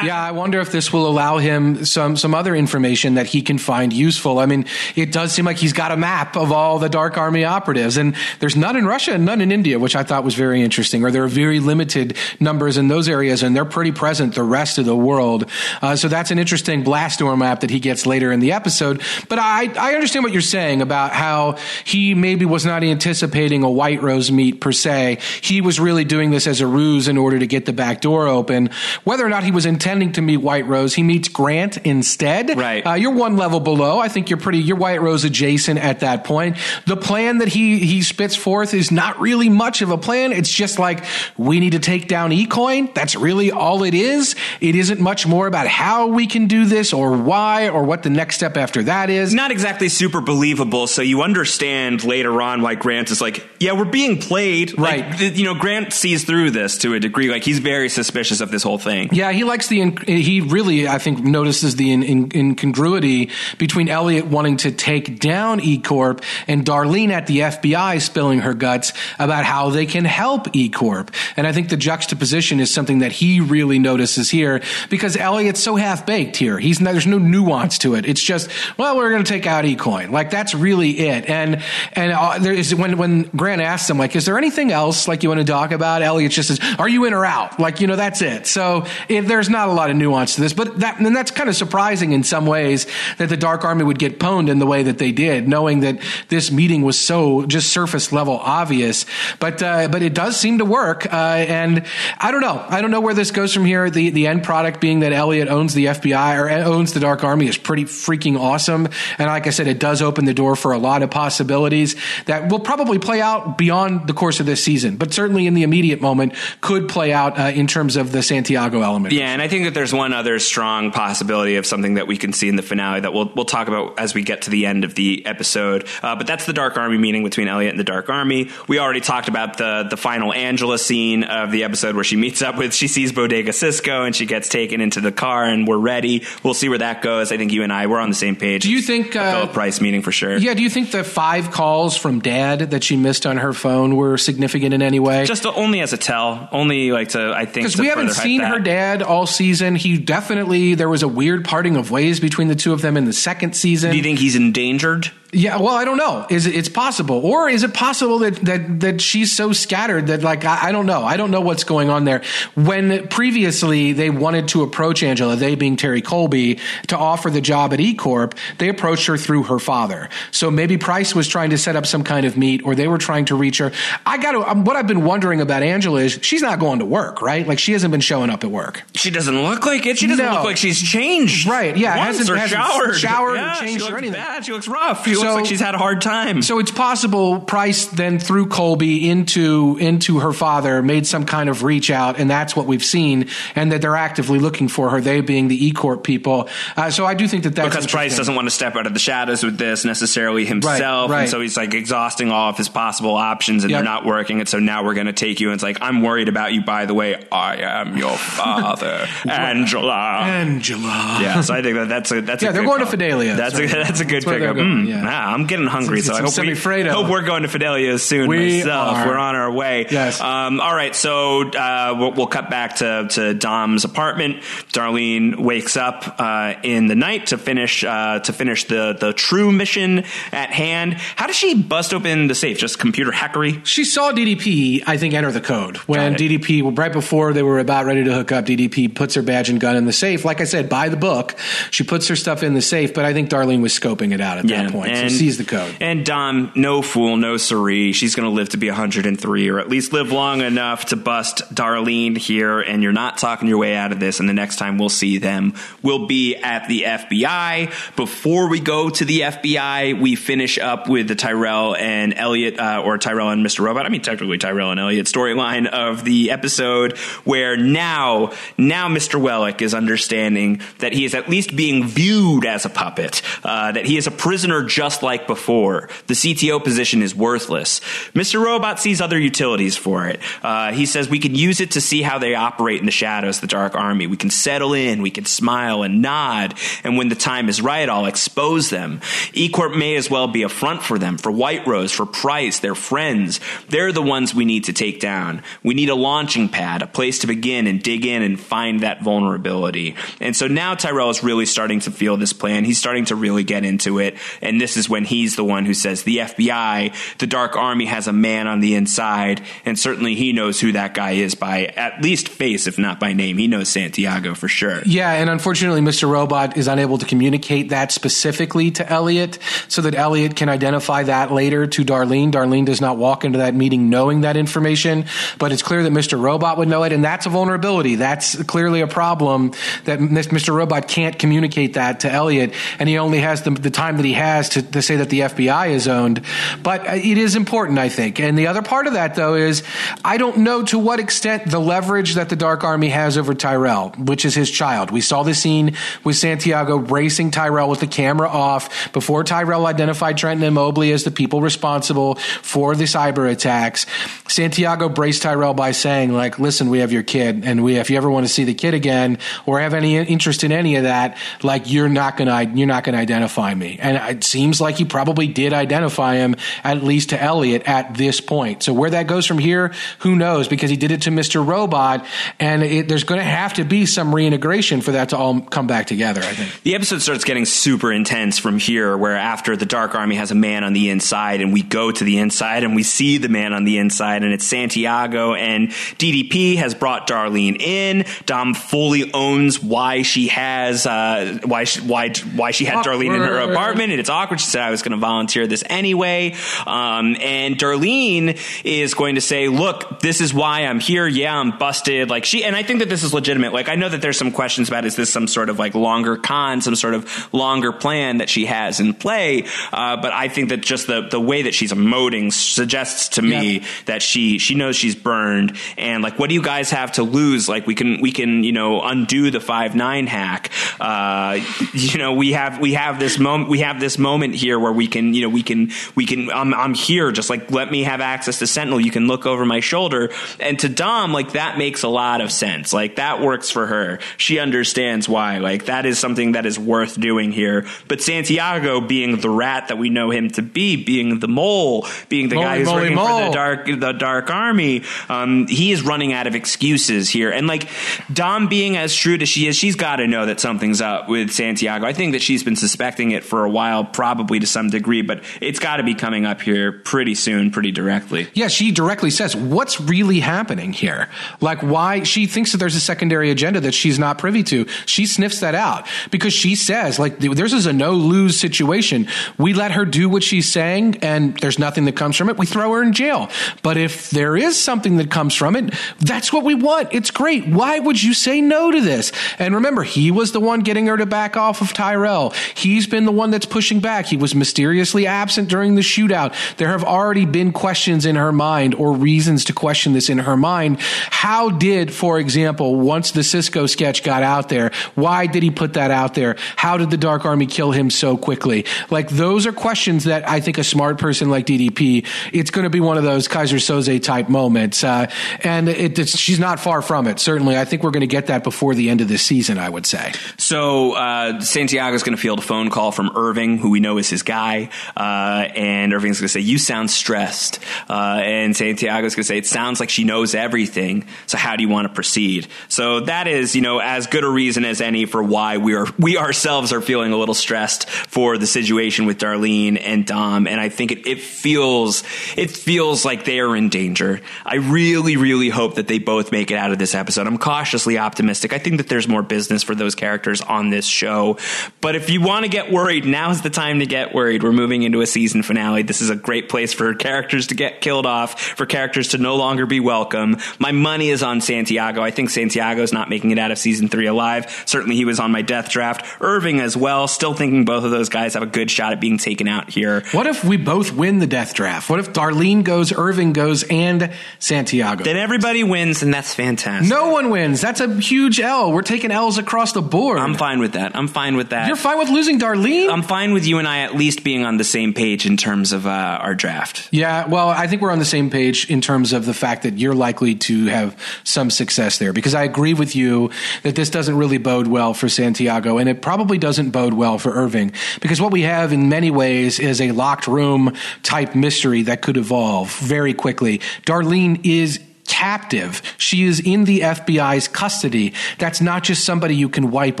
[0.04, 3.58] Yeah, I wonder if this will allow him some some other information that he can
[3.58, 4.38] find useful.
[4.38, 7.44] I mean, it does seem like he's got a map of all the Dark Army
[7.44, 10.62] operatives, and there's none in Russia and none in India, which I thought was very
[10.62, 11.04] interesting.
[11.04, 14.78] Or there are very limited numbers in those areas, and they're pretty present the rest
[14.78, 15.44] of the world.
[15.82, 19.02] Uh, so that's an interesting blast door map that he gets later in the episode.
[19.28, 23.70] But I I understand what you're saying about how he maybe was not anticipating a
[23.70, 25.18] White Rose meet per se.
[25.40, 28.26] He was really doing this as a ruse in order to get the back door
[28.28, 28.70] open.
[29.04, 32.56] Whether or not he was intending to meet White Rose, he meets Grant instead.
[32.56, 32.86] Right.
[32.86, 33.98] Uh, you're one level below.
[33.98, 34.58] I think you're pretty.
[34.58, 36.56] You're White Rose adjacent at that point.
[36.86, 40.32] The plan that he he spits forth is not really much of a plan.
[40.32, 41.04] It's just like
[41.36, 42.92] we need to take down eCoin.
[42.94, 44.34] That's really all it is.
[44.60, 48.10] It isn't much more about how we can do this or why or what the
[48.10, 49.34] next step after that is.
[49.34, 53.84] Not exactly super believable, so you understand later on why Grant is like, yeah, we're
[53.84, 54.78] being played.
[54.78, 55.16] Right.
[55.16, 57.30] th- you know, Grant sees through this to a degree.
[57.30, 59.08] Like, he's very suspicious of this whole thing.
[59.12, 59.90] Yeah, he likes the.
[60.06, 65.60] He really, I think, notices the in, in, incongruity between Elliot wanting to take down
[65.60, 70.48] E Corp and Darlene at the FBI spilling her guts about how they can help
[70.52, 71.12] E Corp.
[71.36, 75.76] And I think the juxtaposition is something that he really notices here because Elliot's so
[75.76, 76.58] half baked here.
[76.58, 78.06] He's not, there's no nuance to it.
[78.06, 80.10] It's just, well, we're going to take out eCoin.
[80.10, 81.30] Like that's really it.
[81.30, 81.62] And
[81.92, 85.22] and uh, there is when when Grant asks him like, is there anything else like
[85.22, 86.02] you want to talk about?
[86.02, 87.60] Elliot just says, are you in or out?
[87.60, 88.48] Like you know that's it.
[88.48, 91.48] So it, there's not a lot of nuance to this, but that and that's kind
[91.48, 92.88] of surprising in some ways
[93.18, 96.00] that the Dark Army would get pwned in the way that they did, knowing that
[96.30, 99.06] this meeting was so just surface level obvious.
[99.38, 101.84] But uh, but it does seem to work, uh, and
[102.18, 102.64] I don't know.
[102.68, 103.90] I don't know where this goes from here.
[103.90, 107.48] The the end product being that Elliot owns the FBI or owns the Dark Army
[107.48, 108.88] is pretty freaking awesome.
[109.18, 112.50] And like I said, it does open the door for a lot of possibilities that
[112.50, 116.00] will probably play out beyond the course of this season, but certainly in the immediate
[116.00, 119.14] moment could play out uh, in terms of the Santiago element.
[119.14, 122.32] Yeah, and I think that there's one other strong possibility of something that we can
[122.32, 124.84] see in the finale that we'll we'll talk about as we get to the end
[124.84, 125.86] of the episode.
[126.02, 128.50] Uh, but that's the Dark Army meeting between Elliot and the Dark Army.
[128.68, 132.42] We already talked about the the final Angela scene of the episode where she meets
[132.42, 135.78] up with she sees Bodega Cisco and she gets taken into the car and we're
[135.78, 136.24] ready.
[136.42, 137.32] We'll see where that goes.
[137.32, 138.64] I think you and I we're on the same page.
[138.64, 140.36] Do you think, A uh, Philip Price meeting for sure?
[140.36, 143.96] Yeah, do you think the five calls from dad that she missed on her phone
[143.96, 145.24] were significant in any way?
[145.24, 148.58] Just only as a tell, only like to I think because we haven't seen her
[148.58, 149.76] dad all season.
[149.76, 153.06] He definitely there was a weird parting of ways between the two of them in
[153.06, 153.92] the second season.
[153.92, 155.10] Do you think he's endangered?
[155.30, 156.26] Yeah, well, I don't know.
[156.30, 160.22] Is it, it's possible, or is it possible that that that she's so scattered that
[160.22, 161.04] like I, I don't know.
[161.04, 162.22] I don't know what's going on there.
[162.54, 167.74] When previously they wanted to approach Angela, they being Terry Colby, to offer the job
[167.74, 170.08] at E Corp, they approached her through her father.
[170.30, 172.96] So maybe Price was trying to set up some kind of meet, or they were
[172.96, 173.70] trying to reach her.
[174.06, 174.48] I got to.
[174.50, 177.46] Um, what I've been wondering about Angela is she's not going to work, right?
[177.46, 178.82] Like she hasn't been showing up at work.
[178.94, 179.98] She doesn't look like it.
[179.98, 180.32] She doesn't No.
[180.36, 181.46] look like she's changed.
[181.46, 182.94] Right, yeah, Once hasn't- or hasn't showered.
[182.96, 184.14] showered or changed she or anything.
[184.14, 184.46] Bad.
[184.46, 185.04] She looks rough.
[185.04, 186.42] She looks So- like she's had a hard time.
[186.42, 191.62] So it's possible Price then threw Colby into into her father, made some kind of
[191.62, 195.00] reach out, and that's what we've seen, and that they're actively looking for her.
[195.00, 196.48] They being the E Corp people.
[196.76, 198.94] Uh, so I do think that that's because Price doesn't want to step out of
[198.94, 201.22] the shadows with this necessarily himself, right.
[201.22, 203.78] and so he's like exhausting all of his possible options, and Yep.
[203.78, 204.40] they're not working.
[204.40, 205.48] And so now we're going to take you.
[205.48, 206.62] And it's like I'm worried about you.
[206.62, 210.20] By the way, I am your father, Angela.
[210.22, 211.18] Angela.
[211.20, 212.86] Yeah, so I think that that's a that's Yeah, a they're good going to.
[212.86, 213.34] Fidelia.
[213.36, 214.56] That's a that's a good That's pickup.
[214.56, 215.02] Mm, yeah.
[215.08, 218.58] Ah, I'm getting hungry, so I hope we, hope we're going to Fidelia soon We
[218.58, 218.96] myself.
[218.96, 219.06] are.
[219.06, 219.86] We're on our way.
[219.90, 220.20] Yes.
[220.20, 224.42] Um, all right, so uh, we'll, we'll cut back to to Dom's apartment.
[224.72, 229.50] Darlene wakes up uh, in the night to finish uh, to finish the the true
[229.50, 230.94] mission at hand.
[230.94, 232.58] How does she bust open the safe?
[232.58, 233.64] Just computer hackery?
[233.64, 236.14] She saw DDP, I think, enter the code when.
[236.18, 238.44] DDP right before they were about ready to hook up.
[238.46, 240.24] DDP puts her badge and gun in the safe.
[240.24, 241.36] Like I said, by the book,
[241.70, 242.92] she puts her stuff in the safe.
[242.92, 244.90] But I think Darlene was scoping it out at Yeah, that point.
[244.90, 245.74] and and so sees the code.
[245.80, 247.92] And Dom, no fool, no siree.
[247.92, 251.42] She's going to live to be 103, or at least live long enough to bust
[251.54, 252.60] Darlene here.
[252.60, 254.20] And you're not talking your way out of this.
[254.20, 257.96] And the next time we'll see them, will be at the FBI.
[257.96, 262.82] Before we go to the FBI, we finish up with the Tyrell and Elliot, uh,
[262.84, 263.60] or Tyrell and Mr.
[263.60, 263.86] Robot.
[263.86, 269.20] I mean, technically Tyrell and Elliot storyline of the episode, where now, now Mr.
[269.20, 273.86] Wellick is understanding that he is at least being viewed as a puppet, uh, that
[273.86, 275.88] he is a prisoner just like before.
[276.06, 277.80] The CTO position is worthless.
[278.14, 278.42] Mr.
[278.42, 280.20] Robot sees other utilities for it.
[280.42, 283.40] Uh, he says we can use it to see how they operate in the shadows,
[283.40, 284.06] the Dark Army.
[284.06, 286.54] We can settle in, we can smile and nod,
[286.84, 289.00] and when the time is right, I'll expose them.
[289.34, 292.74] E-Corp may as well be a front for them, for White Rose, for Price, their
[292.74, 293.40] friends.
[293.68, 295.42] They're the ones we need to take down.
[295.62, 299.02] We need a launching pad, a place to begin and dig in and find that
[299.02, 299.96] vulnerability.
[300.20, 302.64] And so now Tyrell is really starting to feel this plan.
[302.64, 304.16] He's starting to really get into it.
[304.40, 308.08] And this is when he's the one who says, the FBI, the Dark Army has
[308.08, 309.42] a man on the inside.
[309.64, 313.12] And certainly he knows who that guy is by at least face, if not by
[313.12, 313.38] name.
[313.38, 314.82] He knows Santiago for sure.
[314.84, 315.12] Yeah.
[315.12, 316.08] And unfortunately, Mr.
[316.08, 319.38] Robot is unable to communicate that specifically to Elliot
[319.68, 322.32] so that Elliot can identify that later to Darlene.
[322.32, 325.06] Darlene does not walk into that meeting knowing that information,
[325.38, 326.20] but it's clear that Mr.
[326.20, 326.92] Robot would know it.
[326.92, 327.96] And that's a vulnerability.
[327.96, 329.52] That's clearly a problem
[329.84, 330.54] that Mr.
[330.54, 332.52] Robot can't communicate that to Elliot.
[332.78, 335.20] And he only has the, the time that he has to, to say that the
[335.20, 336.22] FBI is owned.
[336.62, 338.20] But it is important, I think.
[338.20, 339.62] And the other part of that, though, is
[340.04, 343.90] I don't know to what extent the leverage that the Dark Army has over Tyrell,
[343.98, 344.90] which is his child.
[344.90, 350.16] We saw the scene with Santiago bracing Tyrell with the camera off before Tyrell identified
[350.16, 353.86] Trenton and Mobley as the people responsible for the cyber attacks.
[354.28, 357.96] Santiago braced Tyrell by saying, like, listen, we have your kid, and we, if you
[357.96, 361.16] ever want to see the kid again or have any interest in any of that,
[361.42, 363.78] like, you're not gonna, you're not gonna identify me.
[363.80, 368.20] And it seems like he probably did identify him, at least to Elliot at this
[368.20, 368.62] point.
[368.62, 370.48] So where that goes from here, who knows?
[370.48, 371.46] Because he did it to Mr.
[371.46, 372.04] Robot,
[372.38, 375.66] and it, there's going to have to be some reintegration for that to all come
[375.66, 376.20] back together.
[376.20, 380.16] I think the episode starts getting super intense from here, where after the Dark Army
[380.16, 383.18] has a man on the inside, and we go to the inside and we see
[383.18, 388.04] the man on the inside, and it's Santiago, and DDP has brought Darlene in.
[388.26, 392.78] Dom fully owns why she has uh, why she, why why she had.
[392.84, 394.37] Darlene in her apartment, and it's awkward.
[394.38, 396.34] She said I was going to volunteer this anyway,
[396.66, 401.06] um, and Darlene is going to say, "Look, this is why I'm here.
[401.06, 403.52] Yeah, I'm busted." Like she, and I think that this is legitimate.
[403.52, 406.16] Like I know that there's some questions about is this some sort of like longer
[406.16, 410.50] con, some sort of longer plan that she has in play, uh, but I think
[410.50, 414.76] that just the the way that she's emoting suggests to me that she she knows
[414.76, 417.48] she's burned, and like, what do you guys have to lose?
[417.48, 420.50] Like we can we can you know undo the five nine hack.
[420.80, 421.40] Uh,
[421.72, 424.86] you know we have we have this moment we have this moment here where we
[424.86, 428.00] can you know we can we can I'm I'm here just like let me have
[428.00, 428.80] access to Sentinel.
[428.80, 430.10] You can look over my shoulder,
[430.40, 432.72] and to Dom like that makes a lot of sense.
[432.72, 433.98] Like that works for her.
[434.16, 435.38] She understands why.
[435.38, 437.66] Like that is something that is worth doing here.
[437.88, 442.28] But Santiago being the rat that we know him to be, being the mole, being
[442.28, 443.06] the guy who's working mole.
[443.06, 447.30] for the dark the dark army, um, he is running out of excuses here.
[447.30, 447.68] And like
[448.12, 451.30] Dom being as shrewd as she is, she's got to know that something's up with
[451.30, 451.86] Santiago.
[451.86, 455.22] I think that she's been suspecting it for a while, probably to some degree, but
[455.40, 458.28] it's got to be coming up here pretty soon, pretty directly.
[458.34, 461.08] Yeah, she directly says, What's really happening here?
[461.40, 462.02] Like, why?
[462.02, 464.66] She thinks that there's a secondary agenda that she's not privy to.
[464.86, 469.08] She sniffs that out because she says, like, this is a no lose situation.
[469.36, 472.36] We let her do what she's saying and there's nothing that comes from it.
[472.36, 473.28] We throw her in jail.
[473.62, 476.88] But if there is something that comes from it, that's what we want.
[476.92, 477.46] It's great.
[477.46, 479.12] Why would you say no to this?
[479.38, 482.30] And remember, he was the one getting her to back off of Tyrell.
[482.54, 484.06] He's been the one that's pushing back.
[484.08, 486.34] He was mysteriously absent during the shootout.
[486.56, 490.36] There have already been questions in her mind or reasons to question this in her
[490.36, 490.80] mind.
[490.80, 495.74] How did, for example, once the Cisco sketch got out there, why did he put
[495.74, 496.36] that out there?
[496.56, 498.64] How did the Dark Army kill him so quickly?
[498.90, 502.70] Like, those are questions that I think a smart person like DDP, it's going to
[502.70, 504.82] be one of those Keyser Söze type moments.
[504.82, 505.10] Uh,
[505.42, 507.56] and it, she's not far from it, certainly.
[507.56, 509.86] I think we're going to get that before the end of this season, I would
[509.86, 510.12] say.
[510.36, 514.08] So uh, Santiago's going to field a phone call from Irving, who we know is
[514.08, 517.58] his guy, uh, and Irving's going to say, "You sound stressed,"
[517.88, 521.06] uh, and Santiago's going to say, "It sounds like she knows everything.
[521.26, 524.28] So how do you want to proceed?" So that is, you know, as good a
[524.28, 528.38] reason as any for why we are we ourselves are feeling a little stressed for
[528.38, 532.02] the situation with Darlene and Dom, and I think it, it feels
[532.36, 534.20] it feels like they are in danger.
[534.44, 537.26] I really, really hope that they both make it out of this episode.
[537.26, 538.52] I'm cautiously optimistic.
[538.52, 541.38] I think that there's more business for those characters on this show.
[541.80, 544.42] But if you want to get worried, now's the time to get worried.
[544.42, 545.82] We're moving into a season finale.
[545.82, 549.36] This is a great place for characters to get killed off, for characters to no
[549.36, 550.36] longer be welcome.
[550.58, 552.02] My money is on Santiago.
[552.02, 554.64] I think Santiago's not making it out of season three alive.
[554.66, 556.06] Certainly he was on my death draft.
[556.20, 557.08] Irving as well.
[557.08, 560.02] Still thinking both of those guys have a good shot at being taken out here.
[560.12, 561.90] What if we both win the death draft?
[561.90, 565.04] What if Darlene goes, Irving goes, and Santiago?
[565.04, 566.88] Then everybody wins, and that's fantastic.
[566.88, 567.60] no one wins.
[567.60, 568.72] That's a huge L.
[568.72, 570.18] We're taking L's across the board.
[570.18, 570.94] I'm fine with that.
[570.96, 571.66] I'm fine with that.
[571.68, 572.90] You're fine with losing Darlene?
[572.90, 575.72] I'm fine with you and I at least being on the same page in terms
[575.72, 576.88] of uh, our draft.
[576.90, 579.78] Yeah, well, I think we're on the same page in terms of the fact that
[579.78, 583.30] you're likely to have some success there because I agree with you
[583.62, 587.32] that this doesn't really bode well for Santiago and it probably doesn't bode well for
[587.32, 592.02] Irving because what we have in many ways is a locked room type mystery that
[592.02, 593.58] could evolve very quickly.
[593.86, 595.82] Darlene is captive.
[595.96, 598.12] She is in the FBI's custody.
[598.38, 600.00] That's not just somebody you can wipe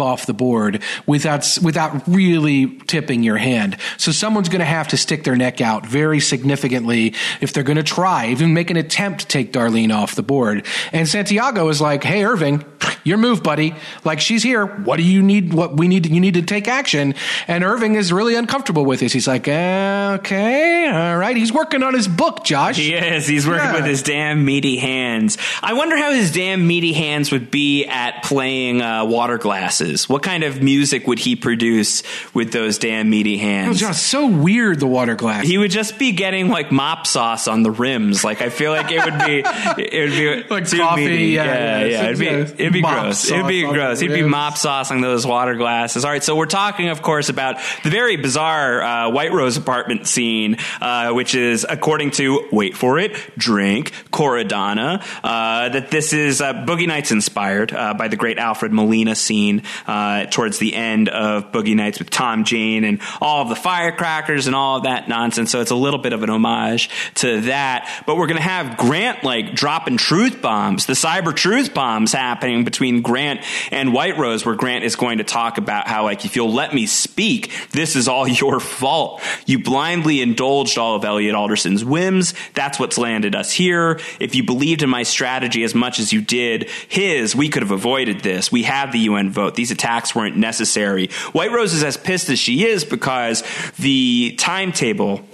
[0.00, 3.76] off the board without without really tipping your hand.
[3.96, 7.76] So someone's going to have to stick their neck out very significantly if they're going
[7.76, 10.64] to try, even make an attempt to take Darlene off the board.
[10.92, 12.64] And Santiago is like, "Hey, Irving,
[13.04, 13.74] your move, buddy.
[14.04, 14.64] Like she's here.
[14.66, 15.52] What do you need?
[15.52, 16.06] What we need?
[16.06, 17.14] You need to take action."
[17.46, 19.12] And Irving is really uncomfortable with this.
[19.12, 22.76] He's like, "Okay, all right." He's working on his book, Josh.
[22.76, 23.26] He is.
[23.26, 23.74] He's working Yeah.
[23.76, 25.38] with his damn meaty hands.
[25.62, 30.08] I wonder how his damn meaty hands would be at playing uh, water glasses.
[30.08, 32.02] What kind of music would he produce
[32.34, 33.80] with those damn meaty It was hands?
[33.80, 34.80] just so weird.
[34.80, 35.46] The water glass.
[35.46, 38.24] He would just be getting like mop sauce on the rims.
[38.24, 39.42] Like I feel like it would be,
[39.82, 41.24] it would be Like too coffee, meaty.
[41.26, 42.04] yeah, yeah, yeah.
[42.04, 43.30] It'd be, Yeah, it'd be gross.
[43.30, 44.00] It'd be gross.
[44.00, 46.04] He'd be mop saucing those water glasses.
[46.04, 50.06] All right, so we're talking, of course, about the very bizarre uh, White Rose apartment
[50.06, 56.12] scene, uh, which is, according to wait for it, drink Kor Adana, uh, that this
[56.12, 60.74] is uh, Boogie Nights inspired uh, by the great Alfred Molina scene uh, towards the
[60.74, 64.82] end of Boogie Nights with Tom Jane and all of the firecrackers and all of
[64.84, 65.50] that nonsense.
[65.50, 68.02] So it's a little bit of an homage to that.
[68.06, 72.57] But we're going to have Grant like dropping truth bombs, the cyber truth bombs happening
[72.64, 73.40] between Grant
[73.70, 76.74] and White Rose, where Grant is going to talk about how, like, if you'll let
[76.74, 79.22] me speak, this is all your fault.
[79.46, 82.34] You blindly indulged all of Elliot Alderson's whims.
[82.54, 84.00] That's what's landed us here.
[84.20, 87.70] If you believed in my strategy as much as you did his, we could have
[87.70, 88.52] avoided this.
[88.52, 89.54] We have the UN vote.
[89.54, 91.08] These attacks weren't necessary.
[91.32, 93.42] White Rose is as pissed as she is because
[93.78, 95.24] the timetable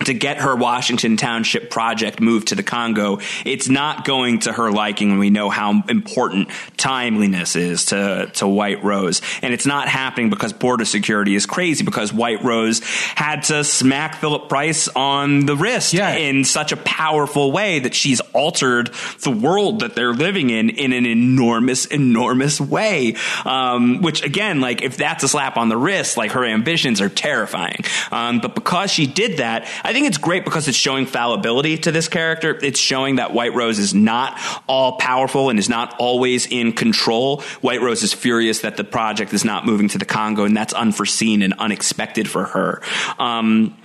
[0.00, 4.70] to get her Washington Township project moved to the Congo, it's not going to her
[4.70, 9.22] liking when we know how important timeliness is to, to White Rose.
[9.40, 12.80] And it's not happening because border security is crazy, because White Rose
[13.14, 16.14] had to smack Philip Price on the wrist Yeah.
[16.16, 18.90] in such a powerful way that she's altered
[19.22, 23.14] the world that they're living in in an enormous, enormous way.
[23.44, 27.08] Um, which again, like if that's a slap on the wrist, like her ambitions are
[27.08, 27.84] terrifying.
[28.10, 31.92] Um, but because she did that, I think it's great because it's showing fallibility to
[31.92, 32.58] this character.
[32.62, 37.42] It's showing that White Rose is not all powerful and is not always in control.
[37.60, 40.72] White Rose is furious that the project is not moving to the Congo, and that's
[40.72, 42.82] unforeseen and unexpected for her.
[43.18, 43.76] Um,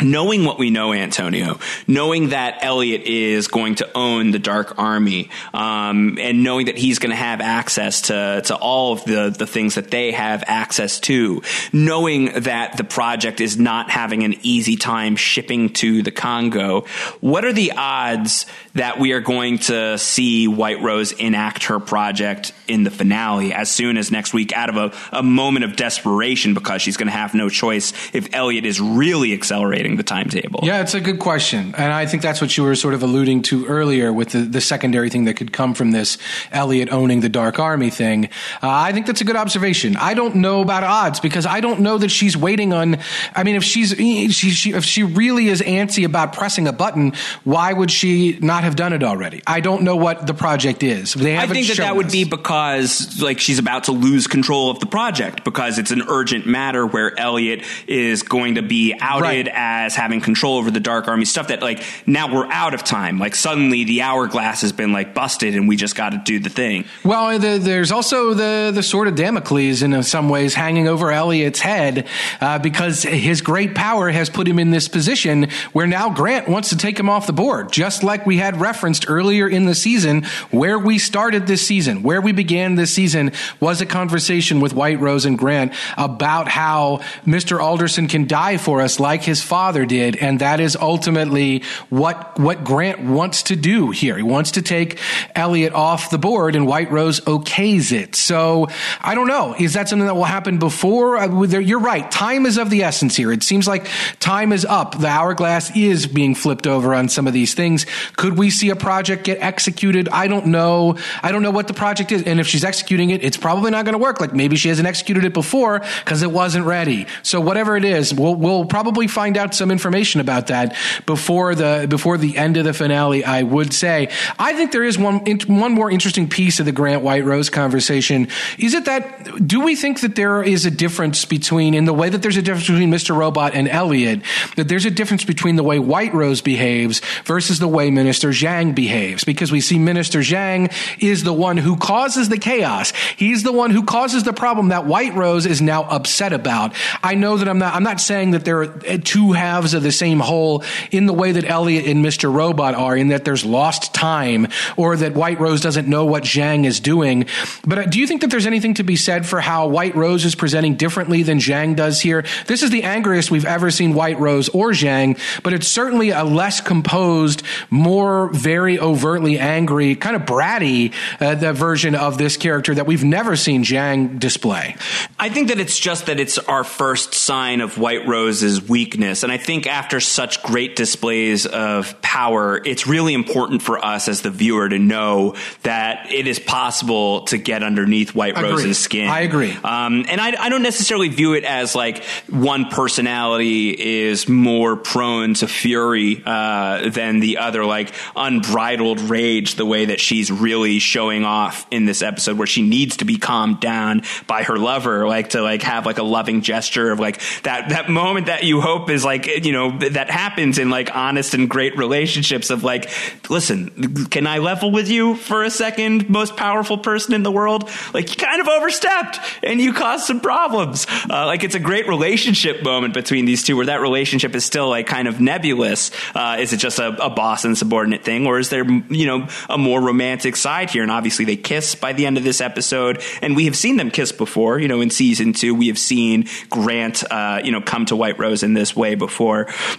[0.00, 5.30] knowing what we know, Antonio, knowing that Elliot is going to own the Dark Army,
[5.52, 9.46] um, and knowing that he's going to have access to to all of the the
[9.46, 11.42] things that they have access to,
[11.72, 16.82] knowing that the project is not having an easy time shipping to the Congo,
[17.20, 22.52] what are the odds that we are going to see White Rose enact her project
[22.68, 26.54] in the finale as soon as next week out of a, a moment of desperation
[26.54, 30.60] because she's going to have no choice if Elliot is really accelerating the timetable.
[30.62, 31.74] Yeah, it's a good question.
[31.76, 34.60] And I think that's what you were sort of alluding to earlier with the, the
[34.60, 36.18] secondary thing that could come from this
[36.52, 38.26] Elliot owning the Dark Army thing.
[38.62, 39.96] Uh, I think that's a good observation.
[39.96, 42.98] I don't know about odds because I don't know that she's waiting on.
[43.34, 47.12] I mean, if she's she, she, if she really is antsy about pressing a button,
[47.44, 49.42] why would she not have done it already?
[49.46, 51.14] I don't know what the project is.
[51.14, 52.12] They I haven't think that that would us.
[52.12, 56.46] be because like she's about to lose control of the project because it's an urgent
[56.46, 59.48] matter where Elliot is going to be outed Right.
[59.52, 63.18] as having control over the Dark Army stuff that like now we're out of time.
[63.18, 66.50] Like suddenly the hourglass has been like busted and we just got to do the
[66.50, 66.84] thing.
[67.04, 71.60] Well, the, there's also the the sword of Damocles in some ways hanging over Elliot's
[71.60, 72.06] head
[72.40, 76.70] uh, because his great power has put him in this position where now Grant wants
[76.70, 80.24] to take him off the board, just like we had referenced earlier in the season,
[80.50, 85.00] where we started this season, where we began this season was a conversation with White
[85.00, 87.60] Rose and Grant about how Mr.
[87.60, 89.67] Alderson can die for us like his father.
[89.68, 94.16] Father did, and that is ultimately what what Grant wants to do here.
[94.16, 94.98] He wants to take
[95.34, 98.14] Elliot off the board, and White Rose okays it.
[98.14, 98.68] So
[99.02, 99.54] I don't know.
[99.58, 101.18] Is that something that will happen before?
[101.18, 102.10] Uh, you're right.
[102.10, 103.30] Time is of the essence here.
[103.30, 103.90] It seems like
[104.20, 104.98] time is up.
[104.98, 107.84] The hourglass is being flipped over on some of these things.
[108.16, 110.08] Could we see a project get executed?
[110.08, 110.96] I don't know.
[111.22, 113.84] I don't know what the project is, and if she's executing it, it's probably not
[113.84, 114.18] going to work.
[114.18, 117.06] Like maybe she hasn't executed it before because it wasn't ready.
[117.22, 121.86] So whatever it is, we'll we'll probably find out some information about that before the
[121.88, 123.24] before the end of the finale.
[123.24, 124.08] I would say.
[124.38, 128.28] I think there is one one more interesting piece of the Grant White Rose conversation.
[128.58, 132.08] Is it that do we think that there is a difference between in the way
[132.08, 133.16] that there's a difference between Mr.
[133.16, 134.22] Robot and Elliot
[134.56, 138.74] that there's a difference between the way White Rose behaves versus the way Minister Zhang
[138.74, 140.72] behaves because we see Minister Zhang
[141.02, 142.92] is the one who causes the chaos.
[143.16, 146.74] He's the one who causes the problem that White Rose is now upset about.
[147.02, 149.82] I know that I'm not I'm not saying that there are eh, two halves of
[149.82, 152.32] the same whole in the way that Elliot and Mr.
[152.32, 156.66] Robot are in that there's lost time or that White Rose doesn't know what Zhang
[156.66, 157.26] is doing.
[157.66, 160.24] But uh, do you think that there's anything to be said for how White Rose
[160.24, 162.24] is presenting differently than Zhang does here?
[162.46, 166.24] This is the angriest we've ever seen White Rose or Zhang, but it's certainly a
[166.24, 172.74] less composed, more very overtly angry, kind of bratty uh, the version of this character
[172.74, 174.76] that we've never seen Zhang display.
[175.18, 179.22] I think that it's just that it's our first sign of White Rose's weakness.
[179.28, 184.22] And I think after such great displays of power, it's really important for us as
[184.22, 188.50] the viewer to know that it is possible to get underneath White Agreed.
[188.52, 189.06] Rose's skin.
[189.06, 189.52] I agree.
[189.52, 195.34] Um, and I, I, don't necessarily view it as like one personality is more prone
[195.34, 201.26] to fury uh, than the other, like unbridled rage, the way that she's really showing
[201.26, 205.30] off in this episode, where she needs to be calmed down by her lover, like
[205.30, 208.88] to like have like a loving gesture of like that that moment that you hope
[208.88, 212.90] is like you know that happens in like honest and great relationships of like,
[213.30, 217.68] listen, can I level with you for a second, most powerful person in the world?
[217.92, 220.86] Like you kind of overstepped and you caused some problems.
[221.08, 224.68] Uh, like it's a great relationship moment between these two where that relationship is still
[224.68, 225.90] like kind of nebulous.
[226.14, 229.28] Uh, is it just a, a boss and subordinate thing or is there, you know,
[229.48, 230.82] a more romantic side here?
[230.82, 233.90] And obviously they kiss by the end of this episode and we have seen them
[233.90, 237.86] kiss before, you know, in season two, we have seen Grant, uh, you know, come
[237.86, 239.07] to White Rose in this way before.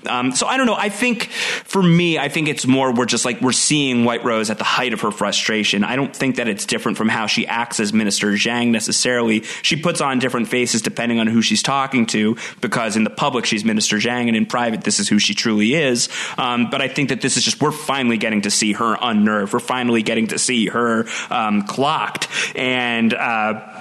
[0.07, 0.75] Um, so I don't know.
[0.75, 4.49] I think for me, I think it's more we're just like we're seeing White Rose
[4.49, 5.83] at the height of her frustration.
[5.83, 9.43] I don't think that it's different from how she acts as Minister Zhang necessarily.
[9.61, 13.45] She puts on different faces depending on who she's talking to, because in the public
[13.45, 16.09] she's Minister Zhang, and in private this is who she truly is.
[16.37, 19.53] Um, but I think that this is just we're finally getting to see her unnerved.
[19.53, 23.13] We're finally getting to see her um, clocked, and.
[23.13, 23.75] Uh,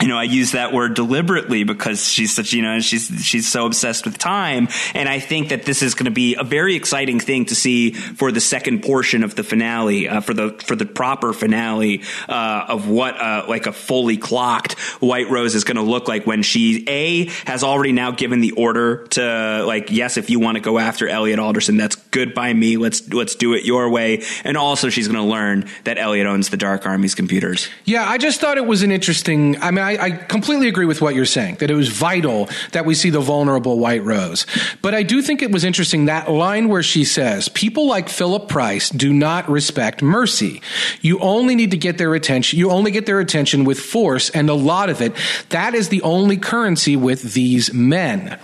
[0.00, 3.66] you know, I use that word deliberately because she's such, you know, she's she's so
[3.66, 7.18] obsessed with time, and I think that this is going to be a very exciting
[7.18, 10.86] thing to see for the second portion of the finale, uh, for the for the
[10.86, 15.82] proper finale uh, of what uh, like a fully clocked White Rose is going to
[15.82, 20.30] look like when she a has already now given the order to like yes, if
[20.30, 22.76] you want to go after Elliot Alderson, that's good by me.
[22.76, 26.50] Let's let's do it your way, and also she's going to learn that Elliot owns
[26.50, 27.68] the Dark Army's computers.
[27.84, 29.60] Yeah, I just thought it was an interesting.
[29.60, 29.87] I mean.
[29.96, 33.20] I, completely agree with what you're saying that it was vital that we see the
[33.20, 34.46] vulnerable White Rose.
[34.82, 38.48] But I do think it was interesting that line where she says, "People like Philip
[38.48, 40.60] Price do not respect mercy.
[41.00, 42.58] You only need to get their attention.
[42.58, 45.12] You only get their attention with force, and a lot of it.
[45.50, 48.36] That is the only currency with these men."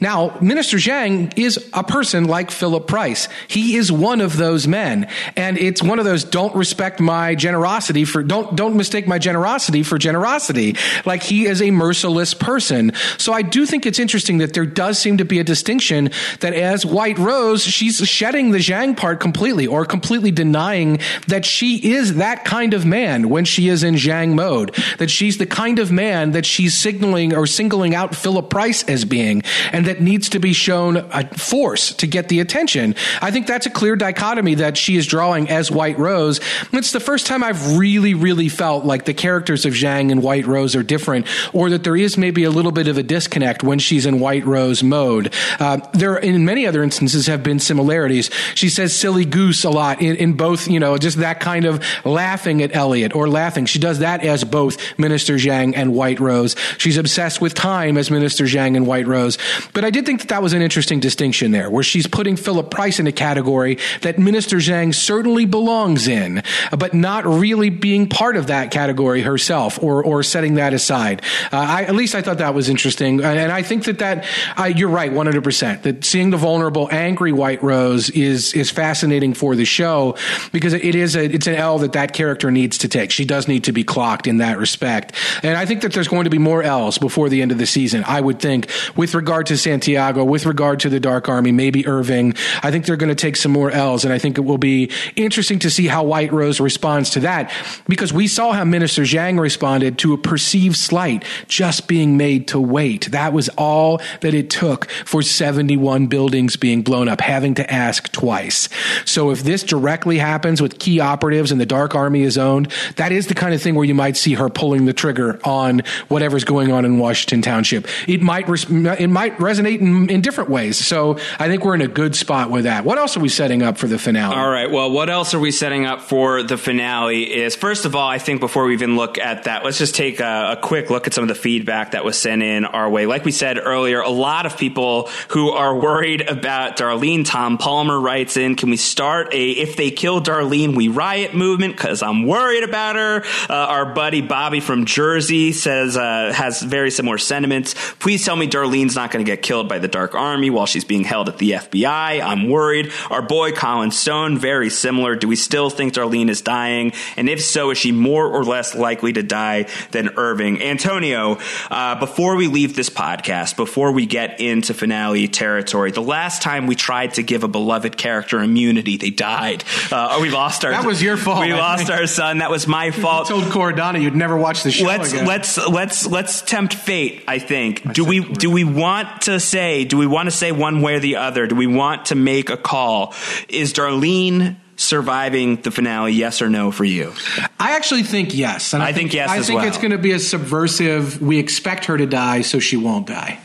[0.00, 3.28] Now, Minister Zhang is a person like Philip Price.
[3.48, 5.06] He is one of those men,
[5.36, 9.82] and it's one of those don't respect my generosity for don't don't mistake my generosity
[9.82, 10.76] for generosity.
[11.04, 12.92] Like he is a merciless person.
[13.18, 16.54] So I do think it's interesting that there does seem to be a distinction that
[16.54, 20.98] as White Rose, she's shedding the Zhang part completely or completely denying
[21.28, 25.38] that she is that kind of man when she is in Zhang mode, that she's
[25.38, 29.42] the kind of man that she's signaling or singling out Philip Price as being,
[29.72, 32.94] and that needs to be shown a force to get the attention.
[33.20, 36.40] I think that's a clear dichotomy that she is drawing as White Rose.
[36.72, 40.46] It's the first time I've really, really felt like the characters of Zhang and White
[40.46, 43.78] Rose are different, or that there is maybe a little bit of a disconnect when
[43.78, 45.32] she's in White Rose mode.
[45.58, 48.30] Uh, there, in many other instances, have been similarities.
[48.54, 51.84] She says "silly goose" a lot in, in both, you know, just that kind of
[52.04, 53.66] laughing at Elliot or laughing.
[53.66, 56.56] She does that as both Minister Zhang and White Rose.
[56.78, 59.36] She's obsessed with time as Minister Zhang and White Rose.
[59.72, 62.70] But I did think that that was an interesting distinction there, where she's putting Philip
[62.70, 66.42] Price in a category that Minister Zhang certainly belongs in,
[66.76, 71.22] but not really being part of that category herself or, or setting that aside.
[71.52, 73.22] Uh, I, at least I thought that was interesting.
[73.22, 74.26] And I think that that,
[74.58, 79.56] uh, you're right, 100%, that seeing the vulnerable, angry White Rose is, is fascinating for
[79.56, 80.16] the show
[80.52, 83.10] because it is a, it's an L that that character needs to take.
[83.10, 85.12] She does need to be clocked in that respect.
[85.42, 87.66] And I think that there's going to be more L's before the end of the
[87.66, 88.04] season.
[88.06, 92.34] I would think with regard to Santiago, with regard to the Dark Army, maybe Irving.
[92.62, 94.90] I think they're going to take some more L's, and I think it will be
[95.16, 97.52] interesting to see how White Rose responds to that
[97.88, 102.60] because we saw how Minister Zhang responded to a perceived slight just being made to
[102.60, 103.10] wait.
[103.10, 108.10] That was all that it took for 71 buildings being blown up, having to ask
[108.12, 108.68] twice.
[109.04, 113.12] So if this directly happens with key operatives and the Dark Army is owned, that
[113.12, 116.44] is the kind of thing where you might see her pulling the trigger on whatever's
[116.44, 117.86] going on in Washington Township.
[118.08, 120.78] It might it might resonate in, in different ways.
[120.78, 122.84] So I think we're in a good spot with that.
[122.84, 124.34] What else are we setting up for the finale?
[124.34, 124.70] All right.
[124.70, 127.22] Well, what else are we setting up for the finale?
[127.24, 130.20] Is first of all, I think before we even look at that, let's just take
[130.20, 133.06] a, a quick look at some of the feedback that was sent in our way.
[133.06, 137.24] Like we said earlier, a lot of people who are worried about Darlene.
[137.24, 141.76] Tom Palmer writes in, "Can we start a if they kill Darlene, we riot movement?
[141.76, 146.90] Because I'm worried about her." Uh, our buddy Bobby from Jersey says uh, has very
[146.90, 147.74] similar sentiments.
[147.98, 150.84] Please tell me Darlene's not going to get killed by the Dark Army while she's
[150.84, 152.20] being held at the FBI.
[152.20, 152.92] I'm worried.
[153.10, 155.16] Our boy Colin Stone, very similar.
[155.16, 156.92] Do we still think Darlene is dying?
[157.16, 160.62] And if so, is she more or less likely to die than Irving?
[160.62, 161.38] Antonio,
[161.70, 166.66] uh, before we leave this podcast, before we get into finale territory, the last time
[166.66, 169.64] we tried to give a beloved character immunity, they died.
[169.90, 170.70] Uh, we lost our.
[170.70, 171.40] That was your fault.
[171.40, 172.38] We lost our son.
[172.38, 173.28] That was my fault.
[173.28, 175.26] You told Kor Adana you'd never watch the show let's again.
[175.26, 177.24] let's let's let's tempt fate.
[177.28, 177.92] I think.
[177.92, 179.84] do we do we want to say?
[179.84, 181.46] Do we want to say one way or the other?
[181.46, 183.14] Do we want to make a call?
[183.48, 186.12] Is Darlene surviving the finale?
[186.12, 187.12] Yes or no for you?
[187.58, 188.74] I actually think yes.
[188.74, 189.68] And I think yes I think well.
[189.68, 191.20] it's going to be a subversive.
[191.20, 193.40] We expect her to die, so she won't die.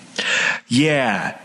[0.68, 1.40] Yeah.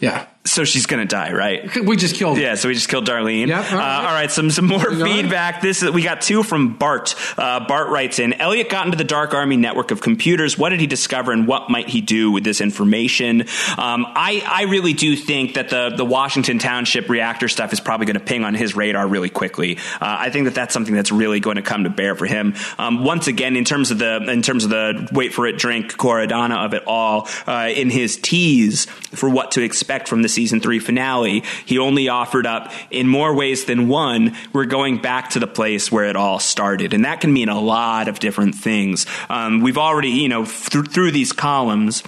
[0.00, 0.26] Yeah.
[0.44, 1.70] So she's gonna die, right?
[1.84, 2.36] We just killed.
[2.36, 3.46] Yeah, so we just killed Darlene.
[3.46, 5.62] Yep, all Uh, all right, some some more feedback.
[5.62, 7.14] This is, we got two from Bart.
[7.38, 10.58] Uh, Bart writes in: Elliot got into the Dark Army network of computers.
[10.58, 13.42] What did he discover, and what might he do with this information?
[13.78, 18.06] Um, I I really do think that the the Washington Township reactor stuff is probably
[18.06, 19.76] going to ping on his radar really quickly.
[20.00, 22.54] Uh, I think that that's something that's really going to come to bear for him.
[22.78, 25.96] Um, once again, in terms of the in terms of the wait for it, drink
[25.96, 30.31] Kor Adana of it all, uh, in his tease for what to expect from the
[30.32, 34.36] season three finale, he only offered up in more ways than one.
[34.52, 37.60] We're going back to the place where it all started, and that can mean a
[37.60, 39.06] lot of different things.
[39.28, 42.02] Um, we've already, you know, th- through these columns.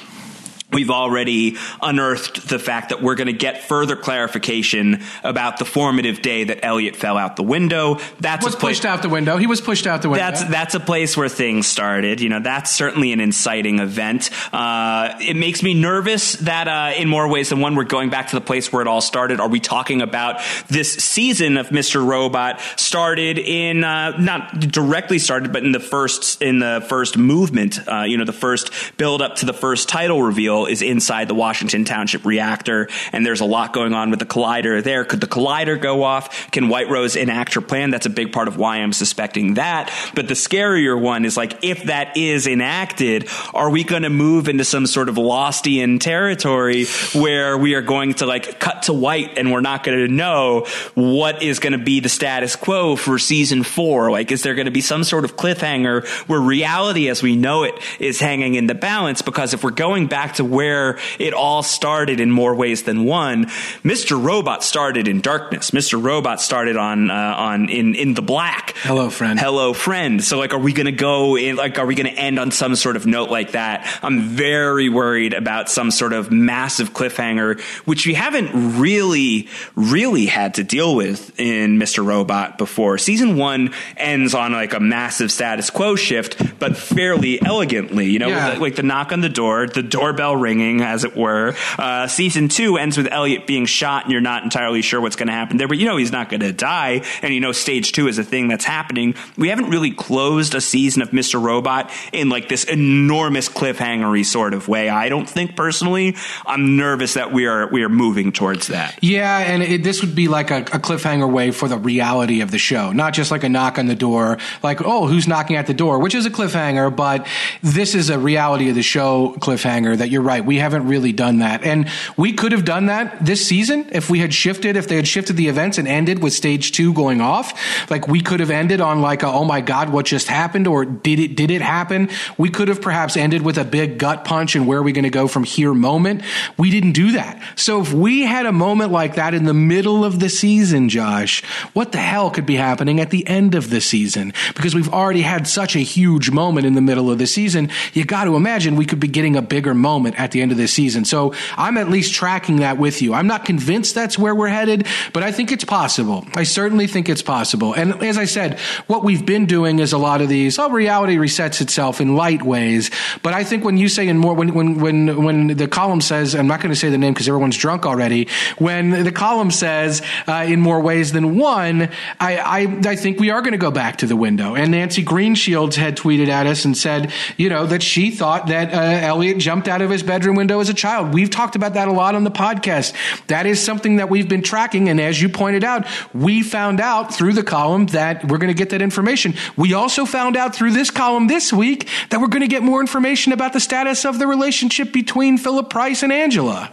[0.74, 6.20] We've already unearthed the fact that we're going to get further clarification about the formative
[6.22, 7.98] day that Elliot fell out the window.
[8.20, 9.36] That's Was a place- pushed out the window.
[9.36, 10.24] He was pushed out the window.
[10.24, 12.20] that's that's a place where things started.
[12.20, 14.30] You know, that's certainly an inciting event.
[14.52, 18.28] Uh, it makes me nervous that uh, in more ways than one, we're going back
[18.28, 19.40] to the place where it all started.
[19.40, 22.04] Are we talking about this season of Mr.
[22.04, 27.78] Robot started in uh, not directly started, but in the first in the first movement?
[27.86, 31.34] Uh, you know, the first build up to the first title reveal is inside the
[31.34, 35.04] Washington Township reactor, and there's a lot going on with the collider there.
[35.04, 36.50] Could the collider go off?
[36.50, 37.90] Can White Rose enact her plan?
[37.90, 39.92] That's a big part of why I'm suspecting that.
[40.14, 44.48] But the scarier one is like, if that is enacted, are we going to move
[44.48, 49.38] into some sort of Lostian territory where we are going to like cut to white
[49.38, 53.18] and we're not going to know what is going to be the status quo for
[53.18, 54.10] season four?
[54.10, 57.64] Like, is there going to be some sort of cliffhanger where reality as we know
[57.64, 59.22] it is hanging in the balance?
[59.22, 63.46] Because if we're going back to where it all started in more ways than one,
[63.82, 64.22] Mr.
[64.22, 65.70] Robot started in darkness.
[65.70, 66.02] Mr.
[66.02, 68.74] Robot started on uh, on in in the black.
[68.78, 69.38] Hello, friend.
[69.38, 70.22] Hello, friend.
[70.22, 71.56] So, like, are we going to go in?
[71.56, 73.86] Like, are we going to end on some sort of note like that?
[74.02, 80.54] I'm very worried about some sort of massive cliffhanger, which we haven't really, really had
[80.54, 82.04] to deal with in Mr.
[82.04, 82.98] Robot before.
[82.98, 88.06] Season one ends on like a massive status quo shift, but fairly elegantly.
[88.10, 88.54] You know, Yeah.
[88.54, 91.54] the- like the knock on the door, the doorbell ringing, as it were.
[91.78, 95.28] Uh, season two ends with Elliot being shot, and you're not entirely sure what's going
[95.28, 97.92] to happen there, but you know he's not going to die, and you know stage
[97.92, 99.14] two is a thing that's happening.
[99.36, 101.42] We haven't really closed a season of Mr.
[101.42, 104.88] Robot in like this enormous cliffhangery sort of way.
[104.88, 106.16] I don't think personally.
[106.46, 108.98] I'm nervous that we are we are moving towards that.
[109.02, 112.50] Yeah, and it, this would be like a, a cliffhanger way for the reality of
[112.50, 115.66] the show, not just like a knock on the door, like oh, who's knocking at
[115.66, 117.26] the door, which is a cliffhanger, but
[117.62, 120.44] this is a reality of the show cliffhanger that you're right.
[120.44, 121.62] We haven't really done that.
[121.62, 125.06] And we could have done that this season if we had shifted, if they had
[125.06, 127.90] shifted the events and ended with stage two going off.
[127.90, 130.66] Like we could have ended on like a, oh my God, what just happened?
[130.66, 132.08] Or did it, did it happen?
[132.38, 135.04] We could have perhaps ended with a big gut punch and where are we going
[135.04, 136.22] to go from here moment.
[136.56, 137.42] We didn't do that.
[137.56, 141.44] So if we had a moment like that in the middle of the season, Josh,
[141.72, 144.32] what the hell could be happening at the end of the season?
[144.54, 147.70] Because we've already had such a huge moment in the middle of the season.
[147.92, 150.58] You got to imagine we could be getting a bigger moment at the end of
[150.58, 151.04] the season.
[151.04, 153.14] So I'm at least tracking that with you.
[153.14, 156.26] I'm not convinced that's where we're headed, but I think it's possible.
[156.34, 157.74] I certainly think it's possible.
[157.74, 161.16] And as I said, what we've been doing is a lot of these, oh, reality
[161.16, 162.90] resets itself in light ways.
[163.22, 166.34] But I think when you say in more, when, when, when, when the column says,
[166.34, 168.28] I'm not going to say the name because everyone's drunk already,
[168.58, 171.88] when the column says uh, in more ways than one,
[172.20, 174.54] I, I, I think we are going to go back to the window.
[174.54, 178.72] And Nancy Greenshields had tweeted at us and said, you know, that she thought that
[178.72, 181.12] uh, Elliot jumped out of his bedroom window as a child.
[181.14, 182.94] We've talked about that a lot on the podcast.
[183.26, 184.88] That is something that we've been tracking.
[184.88, 188.58] And as you pointed out, we found out through the column that we're going to
[188.58, 189.34] get that information.
[189.56, 192.80] We also found out through this column this week that we're going to get more
[192.80, 196.70] information about the status of the relationship between Phillip Price and Angela.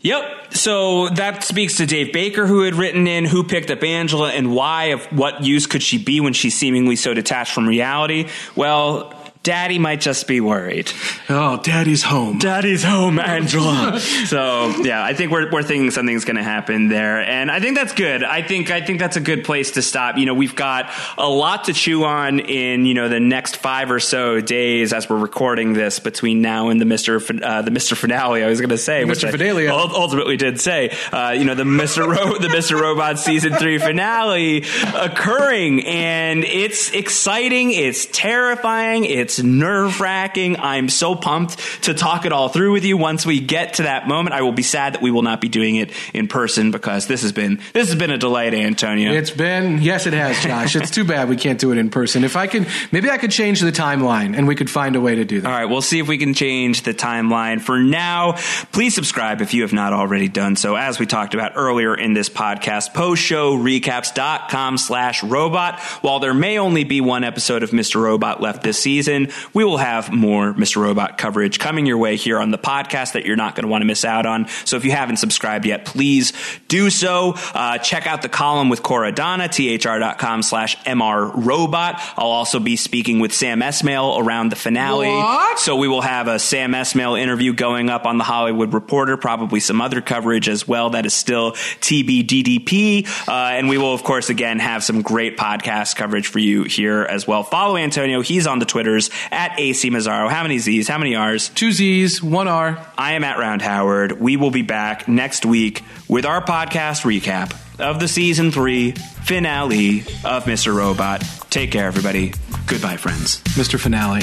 [0.00, 0.54] Yep.
[0.54, 4.54] So that speaks to Dave Baker, who had written in who picked up Angela and
[4.54, 8.28] why, of what use could she be when she's seemingly so detached from reality.
[8.54, 9.12] Well,
[9.44, 10.90] Daddy might just be worried.
[11.28, 12.38] Oh, Daddy's home.
[12.38, 13.98] Daddy's home, Angela.
[14.26, 17.76] so yeah, I think we're we're thinking something's going to happen there, and I think
[17.76, 18.24] that's good.
[18.24, 20.18] I think I think that's a good place to stop.
[20.18, 23.90] You know, we've got a lot to chew on in you know the next five
[23.90, 27.94] or so days as we're recording this between now and the Mister uh, the Mister
[27.94, 28.42] finale.
[28.42, 29.08] I was going to say, Mr.
[29.08, 29.72] which Fidelia.
[29.72, 30.90] I ultimately did say.
[31.12, 36.90] Uh, you know, the Mister Ro- the Mister Robot season three finale occurring, and it's
[36.90, 37.70] exciting.
[37.70, 39.04] It's terrifying.
[39.04, 40.58] It's nerve wracking.
[40.58, 42.96] I'm so pumped to talk it all through with you.
[42.96, 45.48] Once we get to that moment, I will be sad that we will not be
[45.48, 49.12] doing it in person because this has been this has been a delight, Antonio.
[49.12, 50.76] It's been yes, it has, Josh.
[50.76, 52.24] it's too bad we can't do it in person.
[52.24, 55.16] If I could, maybe I could change the timeline and we could find a way
[55.16, 55.48] to do that.
[55.48, 57.60] All right, we'll see if we can change the timeline.
[57.60, 58.36] For now,
[58.72, 60.76] please subscribe if you have not already done so.
[60.76, 65.80] As we talked about earlier in this podcast, postshowrecaps.com slash robot.
[66.02, 68.00] While there may only be one episode of Mr.
[68.00, 69.17] Robot left this season,
[69.54, 70.82] we will have more Mr.
[70.82, 73.82] Robot coverage coming your way here on the podcast that you're not going to want
[73.82, 74.46] to miss out on.
[74.64, 76.32] So if you haven't subscribed yet, please
[76.68, 77.34] do so.
[77.54, 82.00] Uh, check out the column with Kor Adana, thr.com slash MR Robot.
[82.16, 85.08] I'll also be speaking with Sam Esmail around the finale.
[85.08, 85.58] What?
[85.58, 89.60] So we will have a Sam Esmail interview going up on the Hollywood Reporter, probably
[89.60, 90.90] some other coverage as well.
[90.90, 93.06] That is still TBDDP.
[93.28, 97.02] Uh, and we will, of course, again, have some great podcast coverage for you here
[97.02, 97.42] as well.
[97.42, 98.20] Follow Antonio.
[98.20, 98.66] He's on the
[99.08, 100.28] Twitters at AC Mazzaro.
[100.30, 100.88] How many Z's?
[100.88, 101.48] How many R's?
[101.50, 102.78] Two Z's, one R.
[102.96, 104.20] I am at Round Howard.
[104.20, 110.00] We will be back next week with our podcast recap of the season three finale
[110.24, 110.74] of Mr.
[110.74, 111.22] Robot.
[111.50, 112.32] Take care, everybody.
[112.66, 113.40] Goodbye, friends.
[113.56, 113.78] Mr.
[113.78, 114.22] Finale.